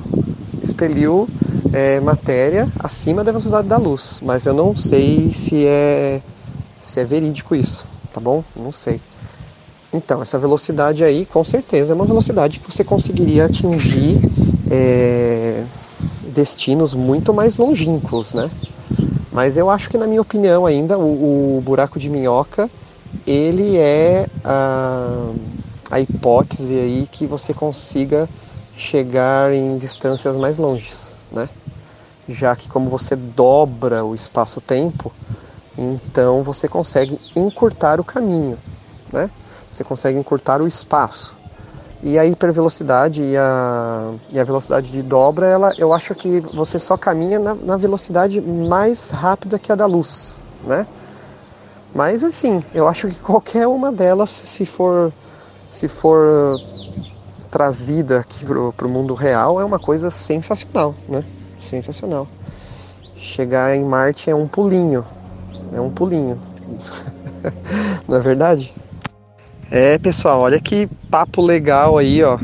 expeliu 0.62 1.28
é, 1.72 1.98
matéria 2.00 2.68
acima 2.78 3.24
da 3.24 3.32
velocidade 3.32 3.66
da 3.66 3.78
luz, 3.78 4.20
mas 4.22 4.46
eu 4.46 4.54
não 4.54 4.76
sei 4.76 5.32
se 5.32 5.66
é 5.66 6.20
se 6.80 7.00
é 7.00 7.04
verídico 7.04 7.54
isso, 7.54 7.84
tá 8.12 8.20
bom? 8.20 8.42
Não 8.56 8.72
sei. 8.72 9.00
Então, 9.92 10.22
essa 10.22 10.38
velocidade 10.38 11.04
aí, 11.04 11.26
com 11.26 11.44
certeza, 11.44 11.92
é 11.92 11.94
uma 11.94 12.06
velocidade 12.06 12.58
que 12.58 12.72
você 12.72 12.82
conseguiria 12.82 13.44
atingir 13.44 14.18
é, 14.70 15.62
destinos 16.32 16.94
muito 16.94 17.32
mais 17.32 17.56
longínquos, 17.56 18.34
né? 18.34 18.50
Mas 19.32 19.56
eu 19.56 19.70
acho 19.70 19.88
que, 19.88 19.96
na 19.96 20.06
minha 20.06 20.20
opinião, 20.20 20.66
ainda 20.66 20.98
o, 20.98 21.58
o 21.58 21.60
buraco 21.60 21.98
de 21.98 22.08
minhoca 22.08 22.68
ele 23.26 23.76
é 23.78 24.28
a, 24.44 25.30
a 25.90 26.00
hipótese 26.00 26.74
aí 26.74 27.08
que 27.10 27.26
você 27.26 27.54
consiga 27.54 28.28
chegar 28.76 29.52
em 29.52 29.78
distâncias 29.78 30.36
mais 30.36 30.58
longes, 30.58 31.14
né? 31.30 31.48
Já 32.28 32.56
que 32.56 32.68
como 32.68 32.90
você 32.90 33.14
dobra 33.14 34.04
o 34.04 34.14
espaço-tempo, 34.14 35.12
então 35.78 36.42
você 36.42 36.68
consegue 36.68 37.18
encurtar 37.36 38.00
o 38.00 38.04
caminho, 38.04 38.58
né? 39.12 39.30
você 39.72 39.82
consegue 39.82 40.18
encurtar 40.18 40.60
o 40.60 40.68
espaço. 40.68 41.41
E 42.02 42.18
a 42.18 42.26
hipervelocidade 42.26 43.22
e 43.22 43.36
a, 43.36 44.12
e 44.30 44.40
a 44.40 44.42
velocidade 44.44 44.90
de 44.90 45.02
dobra, 45.02 45.46
ela, 45.46 45.72
eu 45.78 45.92
acho 45.92 46.14
que 46.16 46.40
você 46.52 46.76
só 46.76 46.96
caminha 46.96 47.38
na, 47.38 47.54
na 47.54 47.76
velocidade 47.76 48.40
mais 48.40 49.10
rápida 49.10 49.56
que 49.56 49.70
a 49.70 49.76
da 49.76 49.86
luz, 49.86 50.40
né? 50.64 50.84
Mas 51.94 52.24
assim, 52.24 52.62
eu 52.74 52.88
acho 52.88 53.06
que 53.06 53.20
qualquer 53.20 53.68
uma 53.68 53.92
delas, 53.92 54.30
se 54.30 54.66
for, 54.66 55.12
se 55.70 55.86
for 55.86 56.60
trazida 57.52 58.18
aqui 58.18 58.44
para 58.44 58.86
o 58.86 58.90
mundo 58.90 59.14
real, 59.14 59.60
é 59.60 59.64
uma 59.64 59.78
coisa 59.78 60.10
sensacional, 60.10 60.96
né? 61.08 61.22
Sensacional. 61.60 62.26
Chegar 63.14 63.76
em 63.76 63.84
Marte 63.84 64.28
é 64.28 64.34
um 64.34 64.48
pulinho, 64.48 65.04
é 65.72 65.80
um 65.80 65.90
pulinho. 65.90 66.40
Não 68.08 68.16
é 68.16 68.20
verdade? 68.20 68.72
É, 69.74 69.96
pessoal, 69.96 70.42
olha 70.42 70.60
que 70.60 70.86
papo 71.10 71.40
legal 71.40 71.96
aí, 71.96 72.22
ó, 72.22 72.38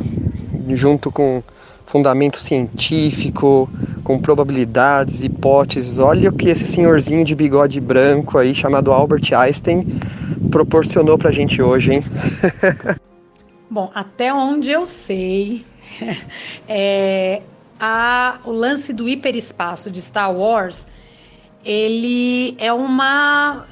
junto 0.71 1.13
com 1.13 1.43
fundamento 1.85 2.39
científico, 2.39 3.69
com 4.03 4.19
probabilidades, 4.19 5.23
hipóteses. 5.23 5.99
Olha 5.99 6.31
o 6.31 6.33
que 6.33 6.49
esse 6.49 6.67
senhorzinho 6.67 7.23
de 7.27 7.35
bigode 7.35 7.83
branco 7.83 8.39
aí, 8.39 8.55
chamado 8.55 8.91
Albert 8.91 9.31
Einstein, 9.37 9.85
proporcionou 10.51 11.19
pra 11.19 11.31
gente 11.31 11.61
hoje, 11.61 11.97
hein? 11.97 12.05
Bom, 13.71 13.91
até 13.95 14.33
onde 14.33 14.71
eu 14.71 14.87
sei, 14.87 15.67
é, 16.67 17.43
a, 17.79 18.39
o 18.43 18.53
lance 18.53 18.95
do 18.95 19.07
hiperespaço 19.07 19.91
de 19.91 20.01
Star 20.01 20.35
Wars, 20.35 20.87
ele 21.63 22.57
é 22.59 22.73
uma 22.73 23.67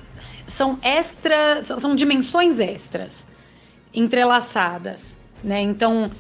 são 0.47 0.79
extras, 0.83 1.69
são 1.79 1.97
dimensões 1.97 2.59
extras 2.59 3.27
entrelaçadas, 3.97 5.16
né? 5.42 5.61
Então, 5.61 6.11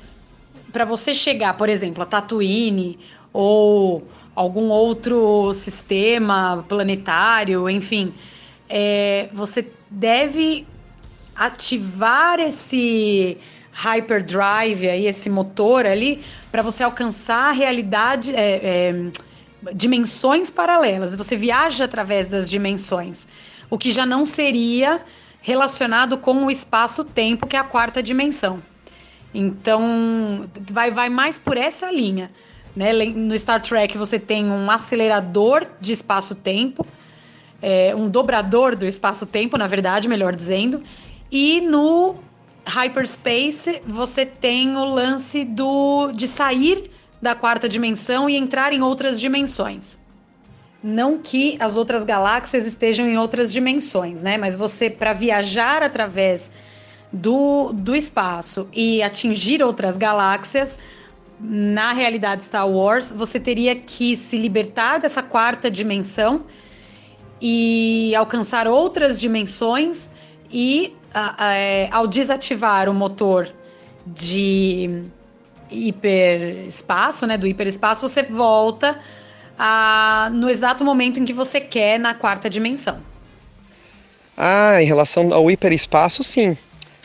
para 0.72 0.84
você 0.84 1.14
chegar, 1.14 1.54
por 1.56 1.68
exemplo, 1.68 2.02
a 2.02 2.06
Tatooine 2.06 2.98
ou 3.32 4.08
algum 4.34 4.68
outro 4.68 5.52
sistema 5.54 6.64
planetário, 6.68 7.68
enfim, 7.68 8.12
é, 8.68 9.28
você 9.32 9.70
deve 9.90 10.66
ativar 11.34 12.40
esse 12.40 13.38
hyperdrive 13.72 14.88
aí, 14.88 15.06
esse 15.06 15.28
motor 15.28 15.84
ali, 15.84 16.22
para 16.50 16.62
você 16.62 16.82
alcançar 16.82 17.52
realidade, 17.52 18.34
é, 18.34 18.60
é, 18.62 19.10
dimensões 19.74 20.50
paralelas. 20.50 21.14
Você 21.14 21.36
viaja 21.36 21.84
através 21.84 22.26
das 22.26 22.48
dimensões, 22.48 23.28
o 23.68 23.76
que 23.76 23.92
já 23.92 24.06
não 24.06 24.24
seria 24.24 25.02
relacionado 25.46 26.18
com 26.18 26.44
o 26.44 26.50
espaço-tempo, 26.50 27.46
que 27.46 27.54
é 27.54 27.58
a 27.60 27.62
quarta 27.62 28.02
dimensão. 28.02 28.60
Então, 29.32 30.44
vai, 30.72 30.90
vai 30.90 31.08
mais 31.08 31.38
por 31.38 31.56
essa 31.56 31.88
linha. 31.88 32.32
Né? 32.74 32.92
No 32.92 33.38
Star 33.38 33.62
Trek, 33.62 33.96
você 33.96 34.18
tem 34.18 34.50
um 34.50 34.68
acelerador 34.68 35.64
de 35.80 35.92
espaço-tempo, 35.92 36.84
é, 37.62 37.94
um 37.94 38.08
dobrador 38.08 38.74
do 38.74 38.84
espaço-tempo, 38.84 39.56
na 39.56 39.68
verdade, 39.68 40.08
melhor 40.08 40.34
dizendo, 40.34 40.82
e 41.30 41.60
no 41.60 42.16
Hyperspace 42.66 43.80
você 43.86 44.26
tem 44.26 44.76
o 44.76 44.84
lance 44.84 45.44
do 45.44 46.10
de 46.10 46.26
sair 46.26 46.90
da 47.22 47.36
quarta 47.36 47.68
dimensão 47.68 48.28
e 48.28 48.34
entrar 48.34 48.72
em 48.72 48.82
outras 48.82 49.20
dimensões. 49.20 49.96
Não 50.82 51.18
que 51.18 51.56
as 51.58 51.76
outras 51.76 52.04
galáxias 52.04 52.66
estejam 52.66 53.06
em 53.06 53.18
outras 53.18 53.52
dimensões, 53.52 54.22
né? 54.22 54.36
Mas 54.36 54.56
você, 54.56 54.88
para 54.90 55.12
viajar 55.12 55.82
através 55.82 56.52
do, 57.12 57.72
do 57.72 57.94
espaço 57.94 58.68
e 58.72 59.02
atingir 59.02 59.62
outras 59.62 59.96
galáxias, 59.96 60.78
na 61.40 61.92
realidade 61.92 62.44
Star 62.44 62.68
Wars, 62.68 63.10
você 63.10 63.38
teria 63.38 63.74
que 63.76 64.16
se 64.16 64.38
libertar 64.38 64.98
dessa 64.98 65.22
quarta 65.22 65.70
dimensão 65.70 66.46
e 67.40 68.14
alcançar 68.14 68.66
outras 68.66 69.20
dimensões 69.20 70.10
e 70.50 70.94
é, 71.38 71.88
ao 71.90 72.06
desativar 72.06 72.88
o 72.88 72.94
motor 72.94 73.50
de 74.06 75.02
hiperespaço, 75.70 77.26
né, 77.26 77.36
do 77.36 77.46
hiperespaço, 77.46 78.06
você 78.06 78.22
volta 78.22 78.98
a, 79.58 80.30
no 80.32 80.48
exato 80.48 80.84
momento 80.84 81.20
em 81.20 81.24
que 81.24 81.32
você 81.32 81.60
quer 81.60 81.98
na 81.98 82.14
quarta 82.14 82.48
dimensão. 82.48 82.98
Ah, 84.36 84.82
em 84.82 84.86
relação 84.86 85.32
ao 85.32 85.50
hiperespaço, 85.50 86.22
sim. 86.22 86.56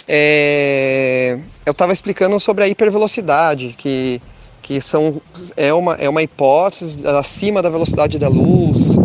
É, 0.08 1.38
eu 1.66 1.72
estava 1.72 1.93
explicando 1.93 2.38
sobre 2.39 2.64
a 2.64 2.68
hipervelocidade, 2.68 3.76
que, 3.78 4.22
que 4.62 4.82
são, 4.82 5.22
é, 5.56 5.74
uma, 5.74 5.95
é 5.95 6.10
uma 6.10 6.22
hipótese 6.22 7.08
acima 7.08 7.62
da 7.62 7.70
velocidade 7.70 8.20
da 8.20 8.28
luz, 8.28 8.95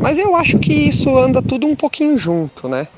mas 0.00 0.18
eu 0.18 0.34
acho 0.34 0.58
que 0.58 0.72
isso 0.72 1.16
anda 1.18 1.42
tudo 1.42 1.66
um 1.66 1.76
pouquinho 1.76 2.16
junto, 2.16 2.68
né? 2.68 2.88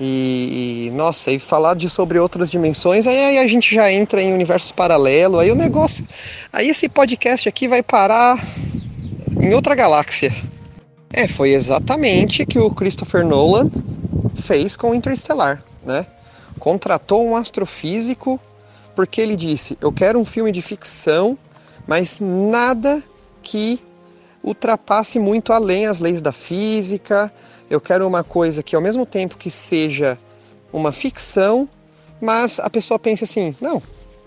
E, 0.00 0.88
e, 0.88 0.90
nossa, 0.90 1.30
e 1.30 1.38
falar 1.38 1.74
de 1.74 1.88
sobre 1.88 2.18
outras 2.18 2.50
dimensões, 2.50 3.06
aí, 3.06 3.16
aí, 3.16 3.38
a 3.38 3.46
gente 3.46 3.72
já 3.72 3.92
entra 3.92 4.20
em 4.20 4.32
universos 4.32 4.72
paralelos, 4.72 5.38
aí 5.38 5.52
o 5.52 5.54
negócio. 5.54 6.04
Aí 6.52 6.68
esse 6.68 6.88
podcast 6.88 7.48
aqui 7.48 7.68
vai 7.68 7.82
parar 7.82 8.36
em 9.40 9.54
outra 9.54 9.74
galáxia. 9.74 10.34
É, 11.12 11.28
foi 11.28 11.50
exatamente 11.50 12.44
que 12.44 12.58
o 12.58 12.70
Christopher 12.70 13.24
Nolan 13.24 13.68
fez 14.34 14.76
com 14.76 14.94
Interstellar, 14.94 15.62
né? 15.84 16.06
Contratou 16.58 17.24
um 17.24 17.36
astrofísico 17.36 18.40
porque 18.94 19.20
ele 19.20 19.36
disse: 19.36 19.78
"Eu 19.80 19.92
quero 19.92 20.18
um 20.18 20.24
filme 20.24 20.50
de 20.50 20.60
ficção, 20.62 21.38
mas 21.86 22.20
nada 22.20 23.02
que 23.42 23.80
ultrapasse 24.42 25.18
muito 25.18 25.52
além 25.52 25.86
as 25.86 26.00
leis 26.00 26.20
da 26.20 26.32
física, 26.32 27.32
eu 27.70 27.80
quero 27.80 28.06
uma 28.06 28.22
coisa 28.22 28.62
que 28.62 28.76
ao 28.76 28.82
mesmo 28.82 29.06
tempo 29.06 29.38
que 29.38 29.50
seja 29.50 30.18
uma 30.72 30.92
ficção, 30.92 31.68
mas 32.20 32.60
a 32.60 32.68
pessoa 32.68 32.98
pensa 32.98 33.24
assim, 33.24 33.54
não, 33.60 33.82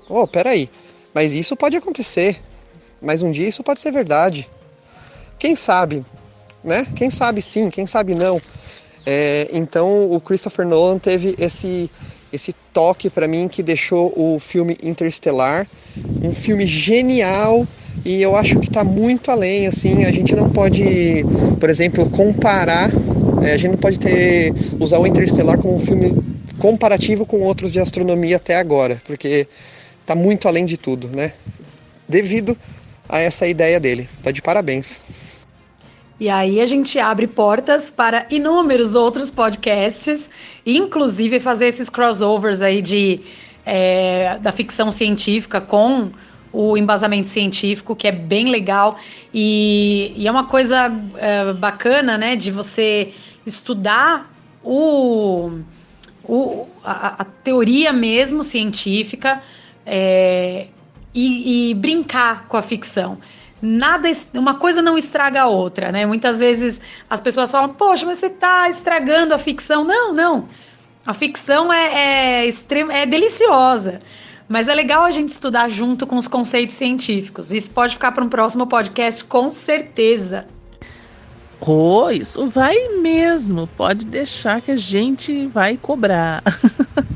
oh, 0.09 0.27
peraí, 0.27 0.69
mas 1.13 1.33
isso 1.33 1.55
pode 1.55 1.77
acontecer, 1.77 2.41
mas 3.01 3.21
um 3.21 3.29
dia 3.29 3.47
isso 3.47 3.63
pode 3.63 3.79
ser 3.79 3.91
verdade. 3.91 4.49
Quem 5.39 5.55
sabe, 5.55 6.05
né? 6.63 6.85
Quem 6.95 7.09
sabe 7.09 7.41
sim, 7.41 7.69
quem 7.69 7.85
sabe 7.85 8.15
não. 8.15 8.39
É, 9.05 9.47
então 9.53 10.11
o 10.11 10.19
Christopher 10.19 10.65
Nolan 10.67 10.99
teve 10.99 11.35
esse 11.37 11.89
esse 12.31 12.51
toque 12.73 13.09
para 13.09 13.25
mim 13.25 13.47
que 13.47 13.63
deixou 13.63 14.11
o 14.17 14.37
filme 14.37 14.75
Interstellar 14.83 15.65
um 16.21 16.33
filme 16.33 16.67
genial 16.67 17.65
e 18.03 18.21
eu 18.21 18.35
acho 18.35 18.59
que 18.59 18.67
está 18.67 18.83
muito 18.83 19.31
além 19.31 19.65
assim 19.65 20.03
a 20.03 20.11
gente 20.11 20.35
não 20.35 20.51
pode 20.51 21.23
por 21.57 21.69
exemplo 21.69 22.09
comparar 22.09 22.91
é, 23.41 23.53
a 23.53 23.57
gente 23.57 23.71
não 23.71 23.77
pode 23.77 23.97
ter 23.97 24.53
usar 24.77 24.99
o 24.99 25.07
Interestelar 25.07 25.57
como 25.57 25.75
um 25.75 25.79
filme 25.79 26.13
comparativo 26.57 27.25
com 27.25 27.39
outros 27.41 27.71
de 27.71 27.79
astronomia 27.79 28.37
até 28.37 28.55
agora, 28.55 29.01
porque 29.05 29.47
está 30.01 30.15
muito 30.15 30.47
além 30.47 30.65
de 30.65 30.77
tudo, 30.77 31.07
né? 31.09 31.33
Devido 32.07 32.57
a 33.07 33.19
essa 33.19 33.47
ideia 33.47 33.79
dele. 33.79 34.09
Tá 34.23 34.31
de 34.31 34.41
parabéns. 34.41 35.03
E 36.19 36.29
aí 36.29 36.59
a 36.59 36.65
gente 36.65 36.97
abre 36.97 37.27
portas 37.27 37.91
para 37.91 38.25
inúmeros 38.31 38.95
outros 38.95 39.29
podcasts, 39.29 40.29
inclusive 40.65 41.39
fazer 41.39 41.67
esses 41.67 41.89
crossovers 41.89 42.61
aí 42.61 42.81
de 42.81 43.21
é, 43.65 44.39
da 44.41 44.51
ficção 44.51 44.89
científica 44.89 45.61
com 45.61 46.09
o 46.51 46.77
embasamento 46.77 47.27
científico, 47.27 47.95
que 47.95 48.07
é 48.07 48.11
bem 48.11 48.49
legal 48.49 48.97
e, 49.33 50.13
e 50.15 50.27
é 50.27 50.31
uma 50.31 50.45
coisa 50.45 50.91
é, 51.17 51.53
bacana, 51.53 52.17
né, 52.17 52.35
de 52.35 52.49
você 52.49 53.13
estudar 53.45 54.33
o, 54.63 55.59
o, 56.23 56.67
a, 56.83 57.21
a 57.21 57.25
teoria 57.25 57.93
mesmo 57.93 58.41
científica 58.41 59.41
é, 59.85 60.67
e, 61.13 61.71
e, 61.71 61.73
brincar 61.75 62.47
com 62.47 62.57
a 62.57 62.61
ficção. 62.61 63.17
Nada, 63.61 64.09
uma 64.35 64.55
coisa 64.55 64.81
não 64.81 64.97
estraga 64.97 65.41
a 65.41 65.47
outra, 65.47 65.91
né? 65.91 66.05
Muitas 66.05 66.37
vezes 66.39 66.79
as 67.09 67.19
pessoas 67.19 67.51
falam, 67.51 67.69
poxa, 67.69 68.05
mas 68.05 68.19
você 68.19 68.27
está 68.27 68.69
estragando 68.69 69.33
a 69.33 69.39
ficção. 69.39 69.83
Não, 69.83 70.13
não. 70.13 70.47
A 71.05 71.13
ficção 71.13 71.71
é, 71.71 72.41
é, 72.41 72.45
extrema, 72.45 72.93
é 72.93 73.05
deliciosa. 73.05 74.01
Mas 74.47 74.67
é 74.67 74.73
legal 74.73 75.03
a 75.03 75.11
gente 75.11 75.29
estudar 75.29 75.69
junto 75.69 76.05
com 76.05 76.17
os 76.17 76.27
conceitos 76.27 76.75
científicos. 76.75 77.51
Isso 77.51 77.71
pode 77.71 77.93
ficar 77.93 78.11
para 78.11 78.23
um 78.23 78.29
próximo 78.29 78.67
podcast, 78.67 79.23
com 79.23 79.49
certeza. 79.49 80.45
Oh, 81.59 82.09
isso 82.09 82.47
vai 82.47 82.75
mesmo. 82.99 83.67
Pode 83.75 84.05
deixar 84.05 84.61
que 84.61 84.71
a 84.71 84.77
gente 84.77 85.47
vai 85.47 85.75
cobrar. 85.75 86.43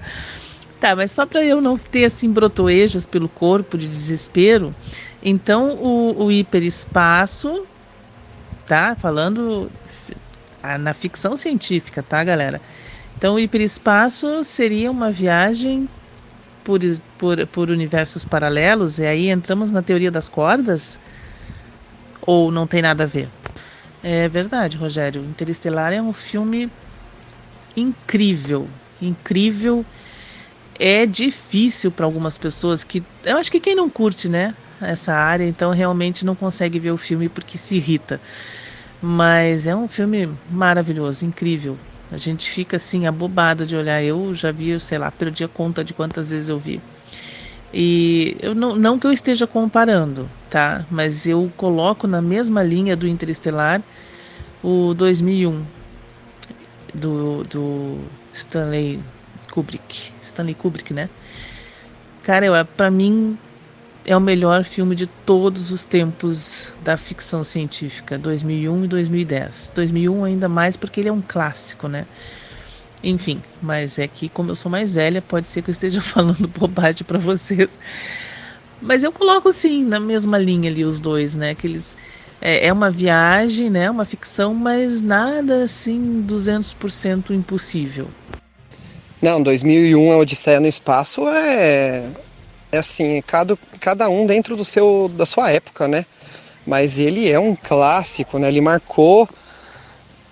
tá, 0.80 0.96
mas 0.96 1.12
só 1.12 1.26
para 1.26 1.44
eu 1.44 1.62
não 1.62 1.78
ter 1.78 2.06
assim 2.06 2.30
brotoejas 2.30 3.06
pelo 3.06 3.30
corpo 3.30 3.78
de 3.78 3.88
desespero, 3.88 4.76
então 5.24 5.72
o, 5.76 6.26
o 6.26 6.32
hiperespaço, 6.32 7.66
tá? 8.66 8.96
Falando 8.96 9.72
na 10.80 10.94
ficção 10.94 11.36
científica, 11.36 12.02
tá, 12.02 12.24
galera? 12.24 12.62
Então 13.18 13.36
o 13.36 13.40
hiperespaço 13.40 14.44
seria 14.44 14.90
uma 14.90 15.12
viagem 15.12 15.88
por, 16.64 16.80
por, 17.18 17.48
por 17.48 17.70
universos 17.70 18.26
paralelos, 18.26 19.00
e 19.00 19.06
aí 19.06 19.30
entramos 19.30 19.72
na 19.72 19.82
teoria 19.82 20.12
das 20.12 20.28
cordas? 20.28 21.00
Ou 22.22 22.52
não 22.52 22.68
tem 22.68 22.82
nada 22.82 23.04
a 23.04 23.08
ver? 23.08 23.30
É 24.04 24.28
verdade, 24.28 24.78
Rogério. 24.78 25.24
Interestelar 25.24 25.94
é 25.94 26.02
um 26.02 26.14
filme 26.14 26.72
incrível, 27.76 28.68
incrível. 29.02 29.86
É 30.80 31.06
difícil 31.06 31.92
para 31.92 32.06
algumas 32.06 32.38
pessoas 32.38 32.84
que 32.84 33.04
eu 33.24 33.38
acho 33.38 33.52
que 33.52 33.60
quem 33.60 33.76
não 33.76 33.90
curte, 33.90 34.30
né, 34.30 34.56
essa 34.82 35.14
área, 35.14 35.46
então 35.46 35.72
realmente 35.72 36.26
não 36.26 36.36
consegue 36.36 36.80
ver 36.80 36.92
o 36.92 36.98
filme 36.98 37.30
porque 37.30 37.58
se 37.58 37.76
irrita. 37.76 38.20
Mas 39.02 39.66
é 39.66 39.76
um 39.76 39.88
filme 39.88 40.30
maravilhoso, 40.50 41.26
incrível. 41.26 41.78
A 42.12 42.18
gente 42.18 42.50
fica 42.50 42.78
assim 42.78 43.08
abobado 43.08 43.66
de 43.66 43.76
olhar. 43.76 44.04
Eu 44.04 44.34
já 44.34 44.52
vi, 44.52 44.80
sei 44.80 44.98
lá, 44.98 45.10
perdi 45.10 45.44
a 45.44 45.48
conta 45.48 45.84
de 45.84 45.94
quantas 45.94 46.30
vezes 46.30 46.50
eu 46.50 46.60
vi. 46.60 46.82
E 47.74 48.36
eu 48.42 48.54
não, 48.54 48.76
não 48.76 49.00
que 49.00 49.08
eu 49.08 49.12
esteja 49.12 49.48
comparando, 49.48 50.30
tá? 50.50 50.86
Mas 50.92 51.26
eu 51.26 51.52
coloco 51.56 52.06
na 52.06 52.22
mesma 52.22 52.62
linha 52.62 52.96
do 52.96 53.08
Interestelar 53.08 53.82
o 54.62 54.94
2001 54.94 55.64
do, 56.94 57.44
do 57.46 57.98
Stanley 58.34 59.00
Kubrick, 59.50 60.12
Stanley 60.22 60.54
Kubrick, 60.54 60.94
né? 60.94 61.10
Cara, 62.24 62.66
para 62.66 62.92
mim 62.92 63.38
é 64.06 64.16
o 64.18 64.22
melhor 64.22 64.64
filme 64.64 64.96
de 64.96 65.06
todos 65.08 65.70
os 65.70 65.86
tempos 65.86 66.74
da 66.84 66.98
ficção 66.98 67.44
científica, 67.44 68.18
2001 68.18 68.86
e 68.86 68.88
2010. 68.88 69.72
2001 69.76 70.24
ainda 70.24 70.50
mais 70.50 70.76
porque 70.76 71.00
ele 71.00 71.10
é 71.10 71.14
um 71.14 71.22
clássico, 71.22 71.88
né? 71.88 72.06
Enfim, 73.04 73.42
mas 73.62 74.00
é 74.00 74.08
que 74.08 74.30
como 74.30 74.52
eu 74.52 74.56
sou 74.56 74.72
mais 74.72 74.92
velha, 74.92 75.22
pode 75.22 75.48
ser 75.48 75.62
que 75.62 75.70
eu 75.70 75.74
esteja 75.74 76.02
falando 76.02 76.48
bobagem 76.48 77.04
para 77.06 77.20
vocês. 77.20 77.80
Mas 78.82 79.04
eu 79.04 79.12
coloco 79.12 79.52
sim 79.52 79.86
na 79.86 80.00
mesma 80.00 80.38
linha 80.38 80.70
ali 80.70 80.84
os 80.84 81.00
dois, 81.00 81.36
né? 81.36 81.54
Que 81.54 81.68
eles 81.68 81.96
é, 82.42 82.68
é 82.68 82.74
uma 82.74 82.90
viagem, 82.90 83.70
né? 83.70 83.90
Uma 83.90 84.06
ficção, 84.06 84.56
mas 84.56 85.00
nada 85.00 85.64
assim 85.64 86.24
200% 86.28 87.30
impossível. 87.32 88.08
Não, 89.22 89.42
2001 89.42 90.12
a 90.12 90.18
Odisseia 90.18 90.60
no 90.60 90.68
espaço 90.68 91.28
é 91.28 92.10
é 92.72 92.78
assim, 92.78 93.22
cada, 93.26 93.58
cada 93.80 94.10
um 94.10 94.26
dentro 94.26 94.56
do 94.56 94.66
seu 94.66 95.10
da 95.10 95.26
sua 95.26 95.52
época, 95.52 95.88
né? 95.88 96.06
Mas 96.66 97.00
ele 97.00 97.30
é 97.30 97.40
um 97.40 97.56
clássico, 97.56 98.38
né? 98.40 98.48
Ele 98.48 98.62
marcou 98.62 99.28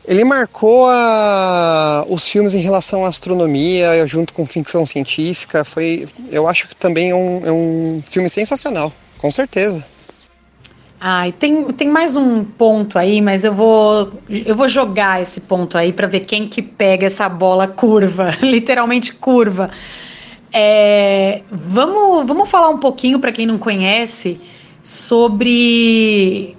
ele 0.09 0.23
marcou 0.23 0.87
a, 0.89 2.03
os 2.09 2.27
filmes 2.27 2.55
em 2.55 2.61
relação 2.61 3.05
à 3.05 3.09
astronomia, 3.09 4.07
junto 4.07 4.33
com 4.33 4.43
ficção 4.43 4.83
científica. 4.83 5.63
Foi, 5.63 6.07
eu 6.31 6.47
acho 6.47 6.67
que 6.67 6.75
também 6.75 7.11
é 7.11 7.15
um, 7.15 7.45
é 7.45 7.51
um 7.51 8.01
filme 8.03 8.27
sensacional, 8.27 8.91
com 9.19 9.29
certeza. 9.29 9.85
Ah, 10.99 11.27
e 11.27 11.31
tem, 11.31 11.63
tem 11.73 11.87
mais 11.87 12.15
um 12.15 12.43
ponto 12.43 12.97
aí, 12.97 13.21
mas 13.21 13.43
eu 13.43 13.53
vou 13.53 14.11
eu 14.27 14.55
vou 14.55 14.67
jogar 14.67 15.21
esse 15.21 15.41
ponto 15.41 15.77
aí 15.77 15.93
para 15.93 16.07
ver 16.07 16.21
quem 16.21 16.47
que 16.47 16.61
pega 16.61 17.05
essa 17.05 17.29
bola 17.29 17.67
curva, 17.67 18.35
literalmente 18.41 19.13
curva. 19.13 19.69
É, 20.51 21.41
vamos, 21.51 22.25
vamos 22.25 22.49
falar 22.49 22.69
um 22.69 22.79
pouquinho 22.79 23.19
para 23.19 23.31
quem 23.31 23.45
não 23.45 23.57
conhece 23.57 24.39
sobre 24.81 26.55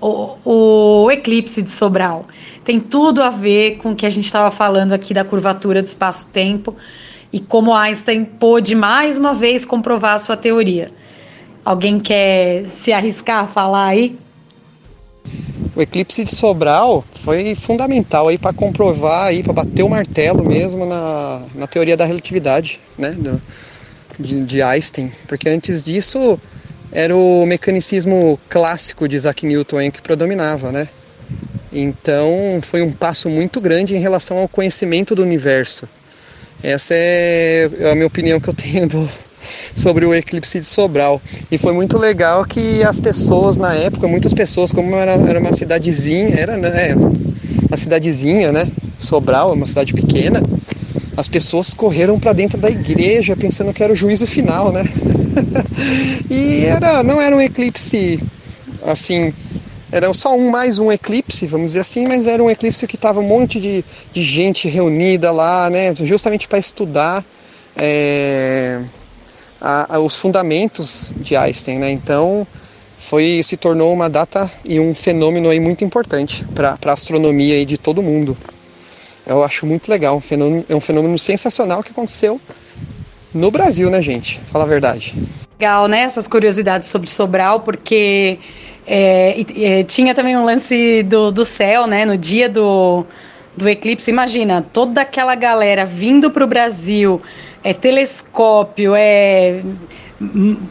o, 0.00 0.36
o 0.44 1.10
eclipse 1.10 1.62
de 1.62 1.70
Sobral 1.70 2.26
tem 2.68 2.78
tudo 2.78 3.22
a 3.22 3.30
ver 3.30 3.78
com 3.78 3.92
o 3.92 3.96
que 3.96 4.04
a 4.04 4.10
gente 4.10 4.26
estava 4.26 4.50
falando 4.50 4.92
aqui 4.92 5.14
da 5.14 5.24
curvatura 5.24 5.80
do 5.80 5.86
espaço-tempo 5.86 6.76
e 7.32 7.40
como 7.40 7.72
Einstein 7.74 8.26
pôde 8.26 8.74
mais 8.74 9.16
uma 9.16 9.32
vez 9.32 9.64
comprovar 9.64 10.16
a 10.16 10.18
sua 10.18 10.36
teoria. 10.36 10.92
Alguém 11.64 11.98
quer 11.98 12.66
se 12.66 12.92
arriscar 12.92 13.44
a 13.44 13.46
falar 13.46 13.86
aí? 13.86 14.18
O 15.74 15.82
eclipse 15.82 16.24
de 16.24 16.34
Sobral 16.34 17.04
foi 17.14 17.54
fundamental 17.54 18.28
aí 18.28 18.36
para 18.36 18.52
comprovar 18.52 19.26
aí 19.26 19.42
para 19.42 19.52
bater 19.52 19.84
o 19.84 19.88
martelo 19.88 20.44
mesmo 20.44 20.84
na, 20.84 21.42
na 21.54 21.66
teoria 21.66 21.96
da 21.96 22.04
relatividade, 22.04 22.80
né, 22.96 23.10
do, 23.10 23.40
de, 24.18 24.44
de 24.44 24.62
Einstein, 24.62 25.12
porque 25.28 25.48
antes 25.48 25.84
disso 25.84 26.38
era 26.90 27.14
o 27.14 27.46
mecanicismo 27.46 28.38
clássico 28.48 29.06
de 29.06 29.16
Isaac 29.16 29.46
Newton 29.46 29.90
que 29.90 30.02
predominava, 30.02 30.72
né? 30.72 30.88
Então 31.72 32.60
foi 32.62 32.82
um 32.82 32.90
passo 32.90 33.28
muito 33.28 33.60
grande 33.60 33.94
em 33.94 34.00
relação 34.00 34.38
ao 34.38 34.48
conhecimento 34.48 35.14
do 35.14 35.22
universo. 35.22 35.88
Essa 36.62 36.94
é 36.94 37.70
a 37.92 37.94
minha 37.94 38.06
opinião 38.06 38.40
que 38.40 38.48
eu 38.48 38.54
tenho 38.54 38.88
do, 38.88 39.08
sobre 39.74 40.04
o 40.04 40.14
eclipse 40.14 40.58
de 40.58 40.64
Sobral. 40.64 41.20
E 41.50 41.58
foi 41.58 41.72
muito 41.72 41.98
legal 41.98 42.44
que 42.44 42.82
as 42.82 42.98
pessoas 42.98 43.58
na 43.58 43.74
época, 43.74 44.06
muitas 44.08 44.34
pessoas, 44.34 44.72
como 44.72 44.94
era, 44.96 45.12
era 45.12 45.38
uma 45.38 45.52
cidadezinha, 45.52 46.34
era 46.36 46.56
né, 46.56 46.94
uma 46.94 47.76
cidadezinha, 47.76 48.52
né? 48.52 48.68
Sobral, 48.98 49.52
uma 49.52 49.66
cidade 49.66 49.94
pequena, 49.94 50.42
as 51.16 51.28
pessoas 51.28 51.72
correram 51.72 52.18
para 52.18 52.32
dentro 52.32 52.58
da 52.58 52.70
igreja 52.70 53.36
pensando 53.36 53.72
que 53.72 53.82
era 53.82 53.92
o 53.92 53.96
juízo 53.96 54.26
final, 54.26 54.72
né? 54.72 54.82
e 56.30 56.64
era, 56.64 57.02
não 57.02 57.20
era 57.20 57.34
um 57.36 57.40
eclipse 57.40 58.20
assim 58.82 59.32
era 59.90 60.12
só 60.12 60.36
um 60.36 60.50
mais 60.50 60.78
um 60.78 60.92
eclipse, 60.92 61.46
vamos 61.46 61.68
dizer 61.68 61.80
assim, 61.80 62.06
mas 62.06 62.26
era 62.26 62.42
um 62.42 62.50
eclipse 62.50 62.86
que 62.86 62.96
estava 62.96 63.20
um 63.20 63.26
monte 63.26 63.58
de, 63.58 63.84
de 64.12 64.22
gente 64.22 64.68
reunida 64.68 65.32
lá, 65.32 65.70
né, 65.70 65.94
justamente 65.94 66.46
para 66.46 66.58
estudar 66.58 67.24
é, 67.76 68.80
a, 69.60 69.96
a, 69.96 70.00
os 70.00 70.16
fundamentos 70.16 71.12
de 71.16 71.36
Einstein, 71.36 71.78
né? 71.78 71.90
Então 71.90 72.46
foi 72.98 73.40
se 73.42 73.56
tornou 73.56 73.92
uma 73.92 74.08
data 74.08 74.50
e 74.64 74.78
um 74.80 74.94
fenômeno 74.94 75.48
aí 75.48 75.60
muito 75.60 75.84
importante 75.84 76.44
para 76.54 76.78
a 76.84 76.92
astronomia 76.92 77.54
aí 77.54 77.64
de 77.64 77.78
todo 77.78 78.02
mundo. 78.02 78.36
Eu 79.26 79.44
acho 79.44 79.66
muito 79.66 79.90
legal, 79.90 80.16
um 80.16 80.20
fenômeno, 80.20 80.64
é 80.68 80.74
um 80.74 80.80
fenômeno 80.80 81.18
sensacional 81.18 81.82
que 81.82 81.90
aconteceu 81.90 82.40
no 83.34 83.50
Brasil, 83.50 83.90
né, 83.90 84.00
gente? 84.00 84.40
Fala 84.46 84.64
a 84.64 84.66
verdade. 84.66 85.14
Legal, 85.60 85.86
né? 85.86 86.00
Essas 86.00 86.26
curiosidades 86.26 86.88
sobre 86.88 87.10
Sobral, 87.10 87.60
porque 87.60 88.38
é, 88.86 89.44
é, 89.56 89.84
tinha 89.84 90.14
também 90.14 90.36
um 90.36 90.44
lance 90.44 91.02
do, 91.02 91.30
do 91.30 91.44
céu, 91.44 91.86
né? 91.86 92.06
No 92.06 92.16
dia 92.16 92.48
do, 92.48 93.04
do 93.54 93.68
eclipse, 93.68 94.10
imagina, 94.10 94.64
toda 94.72 95.02
aquela 95.02 95.34
galera 95.34 95.84
vindo 95.84 96.30
para 96.30 96.44
o 96.44 96.46
Brasil, 96.46 97.20
é 97.62 97.72
telescópio, 97.72 98.94
é 98.94 99.62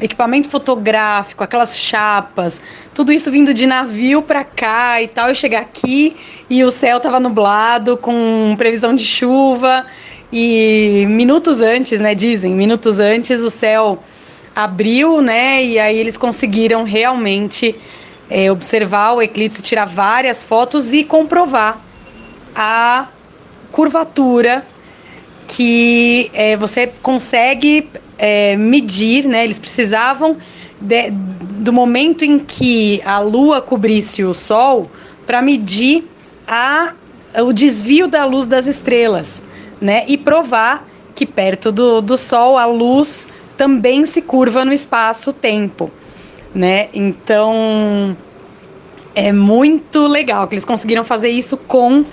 equipamento 0.02 0.50
fotográfico, 0.50 1.44
aquelas 1.44 1.78
chapas, 1.78 2.62
tudo 2.94 3.14
isso 3.14 3.32
vindo 3.32 3.54
de 3.54 3.66
navio 3.66 4.22
para 4.22 4.44
cá 4.44 5.02
e 5.02 5.08
tal, 5.08 5.32
e 5.32 5.36
chegar 5.36 5.62
aqui 5.62 6.16
e 6.50 6.64
o 6.64 6.72
céu 6.72 7.00
tava 7.00 7.20
nublado 7.20 7.96
com 7.96 8.56
previsão 8.58 8.96
de 8.96 9.06
chuva. 9.06 9.86
E 10.32 11.06
minutos 11.08 11.62
antes, 11.62 12.02
né, 12.02 12.14
dizem, 12.14 12.54
minutos 12.54 13.00
antes 13.00 13.40
o 13.42 13.50
céu 13.50 14.04
abriu, 14.54 15.22
né, 15.22 15.64
e 15.64 15.80
aí 15.80 15.98
eles 15.98 16.18
conseguiram 16.18 16.84
realmente 16.84 17.74
é, 18.30 18.52
observar 18.52 19.14
o 19.14 19.22
eclipse, 19.22 19.62
tirar 19.62 19.86
várias 19.86 20.44
fotos 20.44 20.92
e 20.92 21.06
comprovar 21.06 21.80
a 22.54 23.08
curvatura 23.72 24.66
que 25.48 26.30
é, 26.34 26.58
você 26.58 26.88
consegue 27.02 27.90
é, 28.18 28.56
medir, 28.58 29.26
né? 29.26 29.44
Eles 29.44 29.60
precisavam 29.60 30.38
de, 30.80 31.10
do 31.10 31.72
momento 31.72 32.24
em 32.24 32.38
que 32.40 33.02
a 33.06 33.20
Lua 33.20 33.62
cobrisse 33.62 34.24
o 34.24 34.34
Sol 34.34 34.92
para 35.26 35.42
medir 35.42 36.08
a, 36.48 36.94
o 37.44 37.54
desvio 37.54 38.08
da 38.08 38.26
luz 38.26 38.46
das 38.46 38.68
estrelas, 38.68 39.42
né? 39.82 40.04
E 40.08 40.18
provar 40.18 40.88
que 41.16 41.26
perto 41.26 41.72
do, 41.72 42.02
do 42.02 42.18
Sol 42.18 42.58
a 42.58 42.66
luz 42.66 43.28
também 43.58 44.06
se 44.06 44.22
curva 44.22 44.64
no 44.64 44.72
espaço-tempo 44.72 45.92
né? 46.58 46.90
Então 46.94 48.18
é 49.14 49.32
muito 49.32 50.08
legal 50.08 50.48
que 50.48 50.56
eles 50.56 50.66
conseguiram 50.66 51.04
fazer 51.04 51.30
isso 51.30 51.58
com 51.58 52.04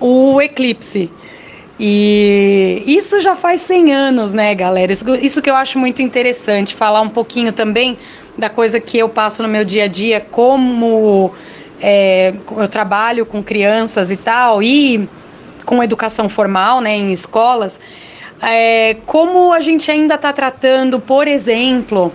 o 0.00 0.40
eclipse. 0.40 1.10
E 1.78 2.84
isso 2.86 3.20
já 3.20 3.34
faz 3.34 3.60
100 3.62 3.92
anos, 3.92 4.32
né, 4.32 4.54
galera? 4.54 4.92
Isso, 4.92 5.04
isso 5.16 5.42
que 5.42 5.50
eu 5.50 5.56
acho 5.56 5.78
muito 5.78 6.02
interessante, 6.02 6.74
falar 6.74 7.00
um 7.00 7.08
pouquinho 7.08 7.52
também 7.52 7.98
da 8.36 8.48
coisa 8.48 8.78
que 8.78 8.98
eu 8.98 9.08
passo 9.08 9.42
no 9.42 9.48
meu 9.48 9.64
dia 9.64 9.84
a 9.84 9.88
dia, 9.88 10.20
como 10.20 11.32
é, 11.80 12.34
eu 12.56 12.68
trabalho 12.68 13.26
com 13.26 13.42
crianças 13.42 14.10
e 14.10 14.16
tal, 14.16 14.62
e 14.62 15.08
com 15.64 15.82
educação 15.82 16.28
formal, 16.28 16.80
né, 16.80 16.94
em 16.94 17.12
escolas, 17.12 17.80
é, 18.40 18.96
como 19.06 19.52
a 19.52 19.60
gente 19.60 19.90
ainda 19.90 20.16
está 20.16 20.32
tratando, 20.32 20.98
por 20.98 21.28
exemplo, 21.28 22.12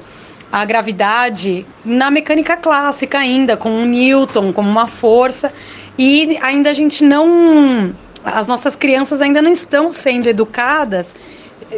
a 0.51 0.63
gravidade 0.65 1.65
na 1.83 2.09
mecânica 2.09 2.55
clássica 2.57 3.19
ainda, 3.19 3.55
com 3.57 3.69
o 3.69 3.85
Newton 3.85 4.51
como 4.53 4.69
uma 4.69 4.87
força, 4.87 5.53
e 5.97 6.37
ainda 6.41 6.69
a 6.69 6.73
gente 6.73 7.03
não. 7.03 7.95
As 8.23 8.47
nossas 8.47 8.75
crianças 8.75 9.21
ainda 9.21 9.41
não 9.41 9.51
estão 9.51 9.91
sendo 9.91 10.27
educadas 10.27 11.15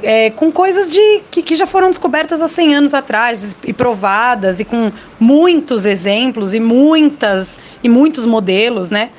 é, 0.04 0.30
com 0.32 0.52
coisas 0.52 0.92
de 0.92 1.22
que, 1.32 1.42
que, 1.42 1.56
já 1.56 1.66
foram 1.66 1.88
descobertas 1.88 2.42
há 2.42 2.48
100 2.48 2.76
anos 2.76 2.94
atrás 2.94 3.56
e 3.64 3.74
provadas 3.74 4.60
e 4.60 4.66
com 4.66 4.92
muitos 5.20 5.86
exemplos 5.86 6.54
e 6.54 6.60
muitas 6.60 7.60
e 7.84 7.90
muitos 7.90 8.26
modelos, 8.26 8.92
né? 8.92 9.10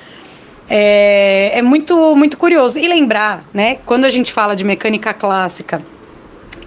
É, 0.68 1.53
é 1.55 1.62
muito 1.62 2.14
muito 2.14 2.39
curioso 2.39 2.79
e 2.79 2.87
lembrar, 2.87 3.45
né? 3.53 3.79
Quando 3.85 4.05
a 4.05 4.11
gente 4.11 4.33
fala 4.33 4.55
de 4.55 4.62
mecânica 4.62 5.12
clássica 5.12 5.83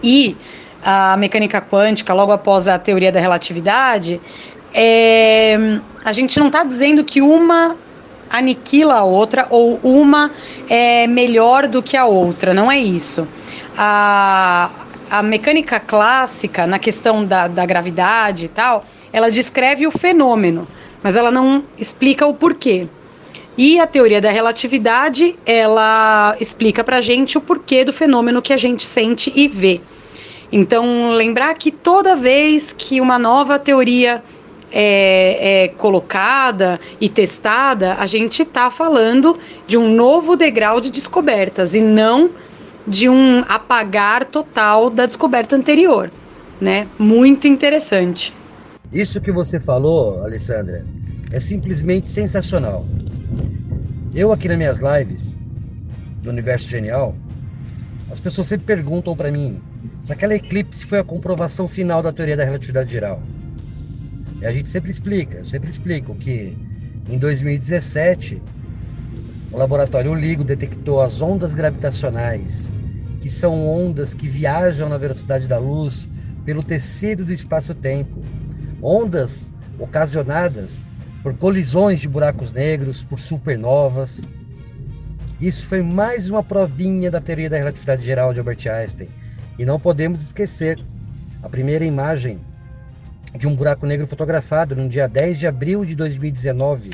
e 0.04 0.36
a 0.84 1.16
mecânica 1.16 1.62
quântica, 1.62 2.14
logo 2.14 2.34
após 2.34 2.68
a 2.68 2.78
teoria 2.78 3.12
da 3.12 3.22
relatividade, 3.22 4.20
é, 4.74 5.80
a 6.04 6.12
gente 6.12 6.38
não 6.39 6.47
está 6.47 6.64
dizendo 6.66 7.06
que 7.06 7.22
uma 7.22 7.78
aniquila 8.34 8.95
a 8.95 9.03
outra 9.03 9.45
ou 9.51 9.79
uma 9.84 10.31
é 10.67 11.05
melhor 11.05 11.67
do 11.67 11.84
que 11.84 11.95
a 11.95 12.05
outra, 12.05 12.51
não 12.51 12.71
é 12.71 12.79
isso. 12.79 13.27
A, 13.77 14.71
a 15.09 15.21
mecânica 15.21 15.79
clássica, 15.79 16.65
na 16.65 16.79
questão 16.79 17.23
da, 17.23 17.47
da 17.47 17.63
gravidade 17.63 18.45
e 18.45 18.47
tal, 18.47 18.84
ela 19.13 19.29
descreve 19.29 19.86
o 19.86 19.91
fenômeno, 19.91 20.67
mas 21.03 21.15
ela 21.15 21.29
não 21.29 21.63
explica 21.77 22.25
o 22.25 22.34
porquê. 22.34 22.88
E 23.55 23.79
a 23.79 23.86
teoria 23.86 24.19
da 24.19 24.31
relatividade, 24.31 25.38
ela 25.45 26.36
explica 26.39 26.84
para 26.84 26.99
gente 27.01 27.38
o 27.38 27.41
porquê 27.41 27.86
do 27.86 27.93
fenômeno 27.93 28.41
que 28.41 28.51
a 28.51 28.57
gente 28.57 28.84
sente 28.84 29.31
e 29.36 29.47
vê. 29.47 29.79
Então, 30.51 31.11
lembrar 31.11 31.53
que 31.53 31.71
toda 31.71 32.15
vez 32.15 32.73
que 32.73 32.99
uma 32.99 33.19
nova 33.19 33.59
teoria 33.59 34.23
é, 34.74 35.65
é 35.65 35.67
colocada 35.67 36.80
e 36.99 37.07
testada, 37.07 37.93
a 37.93 38.07
gente 38.07 38.41
está 38.41 38.71
falando 38.71 39.38
de 39.67 39.78
um 39.78 39.93
novo 39.93 40.36
degrau 40.36 40.82
de 40.82 40.89
descobertas 40.89 41.76
e 41.76 41.80
não 41.80 42.32
de 42.88 43.07
um 43.07 43.45
apagar 43.47 44.26
total 44.26 44.89
da 44.89 45.05
descoberta 45.05 45.55
anterior, 45.55 46.11
né? 46.59 46.88
Muito 46.97 47.47
interessante. 47.47 48.34
Isso 48.91 49.21
que 49.21 49.32
você 49.32 49.59
falou, 49.59 50.24
Alessandra, 50.24 50.86
é 51.32 51.39
simplesmente 51.39 52.09
sensacional. 52.09 52.86
Eu 54.13 54.32
aqui 54.32 54.47
nas 54.47 54.57
minhas 54.57 54.80
lives 54.80 55.38
do 56.21 56.30
Universo 56.30 56.67
Genial, 56.67 57.15
as 58.11 58.19
pessoas 58.19 58.47
sempre 58.47 58.65
perguntam 58.65 59.15
para 59.15 59.32
mim 59.32 59.59
se 59.99 60.13
aquela 60.13 60.36
eclipse 60.36 60.86
foi 60.86 60.99
a 60.99 61.03
comprovação 61.03 61.67
final 61.67 62.03
da 62.03 62.11
teoria 62.11 62.38
da 62.38 62.43
relatividade 62.43 62.91
geral. 62.91 63.21
E 64.44 64.46
a 64.46 64.52
gente 64.52 64.68
sempre 64.68 64.91
explica, 64.91 65.38
eu 65.38 65.46
sempre 65.46 65.70
explico 65.70 66.14
que 66.16 66.58
em 67.08 67.18
2017 67.18 68.41
o 69.50 69.58
laboratório 69.58 70.14
LIGO 70.14 70.44
detectou 70.44 71.02
as 71.02 71.22
ondas 71.22 71.54
gravitacionais, 71.54 72.74
que 73.22 73.30
são 73.30 73.66
ondas 73.66 74.14
que 74.14 74.28
viajam 74.28 74.89
na 74.89 74.98
velocidade 74.98 75.48
da 75.48 75.58
luz 75.58 76.10
pelo 76.44 76.62
tecido 76.62 77.24
do 77.24 77.32
espaço-tempo. 77.32 78.22
Ondas 78.82 79.54
ocasionadas 79.80 80.89
por 81.22 81.34
colisões 81.38 82.02
de 82.02 82.10
buracos 82.10 82.52
negros, 82.52 83.02
por 83.02 83.22
supernovas. 83.22 84.24
Isso 85.39 85.66
foi 85.68 85.82
mais 85.82 86.30
uma 86.30 86.44
provinha 86.44 87.10
da 87.10 87.22
teoria 87.22 87.50
da 87.50 87.56
relatividade 87.56 88.04
geral 88.04 88.34
de 88.34 88.39
Albert 88.39 88.68
Einstein. 88.68 89.08
E 89.58 89.64
não 89.64 89.80
podemos 89.80 90.22
esquecer 90.22 90.84
a 91.41 91.48
primeira 91.48 91.86
imagem 91.86 92.41
de 93.38 93.47
um 93.47 93.55
buraco 93.55 93.86
negro 93.86 94.07
fotografado 94.07 94.75
no 94.75 94.88
dia 94.88 95.07
10 95.07 95.39
de 95.39 95.47
abril 95.47 95.84
de 95.86 95.95
2019 95.95 96.91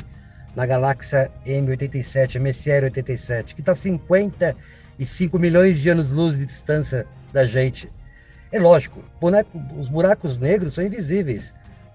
na 0.54 0.66
galáxia 0.66 1.30
M87, 1.46 2.36
MSR 2.36 2.84
87, 2.84 3.54
que 3.54 3.60
está 3.60 3.72
a 3.72 3.74
55 3.74 5.38
milhões 5.38 5.80
de 5.80 5.90
anos-luz 5.90 6.38
de 6.38 6.46
distância 6.46 7.06
da 7.32 7.46
gente. 7.46 7.90
É 8.50 8.58
lógico, 8.58 9.04
boneco, 9.20 9.62
os 9.78 9.88
buracos 9.88 10.38
negros 10.38 10.74
são 10.74 10.84
invisíveis 10.84 11.54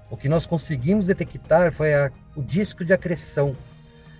o 0.09 0.17
que 0.17 0.29
nós 0.29 0.45
conseguimos 0.45 1.07
detectar 1.07 1.71
foi 1.71 1.93
a, 1.93 2.11
o 2.35 2.43
disco 2.43 2.85
de 2.85 2.93
acreção, 2.93 3.55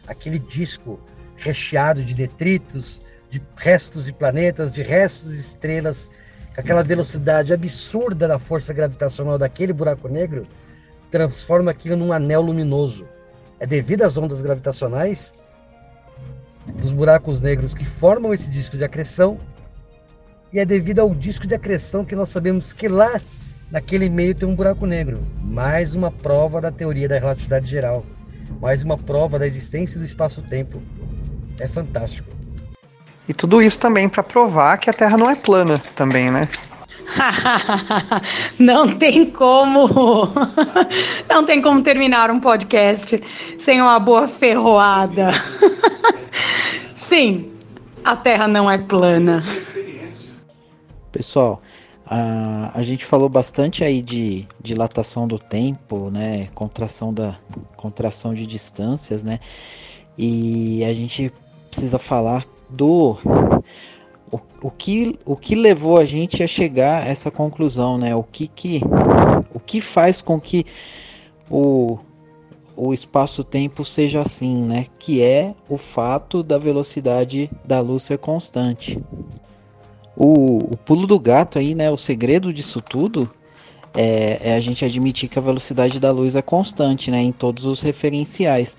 aquele 0.08 0.40
disco 0.40 1.00
recheado 1.38 2.04
de 2.04 2.14
detritos, 2.14 3.02
de 3.30 3.42
restos 3.56 4.06
de 4.06 4.14
planetas, 4.14 4.72
de 4.72 4.82
restos 4.82 5.34
de 5.34 5.40
estrelas, 5.40 6.10
aquela 6.58 6.84
velocidade 6.84 7.54
absurda 7.54 8.28
da 8.28 8.40
força 8.40 8.74
gravitacional 8.74 9.38
daquele 9.38 9.74
buraco 9.74 10.08
negro 10.08 10.48
transforma 11.12 11.72
aquilo 11.72 11.96
num 11.96 12.12
anel 12.12 12.42
luminoso. 12.42 13.08
É 13.60 13.66
devido 13.66 14.04
às 14.04 14.18
ondas 14.18 14.42
gravitacionais 14.42 15.34
dos 16.82 16.92
buracos 16.92 17.42
negros 17.42 17.74
que 17.74 17.86
formam 17.86 18.34
esse 18.34 18.50
disco 18.50 18.78
de 18.78 18.84
acreção 18.84 19.40
e 20.52 20.60
é 20.60 20.66
devido 20.66 21.00
ao 21.00 21.14
disco 21.14 21.48
de 21.48 21.56
acreção 21.56 22.06
que 22.06 22.16
nós 22.16 22.30
sabemos 22.30 22.74
que 22.74 22.88
lá 22.88 23.20
naquele 23.72 24.10
meio 24.10 24.36
tem 24.36 24.48
um 24.48 24.56
buraco 24.56 24.86
negro. 24.86 25.22
Mais 25.42 25.96
uma 25.96 26.12
prova 26.12 26.60
da 26.62 26.72
teoria 26.72 27.08
da 27.08 27.20
relatividade 27.20 27.68
geral. 27.68 28.06
Mais 28.60 28.84
uma 28.84 28.98
prova 28.98 29.38
da 29.40 29.48
existência 29.48 30.00
do 30.00 30.06
espaço-tempo. 30.06 30.82
É 31.60 31.68
fantástico. 31.68 32.35
E 33.28 33.34
tudo 33.34 33.62
isso 33.62 33.80
também 33.80 34.08
para 34.08 34.24
provar 34.24 34.78
que 34.78 34.90
a 34.90 34.94
Terra 34.94 35.18
não 35.18 35.30
é 35.30 35.36
plana 35.36 35.80
também, 35.96 36.30
né? 36.30 36.48
não 38.60 38.98
tem 38.98 39.26
como. 39.26 39.88
Não 41.30 41.46
tem 41.46 41.62
como 41.62 41.82
terminar 41.82 42.32
um 42.32 42.40
podcast 42.40 43.22
sem 43.58 43.82
uma 43.82 44.00
boa 44.00 44.28
ferroada. 44.28 45.32
Sim, 46.96 47.52
a 48.04 48.16
Terra 48.16 48.48
não 48.48 48.70
é 48.70 48.78
plana. 48.78 49.44
Pessoal, 51.12 51.62
a, 52.06 52.72
a 52.74 52.84
gente 52.84 53.06
falou 53.06 53.30
bastante 53.30 53.84
aí 53.84 54.02
de 54.02 54.48
dilatação 54.62 55.28
do 55.28 55.40
tempo, 55.40 56.10
né? 56.10 56.48
Contração 56.54 57.14
da 57.14 57.38
contração 57.76 58.34
de 58.34 58.46
distâncias, 58.46 59.24
né? 59.24 59.40
E 60.18 60.84
a 60.86 60.94
gente 60.94 61.32
precisa 61.70 62.00
falar 62.00 62.46
do 62.76 63.18
o, 64.32 64.40
o, 64.62 64.72
que, 64.72 65.18
o 65.26 65.36
que 65.36 65.56
levou 65.56 65.98
a 65.98 66.06
gente 66.06 66.44
a 66.44 66.48
chegar 66.48 67.04
a 67.04 67.06
essa 67.08 67.32
conclusão, 67.32 67.98
né? 67.98 68.16
O 68.16 68.24
que, 68.24 68.48
que, 68.48 68.82
o 69.54 69.60
que 69.60 69.82
faz 69.82 70.22
com 70.22 70.40
que 70.40 70.66
o, 71.50 71.98
o 72.76 72.94
espaço-tempo 72.94 73.86
seja 73.86 74.22
assim, 74.22 74.64
né? 74.64 74.88
Que 75.00 75.24
é 75.24 75.56
o 75.70 75.78
fato 75.78 76.44
da 76.44 76.58
velocidade 76.58 77.50
da 77.64 77.80
luz 77.80 78.04
ser 78.04 78.18
constante 78.18 79.02
o, 80.16 80.58
o 80.58 80.78
pulo 80.78 81.06
do 81.06 81.20
gato 81.20 81.60
aí, 81.60 81.76
né? 81.76 81.92
O 81.92 81.98
segredo 81.98 82.54
disso 82.54 82.82
tudo 82.82 83.30
é, 83.94 84.40
é, 84.50 84.56
a 84.56 84.60
gente 84.60 84.86
admitir 84.86 85.30
que 85.30 85.38
a 85.38 85.42
velocidade 85.42 86.00
da 86.00 86.12
luz 86.12 86.36
é 86.36 86.42
constante, 86.42 87.12
né? 87.12 87.22
Em 87.22 87.32
todos 87.32 87.66
os 87.66 87.82
referenciais. 87.82 88.78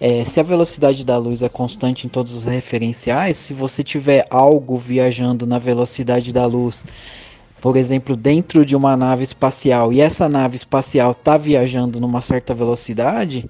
É, 0.00 0.24
se 0.24 0.40
a 0.40 0.42
velocidade 0.42 1.04
da 1.04 1.18
luz 1.18 1.42
é 1.42 1.48
constante 1.48 2.06
em 2.06 2.10
todos 2.10 2.32
os 2.34 2.46
referenciais, 2.46 3.36
se 3.36 3.52
você 3.52 3.84
tiver 3.84 4.26
algo 4.30 4.78
viajando 4.78 5.46
na 5.46 5.58
velocidade 5.58 6.32
da 6.32 6.46
luz, 6.46 6.86
por 7.60 7.76
exemplo, 7.76 8.16
dentro 8.16 8.64
de 8.64 8.74
uma 8.74 8.96
nave 8.96 9.22
espacial, 9.22 9.92
e 9.92 10.00
essa 10.00 10.26
nave 10.26 10.56
espacial 10.56 11.10
está 11.10 11.36
viajando 11.36 12.00
numa 12.00 12.22
certa 12.22 12.54
velocidade, 12.54 13.44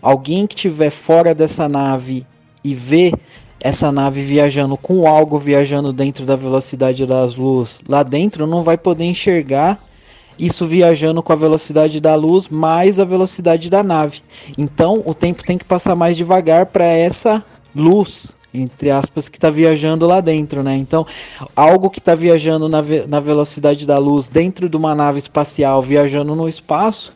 alguém 0.00 0.46
que 0.46 0.54
estiver 0.54 0.88
fora 0.88 1.34
dessa 1.34 1.68
nave 1.68 2.26
e 2.64 2.74
vê 2.74 3.12
essa 3.60 3.92
nave 3.92 4.22
viajando 4.22 4.78
com 4.78 5.06
algo 5.06 5.38
viajando 5.38 5.92
dentro 5.92 6.24
da 6.24 6.34
velocidade 6.34 7.04
das 7.04 7.36
luzes 7.36 7.78
lá 7.86 8.02
dentro 8.02 8.46
não 8.46 8.62
vai 8.62 8.78
poder 8.78 9.04
enxergar 9.04 9.78
isso 10.40 10.66
viajando 10.66 11.22
com 11.22 11.32
a 11.32 11.36
velocidade 11.36 12.00
da 12.00 12.14
luz 12.14 12.48
mais 12.48 12.98
a 12.98 13.04
velocidade 13.04 13.68
da 13.68 13.82
nave. 13.82 14.22
Então 14.56 15.02
o 15.04 15.12
tempo 15.12 15.44
tem 15.44 15.58
que 15.58 15.64
passar 15.64 15.94
mais 15.94 16.16
devagar 16.16 16.66
para 16.66 16.84
essa 16.84 17.44
luz, 17.76 18.34
entre 18.52 18.90
aspas, 18.90 19.28
que 19.28 19.36
está 19.36 19.50
viajando 19.50 20.06
lá 20.06 20.20
dentro, 20.20 20.62
né? 20.62 20.76
Então 20.76 21.06
algo 21.54 21.90
que 21.90 21.98
está 21.98 22.14
viajando 22.14 22.68
na, 22.68 22.80
ve 22.80 23.06
na 23.06 23.20
velocidade 23.20 23.86
da 23.86 23.98
luz 23.98 24.28
dentro 24.28 24.68
de 24.68 24.76
uma 24.76 24.94
nave 24.94 25.18
espacial 25.18 25.82
viajando 25.82 26.34
no 26.34 26.48
espaço, 26.48 27.12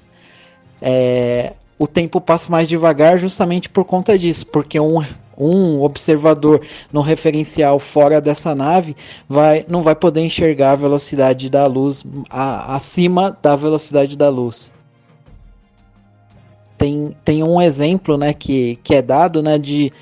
é, 0.83 1.55
o 1.79 1.87
tempo 1.87 2.21
passa 2.21 2.51
mais 2.51 2.69
devagar 2.69 3.19
justamente 3.19 3.69
por 3.69 3.85
conta 3.85 4.19
disso, 4.19 4.47
porque 4.47 4.79
um 4.79 5.03
um 5.39 5.83
observador 5.83 6.61
no 6.93 7.01
referencial 7.01 7.79
fora 7.79 8.21
dessa 8.21 8.55
nave 8.55 8.97
vai, 9.29 9.65
não 9.69 9.83
vai 9.83 9.95
poder 9.95 10.21
enxergar 10.21 10.73
a 10.73 10.77
velocidade 10.77 11.51
da 11.51 11.67
luz 11.67 12.05
a, 12.31 12.75
acima 12.75 13.37
da 13.43 13.57
velocidade 13.57 14.17
da 14.17 14.29
luz. 14.29 14.73
Tem, 16.77 17.17
tem 17.25 17.43
um 17.43 17.61
exemplo 17.61 18.17
né, 18.17 18.33
que, 18.35 18.77
que 18.83 18.95
é 18.95 19.03
dado 19.03 19.43
né, 19.43 19.59
de 19.59 19.93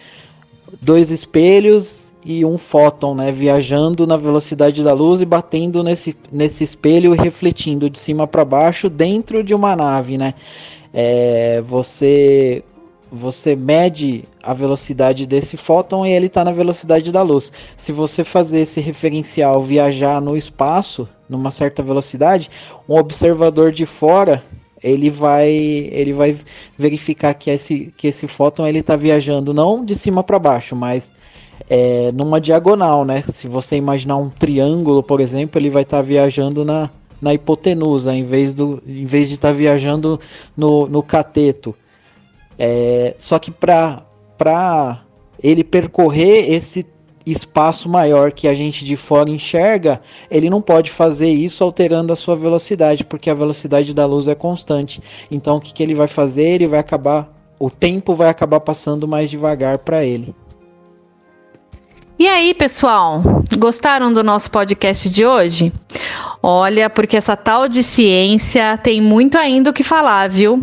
dois 0.80 1.10
espelhos 1.10 2.12
e 2.24 2.44
um 2.44 2.56
fóton 2.56 3.14
né, 3.14 3.32
viajando 3.32 4.06
na 4.06 4.16
velocidade 4.16 4.82
da 4.82 4.92
luz 4.92 5.20
e 5.20 5.26
batendo 5.26 5.82
nesse, 5.82 6.16
nesse 6.30 6.64
espelho 6.64 7.14
e 7.14 7.18
refletindo 7.18 7.90
de 7.90 7.98
cima 7.98 8.26
para 8.26 8.44
baixo 8.44 8.88
dentro 8.88 9.42
de 9.42 9.54
uma 9.54 9.76
nave. 9.76 10.16
Né? 10.16 10.34
É, 10.92 11.60
você 11.62 12.62
você 13.12 13.54
mede 13.54 14.24
a 14.42 14.54
velocidade 14.54 15.26
desse 15.26 15.56
fóton 15.58 16.06
e 16.06 16.12
ele 16.12 16.26
está 16.26 16.42
na 16.42 16.52
velocidade 16.52 17.12
da 17.12 17.20
luz. 17.22 17.52
Se 17.76 17.92
você 17.92 18.24
fazer 18.24 18.60
esse 18.60 18.80
referencial 18.80 19.60
viajar 19.62 20.20
no 20.20 20.34
espaço 20.34 21.06
numa 21.28 21.50
certa 21.50 21.82
velocidade, 21.82 22.50
um 22.88 22.96
observador 22.96 23.70
de 23.70 23.84
fora 23.84 24.42
ele 24.82 25.10
vai 25.10 25.50
ele 25.50 26.12
vai 26.12 26.36
verificar 26.76 27.34
que 27.34 27.50
esse 27.50 27.92
que 27.96 28.08
esse 28.08 28.26
fóton 28.26 28.66
ele 28.66 28.80
está 28.80 28.96
viajando 28.96 29.54
não 29.54 29.84
de 29.84 29.94
cima 29.94 30.24
para 30.24 30.38
baixo, 30.38 30.74
mas 30.74 31.12
é, 31.68 32.10
numa 32.12 32.40
diagonal, 32.40 33.04
né? 33.04 33.22
Se 33.22 33.46
você 33.46 33.76
imaginar 33.76 34.16
um 34.16 34.30
triângulo, 34.30 35.02
por 35.02 35.20
exemplo, 35.20 35.60
ele 35.60 35.70
vai 35.70 35.82
estar 35.82 35.98
tá 35.98 36.02
viajando 36.02 36.64
na, 36.64 36.90
na 37.20 37.32
hipotenusa, 37.34 38.14
em 38.14 38.24
vez, 38.24 38.54
do, 38.54 38.82
em 38.86 39.04
vez 39.06 39.28
de 39.28 39.34
estar 39.34 39.48
tá 39.48 39.54
viajando 39.54 40.18
no, 40.56 40.88
no 40.88 41.02
cateto. 41.02 41.74
É, 42.64 43.16
só 43.18 43.40
que 43.40 43.50
para 43.50 45.04
ele 45.42 45.64
percorrer 45.64 46.48
esse 46.48 46.86
espaço 47.26 47.88
maior 47.88 48.30
que 48.30 48.46
a 48.46 48.54
gente 48.54 48.84
de 48.84 48.94
fora 48.94 49.28
enxerga, 49.28 50.00
ele 50.30 50.48
não 50.48 50.62
pode 50.62 50.88
fazer 50.88 51.28
isso 51.28 51.64
alterando 51.64 52.12
a 52.12 52.16
sua 52.16 52.36
velocidade, 52.36 53.04
porque 53.04 53.28
a 53.28 53.34
velocidade 53.34 53.92
da 53.92 54.06
luz 54.06 54.28
é 54.28 54.36
constante. 54.36 55.02
Então 55.28 55.56
o 55.56 55.60
que, 55.60 55.74
que 55.74 55.82
ele 55.82 55.92
vai 55.92 56.06
fazer? 56.06 56.44
Ele 56.44 56.68
vai 56.68 56.78
acabar, 56.78 57.36
o 57.58 57.68
tempo 57.68 58.14
vai 58.14 58.28
acabar 58.28 58.60
passando 58.60 59.08
mais 59.08 59.28
devagar 59.28 59.78
para 59.78 60.04
ele. 60.04 60.32
E 62.16 62.28
aí, 62.28 62.54
pessoal, 62.54 63.20
gostaram 63.58 64.12
do 64.12 64.22
nosso 64.22 64.48
podcast 64.52 65.10
de 65.10 65.26
hoje? 65.26 65.72
Olha, 66.40 66.88
porque 66.88 67.16
essa 67.16 67.36
tal 67.36 67.68
de 67.68 67.82
ciência 67.82 68.78
tem 68.78 69.00
muito 69.00 69.36
ainda 69.36 69.70
o 69.70 69.72
que 69.72 69.82
falar, 69.82 70.28
viu? 70.28 70.62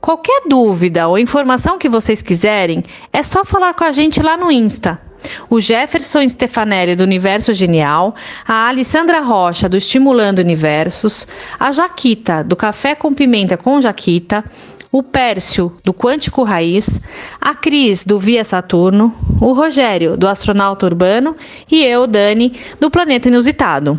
Qualquer 0.00 0.42
dúvida 0.48 1.08
ou 1.08 1.18
informação 1.18 1.78
que 1.78 1.88
vocês 1.88 2.22
quiserem, 2.22 2.82
é 3.12 3.22
só 3.22 3.44
falar 3.44 3.74
com 3.74 3.84
a 3.84 3.92
gente 3.92 4.22
lá 4.22 4.36
no 4.36 4.50
Insta. 4.50 5.00
O 5.48 5.60
Jefferson 5.60 6.28
Stefanelli 6.28 6.94
do 6.94 7.02
Universo 7.02 7.52
Genial, 7.52 8.14
a 8.46 8.68
Alessandra 8.68 9.20
Rocha 9.20 9.68
do 9.68 9.76
Estimulando 9.76 10.38
Universos, 10.40 11.26
a 11.58 11.72
Jaquita 11.72 12.44
do 12.44 12.54
Café 12.54 12.94
com 12.94 13.14
Pimenta 13.14 13.56
com 13.56 13.80
Jaquita, 13.80 14.44
o 14.92 15.02
Pércio 15.02 15.76
do 15.82 15.92
Quântico 15.92 16.44
Raiz, 16.44 17.00
a 17.40 17.52
Cris 17.52 18.04
do 18.04 18.16
Via 18.16 18.44
Saturno, 18.44 19.12
o 19.40 19.52
Rogério 19.52 20.16
do 20.16 20.28
Astronauta 20.28 20.86
Urbano 20.86 21.34
e 21.68 21.82
eu, 21.84 22.06
Dani, 22.06 22.52
do 22.78 22.90
Planeta 22.90 23.28
Inusitado. 23.28 23.96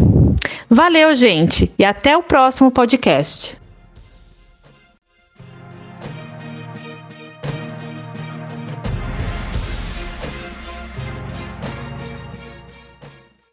Valeu, 0.69 1.13
gente, 1.15 1.69
e 1.77 1.83
até 1.83 2.15
o 2.15 2.23
próximo 2.23 2.71
podcast. 2.71 3.64